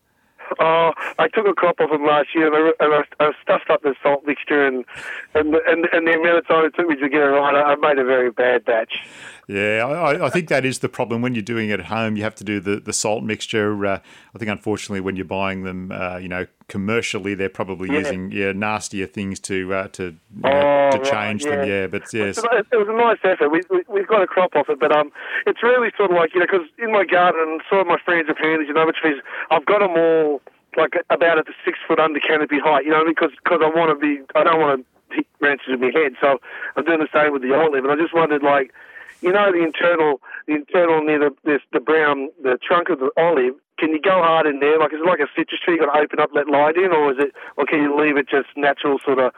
Oh, 0.59 0.91
I 1.17 1.27
took 1.29 1.47
a 1.47 1.53
crop 1.53 1.79
of 1.79 1.89
them 1.89 2.05
last 2.05 2.35
year, 2.35 2.53
and 2.53 2.55
I, 2.79 2.85
and 2.85 2.93
I, 3.19 3.25
I 3.25 3.31
stuffed 3.41 3.71
up 3.71 3.81
the 3.81 3.95
salt 4.03 4.23
mixture, 4.27 4.67
and 4.67 4.85
and 5.33 5.55
and, 5.55 5.87
and 5.91 6.05
the 6.07 6.13
amount 6.13 6.37
of 6.37 6.47
time 6.47 6.63
it 6.63 6.75
took 6.75 6.87
me 6.87 6.95
to 6.95 7.09
get 7.09 7.21
it 7.21 7.25
right, 7.25 7.55
I 7.55 7.73
I 7.73 7.75
made 7.75 7.97
a 7.97 8.05
very 8.05 8.29
bad 8.29 8.63
batch. 8.63 8.99
Yeah, 9.47 9.85
I, 9.85 10.25
I 10.25 10.29
think 10.29 10.47
that 10.49 10.65
is 10.65 10.79
the 10.79 10.89
problem 10.89 11.21
when 11.21 11.35
you're 11.35 11.43
doing 11.43 11.69
it 11.69 11.79
at 11.79 11.85
home. 11.87 12.15
You 12.17 12.23
have 12.23 12.33
to 12.35 12.43
do 12.43 12.59
the, 12.59 12.79
the 12.79 12.93
salt 12.93 13.23
mixture. 13.23 13.85
Uh, 13.85 13.99
I 14.33 14.37
think 14.39 14.49
unfortunately, 14.49 15.01
when 15.01 15.15
you're 15.15 15.25
buying 15.25 15.63
them, 15.63 15.91
uh, 15.91 16.17
you 16.17 16.27
know, 16.27 16.47
commercially, 16.67 17.35
they're 17.35 17.47
probably 17.49 17.89
Yeah. 17.91 17.99
using 17.99 18.31
yeah 18.31 18.53
nastier 18.53 19.05
things 19.05 19.39
to 19.41 19.73
uh, 19.73 19.87
to 19.89 20.03
you 20.35 20.41
know, 20.41 20.49
Oh, 20.49 20.97
to 20.97 20.97
right, 20.97 21.11
change 21.11 21.43
them. 21.43 21.59
yeah. 21.59 21.65
Yeah, 21.81 21.87
but 21.87 22.11
yes, 22.11 22.37
It 22.37 22.75
was 22.77 22.87
a 22.89 22.93
nice 22.97 23.19
effort. 23.23 23.49
We, 23.49 23.61
we, 23.69 23.83
we've 23.87 24.07
got 24.07 24.23
a 24.23 24.27
crop 24.27 24.55
off 24.55 24.67
it, 24.69 24.79
but 24.79 24.91
um, 24.95 25.11
it's 25.45 25.61
really 25.61 25.91
sort 25.95 26.09
of 26.11 26.17
like, 26.17 26.33
you 26.33 26.39
know, 26.39 26.47
because 26.49 26.67
in 26.79 26.91
my 26.91 27.05
garden, 27.05 27.59
some 27.69 27.79
of 27.79 27.87
my 27.87 27.97
friends 28.03 28.27
have 28.27 28.37
planted, 28.37 28.67
you 28.67 28.73
know, 28.73 28.85
which 28.87 28.97
trees, 28.97 29.21
I've 29.51 29.65
got 29.65 29.79
them 29.79 29.91
all 29.91 30.41
like 30.77 30.93
about 31.09 31.37
at 31.37 31.45
the 31.45 31.53
six 31.63 31.77
foot 31.87 31.99
under 31.99 32.19
canopy 32.19 32.59
height, 32.59 32.83
you 32.83 32.91
know, 32.91 33.03
because 33.05 33.31
cause 33.47 33.61
I 33.63 33.69
want 33.69 33.93
to 33.93 33.95
be, 33.95 34.21
I 34.35 34.43
don't 34.43 34.59
want 34.59 34.81
to 35.09 35.15
hit 35.15 35.27
branches 35.39 35.67
with 35.69 35.79
my 35.79 35.91
head. 35.93 36.13
So 36.19 36.39
I'm 36.75 36.83
doing 36.83 36.99
the 36.99 37.07
same 37.13 37.31
with 37.31 37.43
the 37.43 37.53
olive. 37.55 37.85
And 37.85 37.93
I 37.93 37.95
just 37.95 38.13
wondered, 38.13 38.43
like, 38.43 38.73
you 39.21 39.31
know, 39.31 39.51
the 39.51 39.63
internal, 39.63 40.21
the 40.47 40.55
internal 40.55 41.03
near 41.03 41.19
the, 41.19 41.35
this, 41.43 41.61
the 41.73 41.79
brown, 41.79 42.29
the 42.43 42.57
trunk 42.61 42.89
of 42.89 42.99
the 42.99 43.11
olive, 43.17 43.55
can 43.77 43.89
you 43.89 44.01
go 44.01 44.21
hard 44.23 44.45
in 44.47 44.59
there? 44.59 44.79
Like, 44.79 44.93
is 44.93 44.99
it 45.01 45.05
like 45.05 45.19
a 45.19 45.27
citrus 45.35 45.59
tree? 45.59 45.75
You 45.75 45.85
got 45.85 45.93
to 45.93 45.99
open 45.99 46.19
up, 46.19 46.29
let 46.33 46.47
light 46.47 46.77
in, 46.77 46.91
or 46.91 47.11
is 47.11 47.17
it, 47.19 47.33
or 47.57 47.65
can 47.65 47.81
you 47.81 47.99
leave 47.99 48.17
it 48.17 48.29
just 48.29 48.47
natural, 48.55 48.99
sort 49.03 49.19
of 49.19 49.33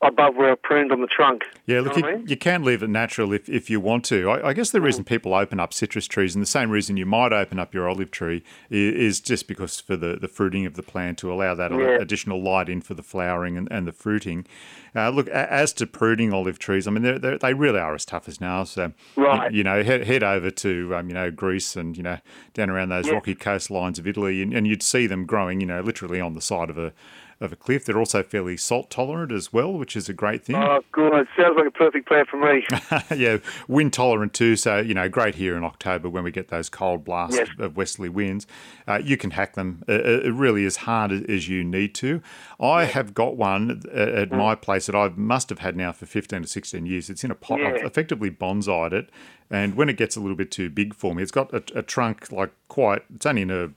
above 0.00 0.36
where 0.36 0.52
I 0.52 0.54
pruned 0.54 0.92
on 0.92 1.00
the 1.00 1.06
trunk? 1.08 1.42
Yeah, 1.66 1.80
look, 1.80 1.96
you, 1.96 2.04
I 2.04 2.14
mean? 2.16 2.26
you 2.28 2.36
can 2.36 2.62
leave 2.62 2.82
it 2.82 2.88
natural 2.90 3.32
if, 3.32 3.48
if 3.48 3.68
you 3.68 3.80
want 3.80 4.04
to. 4.06 4.30
I, 4.30 4.48
I 4.48 4.52
guess 4.52 4.70
the 4.70 4.80
reason 4.80 5.02
people 5.04 5.34
open 5.34 5.58
up 5.58 5.72
citrus 5.74 6.06
trees, 6.06 6.34
and 6.36 6.42
the 6.42 6.46
same 6.46 6.70
reason 6.70 6.96
you 6.96 7.04
might 7.06 7.32
open 7.32 7.58
up 7.58 7.74
your 7.74 7.88
olive 7.88 8.10
tree, 8.10 8.44
is, 8.70 8.94
is 8.94 9.20
just 9.20 9.48
because 9.48 9.80
for 9.80 9.96
the, 9.96 10.16
the 10.16 10.28
fruiting 10.28 10.66
of 10.66 10.74
the 10.74 10.82
plant 10.82 11.18
to 11.18 11.32
allow 11.32 11.54
that 11.54 11.72
Yeah. 11.72 11.98
additional 12.00 12.40
light 12.42 12.68
in 12.68 12.80
for 12.80 12.94
the 12.94 13.02
flowering 13.02 13.56
and, 13.56 13.66
and 13.70 13.86
the 13.88 13.92
fruiting. 13.92 14.46
Uh, 14.94 15.10
look, 15.10 15.26
a- 15.28 15.52
as 15.52 15.72
to 15.74 15.86
pruning 15.86 16.32
olive 16.32 16.58
trees, 16.58 16.86
I 16.86 16.90
mean, 16.92 17.02
they're, 17.02 17.18
they're, 17.18 17.38
they 17.38 17.54
really 17.54 17.80
are 17.80 17.94
as 17.94 18.04
tough 18.04 18.28
as 18.28 18.40
nails. 18.40 18.70
So, 18.70 18.92
Right. 19.16 19.50
you, 19.50 19.58
you 19.58 19.64
know, 19.64 19.82
head, 19.82 20.06
head 20.06 20.22
over 20.22 20.50
to, 20.50 20.94
um, 20.94 21.08
you 21.08 21.14
know, 21.14 21.30
Greece 21.30 21.74
and, 21.76 21.96
you 21.96 22.02
know, 22.02 22.18
down 22.54 22.70
around 22.70 22.88
those 22.90 23.08
Yeah. 23.08 23.14
rocky 23.14 23.34
coastlines 23.34 23.98
of 23.98 24.06
Italy, 24.06 24.42
and, 24.42 24.54
and 24.54 24.66
you'd 24.66 24.82
see 24.82 25.06
them 25.08 25.26
growing, 25.26 25.60
you 25.60 25.66
know, 25.66 25.80
literally 25.80 26.20
on 26.20 26.34
the 26.34 26.40
side 26.40 26.70
of 26.70 26.78
a 26.78 26.92
of 27.40 27.52
a 27.52 27.56
cliff. 27.56 27.84
They're 27.84 27.98
also 27.98 28.22
fairly 28.22 28.56
salt 28.56 28.90
tolerant 28.90 29.30
as 29.32 29.52
well, 29.52 29.72
which 29.72 29.96
is 29.96 30.08
a 30.08 30.12
great 30.12 30.44
thing. 30.44 30.56
Oh, 30.56 30.80
good. 30.92 31.26
Sounds 31.36 31.56
like 31.56 31.66
a 31.66 31.70
perfect 31.70 32.08
plan 32.08 32.24
for 32.26 32.36
me. 32.36 32.66
yeah, 33.16 33.38
wind 33.68 33.92
tolerant 33.92 34.34
too. 34.34 34.56
So 34.56 34.78
you 34.78 34.94
know, 34.94 35.08
great 35.08 35.36
here 35.36 35.56
in 35.56 35.64
October 35.64 36.08
when 36.08 36.24
we 36.24 36.30
get 36.30 36.48
those 36.48 36.68
cold 36.68 37.04
blasts 37.04 37.36
Yes. 37.36 37.48
of 37.58 37.76
westerly 37.76 38.08
winds. 38.08 38.46
Uh, 38.86 39.00
you 39.04 39.16
can 39.16 39.30
hack 39.32 39.54
them. 39.54 39.82
Uh, 39.88 39.92
uh, 39.92 40.20
it 40.24 40.32
really 40.34 40.64
as 40.64 40.78
hard 40.78 41.12
as 41.12 41.48
you 41.48 41.62
need 41.62 41.94
to. 41.96 42.20
I 42.60 42.84
have 42.84 43.14
got 43.14 43.36
one 43.36 43.82
uh, 43.94 43.98
at 43.98 44.32
my 44.32 44.54
place 44.54 44.86
that 44.86 44.94
I 44.96 45.08
must 45.10 45.48
have 45.50 45.58
had 45.60 45.76
now 45.76 45.92
for 45.92 46.06
fifteen 46.06 46.42
to 46.42 46.48
sixteen 46.48 46.86
years. 46.86 47.08
It's 47.10 47.22
in 47.24 47.30
a 47.30 47.34
pot. 47.34 47.60
I've 47.60 47.76
Yeah. 47.76 47.86
effectively 47.86 48.30
bonsaied 48.30 48.92
it, 48.92 49.10
and 49.50 49.74
when 49.76 49.88
it 49.88 49.96
gets 49.96 50.16
a 50.16 50.20
little 50.20 50.36
bit 50.36 50.50
too 50.50 50.68
big 50.70 50.94
for 50.94 51.14
me, 51.14 51.22
it's 51.22 51.32
got 51.32 51.52
a, 51.54 51.62
a 51.78 51.82
trunk 51.82 52.30
like 52.32 52.50
quite. 52.68 53.02
It's 53.14 53.24
only 53.26 53.42
in 53.42 53.50
a 53.50 53.70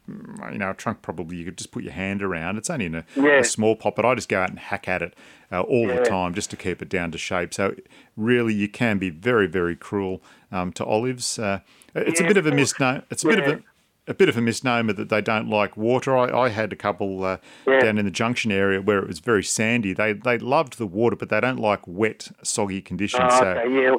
you 0.51 0.57
know 0.57 0.71
a 0.71 0.73
trunk 0.73 1.01
probably 1.01 1.37
you 1.37 1.45
could 1.45 1.57
just 1.57 1.71
put 1.71 1.83
your 1.83 1.93
hand 1.93 2.21
around. 2.21 2.57
It's 2.57 2.69
only 2.69 2.85
in 2.87 2.95
a, 2.95 3.05
Yeah. 3.15 3.39
a 3.39 3.43
small 3.43 3.75
pot, 3.75 3.95
but 3.95 4.05
I 4.05 4.15
just 4.15 4.29
go 4.29 4.41
out 4.41 4.49
and 4.49 4.59
hack 4.59 4.87
at 4.87 5.01
it 5.01 5.15
uh, 5.51 5.61
all 5.61 5.87
the 5.87 6.03
time 6.03 6.33
just 6.33 6.49
to 6.51 6.57
keep 6.57 6.81
it 6.81 6.89
down 6.89 7.11
to 7.11 7.17
shape. 7.17 7.53
So 7.53 7.75
really, 8.17 8.53
you 8.53 8.67
can 8.67 8.97
be 8.97 9.09
very, 9.09 9.47
very 9.47 9.75
cruel 9.75 10.21
um, 10.51 10.71
to 10.73 10.85
olives. 10.85 11.39
Uh, 11.39 11.59
it's 11.95 12.19
a 12.19 12.23
bit 12.25 12.37
of 12.37 12.45
a 12.45 12.51
misnomer. 12.51 13.03
It's 13.09 13.23
a 13.23 13.27
bit 13.27 13.39
of 13.39 13.47
a 13.47 13.63
a 14.07 14.15
bit 14.15 14.27
of 14.27 14.35
a 14.35 14.41
misnomer 14.41 14.91
that 14.93 15.09
they 15.09 15.21
don't 15.21 15.47
like 15.47 15.77
water. 15.77 16.17
I, 16.17 16.45
I 16.45 16.49
had 16.49 16.73
a 16.73 16.75
couple 16.75 17.23
uh, 17.23 17.37
Yeah. 17.67 17.81
down 17.81 17.97
in 17.99 18.05
the 18.05 18.11
junction 18.11 18.51
area 18.51 18.81
where 18.81 18.97
it 18.97 19.07
was 19.07 19.19
very 19.19 19.43
sandy. 19.43 19.93
They 19.93 20.13
they 20.13 20.37
loved 20.39 20.79
the 20.79 20.87
water, 20.87 21.15
but 21.15 21.29
they 21.29 21.39
don't 21.39 21.59
like 21.59 21.81
wet, 21.87 22.29
soggy 22.43 22.81
conditions. 22.81 23.29
Oh, 23.31 23.39
so 23.39 23.45
okay, 23.45 23.71
yeah. 23.73 23.95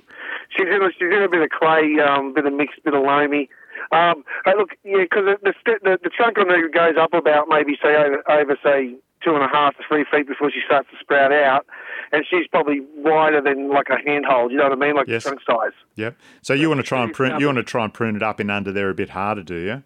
She's 0.57 0.67
in 0.67 0.83
a, 0.83 0.91
she's 0.93 1.12
in 1.12 1.23
a 1.23 1.29
bit 1.29 1.43
of 1.43 1.51
clay, 1.51 1.99
um, 2.01 2.35
bit 2.35 2.47
of 2.47 2.53
mixed, 2.53 2.83
bit 2.85 2.95
of 2.95 3.03
loamy. 3.03 3.49
Um, 3.91 4.25
hey, 4.45 4.53
look, 4.57 4.71
yeah, 4.85 4.99
because 5.03 5.25
the, 5.43 5.53
the, 5.65 5.79
the 5.83 5.99
the 6.05 6.11
trunk 6.11 6.38
on 6.38 6.49
there 6.49 6.69
goes 6.69 6.95
up 7.01 7.15
about 7.15 7.47
maybe 7.49 7.77
say 7.83 7.97
over, 7.97 8.23
over 8.31 8.57
say 8.62 8.95
two 9.25 9.35
and 9.35 9.43
a 9.45 9.49
half 9.49 9.77
to 9.77 9.83
three 9.88 10.05
feet 10.11 10.27
before 10.27 10.51
she 10.51 10.61
starts 10.67 10.88
to 10.91 10.97
sprout 11.01 11.33
out, 11.33 11.65
and 12.12 12.25
she's 12.29 12.47
probably 12.49 12.81
wider 12.97 13.41
than 13.41 13.71
like 13.71 13.88
a 13.88 13.97
handhold. 14.05 14.51
You 14.53 14.59
know 14.59 14.65
what 14.65 14.73
I 14.73 14.77
mean, 14.77 14.95
like 14.95 15.09
Yes. 15.09 15.25
the 15.25 15.31
trunk 15.31 15.43
size. 15.47 15.73
yep. 15.97 16.17
So 16.43 16.55
you 16.55 16.69
want 16.69 16.79
to 16.81 16.87
try 16.87 17.03
and 17.03 17.12
prune 17.12 17.41
you 17.41 17.47
want 17.47 17.59
to 17.59 17.65
try 17.65 17.85
and 17.85 17.93
prune 17.95 18.17
it 18.17 18.23
up 18.23 18.41
in 18.41 18.51
under 18.51 18.73
there 18.73 18.91
a 18.91 18.95
bit 18.95 19.11
harder, 19.11 19.43
do 19.43 19.57
you? 19.57 19.83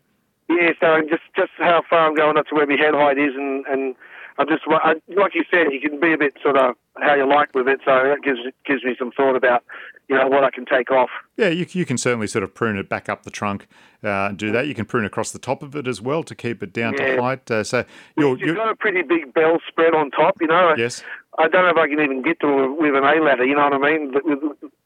Yeah, 0.48 0.70
so 0.80 1.00
just 1.08 1.22
just 1.36 1.50
how 1.58 1.82
far 1.88 2.06
I'm 2.06 2.14
going 2.14 2.36
up 2.38 2.46
to 2.48 2.54
where 2.54 2.66
my 2.66 2.76
head 2.76 2.94
height 2.94 3.18
is, 3.18 3.34
and 3.34 3.64
and 3.66 3.94
I'm 4.38 4.46
just 4.48 4.62
like 4.66 5.34
you 5.34 5.44
said, 5.50 5.68
you 5.72 5.80
can 5.80 5.98
be 6.00 6.12
a 6.12 6.18
bit 6.18 6.34
sort 6.42 6.56
of 6.56 6.76
how 7.00 7.14
you 7.14 7.28
like 7.28 7.54
with 7.54 7.68
it. 7.68 7.80
So 7.84 7.90
that 7.92 8.18
gives 8.22 8.38
gives 8.66 8.84
me 8.84 8.94
some 8.98 9.10
thought 9.12 9.36
about 9.36 9.64
you 10.08 10.16
know 10.16 10.28
what 10.28 10.44
I 10.44 10.50
can 10.50 10.64
take 10.64 10.90
off. 10.90 11.10
Yeah, 11.36 11.48
you, 11.48 11.66
you 11.70 11.84
can 11.84 11.98
certainly 11.98 12.26
sort 12.28 12.44
of 12.44 12.54
prune 12.54 12.76
it 12.78 12.88
back 12.88 13.08
up 13.08 13.24
the 13.24 13.30
trunk 13.30 13.66
uh, 14.04 14.08
and 14.28 14.38
do 14.38 14.52
that. 14.52 14.68
You 14.68 14.74
can 14.74 14.84
prune 14.86 15.04
across 15.04 15.32
the 15.32 15.38
top 15.38 15.62
of 15.62 15.74
it 15.74 15.86
as 15.88 16.00
well 16.00 16.22
to 16.22 16.34
keep 16.34 16.62
it 16.62 16.72
down 16.72 16.94
to 16.94 17.02
Yeah. 17.02 17.20
height. 17.20 17.50
Uh, 17.50 17.64
so 17.64 17.84
you're, 18.16 18.36
She's 18.38 18.46
you're 18.46 18.54
got 18.54 18.70
a 18.70 18.76
pretty 18.76 19.02
big 19.02 19.34
bell 19.34 19.58
spread 19.68 19.94
on 19.94 20.10
top, 20.12 20.36
you 20.40 20.46
know. 20.46 20.74
yes. 20.78 21.02
I 21.38 21.48
don't 21.48 21.64
know 21.64 21.70
if 21.70 21.76
I 21.76 21.86
can 21.88 22.00
even 22.00 22.22
get 22.22 22.40
to 22.40 22.46
her 22.46 22.72
with 22.72 22.94
an 22.94 23.04
A 23.04 23.22
ladder, 23.22 23.44
you 23.44 23.54
know 23.54 23.68
what 23.68 23.74
I 23.74 23.78
mean? 23.98 24.10
But 24.12 24.24
with, 24.24 24.38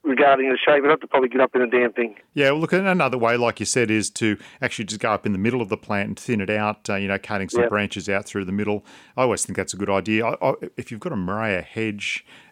regarding 0.03 0.51
the 0.51 0.57
shape, 0.59 0.83
I'd 0.83 0.90
have 0.90 0.99
to 1.01 1.07
probably 1.07 1.29
get 1.29 1.40
up 1.40 1.55
in 1.55 1.61
the 1.61 1.68
damn 1.68 1.92
thing. 1.92 2.16
Yeah, 2.35 2.51
well, 2.51 2.62
look, 2.62 2.73
another 2.73 3.18
way, 3.18 3.37
like 3.37 3.61
you 3.61 3.66
said, 3.66 3.88
is 3.88 4.11
to 4.12 4.37
actually 4.61 4.87
just 4.87 5.01
go 5.01 5.12
up 5.12 5.27
in 5.27 5.31
the 5.33 5.38
middle 5.38 5.61
of 5.61 5.68
the 5.68 5.77
plant 5.77 6.09
and 6.09 6.18
thin 6.18 6.40
it 6.40 6.51
out, 6.51 6.90
uh, 6.90 6.96
you 6.96 7.07
know, 7.07 7.18
cutting 7.18 7.49
some 7.51 7.61
Yep. 7.62 7.70
branches 7.70 8.09
out 8.09 8.25
through 8.27 8.46
the 8.46 8.53
middle. 8.53 8.85
I 9.16 9.23
always 9.23 9.44
think 9.46 9.57
that's 9.57 9.75
a 9.75 9.77
good 9.77 9.90
idea. 9.90 10.27
I, 10.27 10.35
I, 10.42 10.55
if 10.77 10.90
you've 10.90 10.99
got 10.99 11.12
a 11.12 11.16
Murraya 11.16 11.62
hedge, 11.62 12.00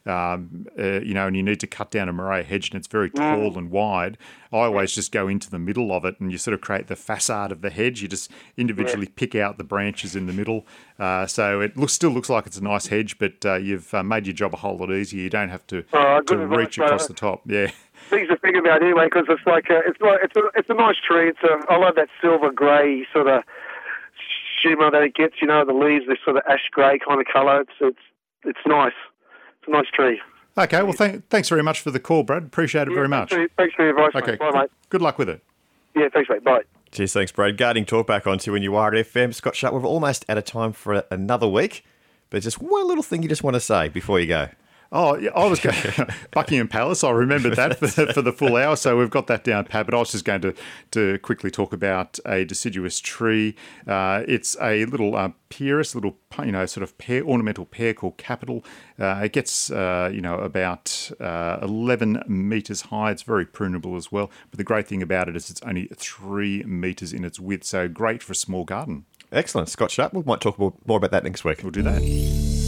um, 0.06 0.66
uh, 0.78 1.00
you 1.00 1.12
know, 1.12 1.26
and 1.26 1.36
you 1.36 1.42
need 1.42 1.60
to 1.60 1.66
cut 1.66 1.90
down 1.90 2.08
a 2.08 2.12
Murraya 2.14 2.44
hedge 2.44 2.70
and 2.70 2.78
it's 2.78 2.86
very 2.86 3.10
tall 3.10 3.58
and 3.58 3.70
wide, 3.70 4.16
I 4.52 4.60
always 4.60 4.94
just 4.94 5.12
go 5.12 5.28
into 5.28 5.50
the 5.50 5.58
middle 5.58 5.92
of 5.92 6.04
it 6.06 6.18
and 6.18 6.32
you 6.32 6.38
sort 6.38 6.54
of 6.54 6.62
create 6.62 6.86
the 6.86 6.96
facade 6.96 7.52
of 7.52 7.60
the 7.60 7.68
hedge. 7.68 8.00
You 8.00 8.08
just 8.08 8.30
individually 8.56 9.06
pick 9.06 9.34
out 9.34 9.58
the 9.58 9.64
branches 9.64 10.16
in 10.16 10.26
the 10.26 10.32
middle. 10.32 10.66
Uh, 10.98 11.26
so 11.26 11.60
it 11.60 11.76
looks 11.76 11.92
still 11.92 12.10
looks 12.10 12.30
like 12.30 12.46
it's 12.46 12.56
a 12.56 12.64
nice 12.64 12.86
hedge, 12.86 13.18
but 13.18 13.44
uh, 13.44 13.56
you've 13.56 13.92
uh, 13.92 14.02
made 14.02 14.26
your 14.26 14.34
job 14.34 14.54
a 14.54 14.56
whole 14.56 14.78
lot 14.78 14.90
easier. 14.90 15.20
You 15.20 15.30
don't 15.30 15.50
have 15.50 15.66
to, 15.68 15.84
Oh, 15.92 16.22
to 16.22 16.36
reach 16.46 16.78
across 16.78 17.06
the 17.06 17.14
top. 17.14 17.42
Yeah. 17.44 17.70
Things 18.08 18.28
to 18.28 18.36
think 18.36 18.56
about 18.56 18.82
anyway, 18.82 19.06
because 19.06 19.26
it's 19.28 19.46
like 19.46 19.66
a, 19.68 19.80
it's 19.86 20.00
like 20.00 20.20
it's 20.22 20.36
a 20.36 20.42
it's 20.56 20.70
a 20.70 20.74
nice 20.74 20.96
tree. 21.06 21.28
It's 21.28 21.42
a 21.42 21.70
I 21.70 21.76
love 21.76 21.96
that 21.96 22.08
silver 22.22 22.50
grey 22.50 23.06
sort 23.12 23.26
of 23.26 23.42
shimmer 24.62 24.90
that 24.90 25.02
it 25.02 25.14
gets. 25.14 25.34
You 25.42 25.48
know, 25.48 25.64
the 25.64 25.72
leaves 25.74 26.06
this 26.08 26.18
sort 26.24 26.36
of 26.36 26.42
ash 26.48 26.70
grey 26.72 26.98
kind 27.06 27.20
of 27.20 27.26
colour. 27.30 27.60
It's 27.60 27.72
it's 27.80 27.98
it's 28.44 28.60
nice. 28.66 28.92
It's 29.68 29.74
a 29.74 29.76
nice 29.76 29.90
tree. 29.92 30.20
Okay, 30.56 30.82
well, 30.82 30.92
thank, 30.92 31.28
thanks 31.28 31.48
very 31.48 31.62
much 31.62 31.80
for 31.80 31.90
the 31.90 32.00
call, 32.00 32.22
Brad. 32.22 32.44
Appreciate 32.44 32.88
it 32.88 32.94
very 32.94 33.08
much. 33.08 33.30
Thanks 33.30 33.52
for, 33.52 33.56
thanks 33.56 33.74
for 33.74 33.86
your 33.86 34.06
advice. 34.06 34.22
Okay, 34.22 34.32
mate. 34.32 34.40
Bye, 34.40 34.60
mate. 34.62 34.70
good 34.88 35.02
luck 35.02 35.18
with 35.18 35.28
it. 35.28 35.42
Yeah, 35.94 36.08
thanks, 36.12 36.28
mate. 36.30 36.42
Bye. 36.42 36.62
Cheers, 36.90 37.12
thanks, 37.12 37.32
Brad. 37.32 37.56
Gardening 37.56 37.84
talk 37.84 38.06
back 38.06 38.26
on 38.26 38.38
2NURFM. 38.38 39.34
Scott 39.34 39.54
Sharp, 39.54 39.74
we're 39.74 39.84
almost 39.84 40.24
out 40.28 40.38
of 40.38 40.44
time 40.44 40.72
for 40.72 41.04
another 41.10 41.46
week, 41.46 41.84
but 42.30 42.42
just 42.42 42.60
one 42.62 42.88
little 42.88 43.02
thing 43.02 43.22
you 43.22 43.28
just 43.28 43.44
want 43.44 43.54
to 43.54 43.60
say 43.60 43.88
before 43.88 44.18
you 44.18 44.26
go. 44.26 44.48
Oh, 44.90 45.16
yeah, 45.16 45.30
I 45.34 45.46
was 45.46 45.60
going 45.60 45.76
Buckingham 46.32 46.68
Palace. 46.68 47.04
I 47.04 47.10
remembered 47.10 47.56
that 47.56 47.78
for, 47.78 47.88
for 48.12 48.22
the 48.22 48.32
full 48.32 48.56
hour, 48.56 48.74
so 48.74 48.96
we've 48.96 49.10
got 49.10 49.26
that 49.26 49.44
down 49.44 49.66
pat. 49.66 49.86
But 49.86 49.94
I 49.94 49.98
was 49.98 50.12
just 50.12 50.24
going 50.24 50.40
to 50.42 50.54
to 50.92 51.18
quickly 51.18 51.50
talk 51.50 51.72
about 51.72 52.18
a 52.24 52.44
deciduous 52.44 52.98
tree. 52.98 53.54
Uh, 53.86 54.22
it's 54.26 54.56
a 54.60 54.86
little 54.86 55.14
uh, 55.14 55.30
Pyrus, 55.50 55.94
little 55.94 56.16
you 56.42 56.52
know 56.52 56.64
sort 56.66 56.82
of 56.82 56.96
pear, 56.96 57.22
ornamental 57.22 57.66
pear 57.66 57.92
called 57.92 58.16
capital. 58.16 58.64
Uh, 58.98 59.20
it 59.24 59.32
gets 59.32 59.70
uh, 59.70 60.10
you 60.12 60.22
know 60.22 60.36
about 60.36 61.10
uh, 61.20 61.58
eleven 61.60 62.22
meters 62.26 62.82
high. 62.82 63.10
It's 63.10 63.22
very 63.22 63.44
prunable 63.44 63.96
as 63.96 64.10
well. 64.10 64.30
But 64.50 64.56
the 64.56 64.64
great 64.64 64.88
thing 64.88 65.02
about 65.02 65.28
it 65.28 65.36
is 65.36 65.50
it's 65.50 65.62
only 65.62 65.88
three 65.96 66.62
meters 66.62 67.12
in 67.12 67.24
its 67.24 67.38
width, 67.38 67.64
so 67.64 67.88
great 67.88 68.22
for 68.22 68.32
a 68.32 68.36
small 68.36 68.64
garden. 68.64 69.04
Excellent. 69.30 69.68
Scott 69.68 69.90
Sharp, 69.90 70.14
we 70.14 70.22
might 70.22 70.40
talk 70.40 70.58
more 70.58 70.72
about 70.86 71.10
that 71.10 71.24
next 71.24 71.44
week. 71.44 71.62
We'll 71.62 71.72
do 71.72 71.82
that. 71.82 72.67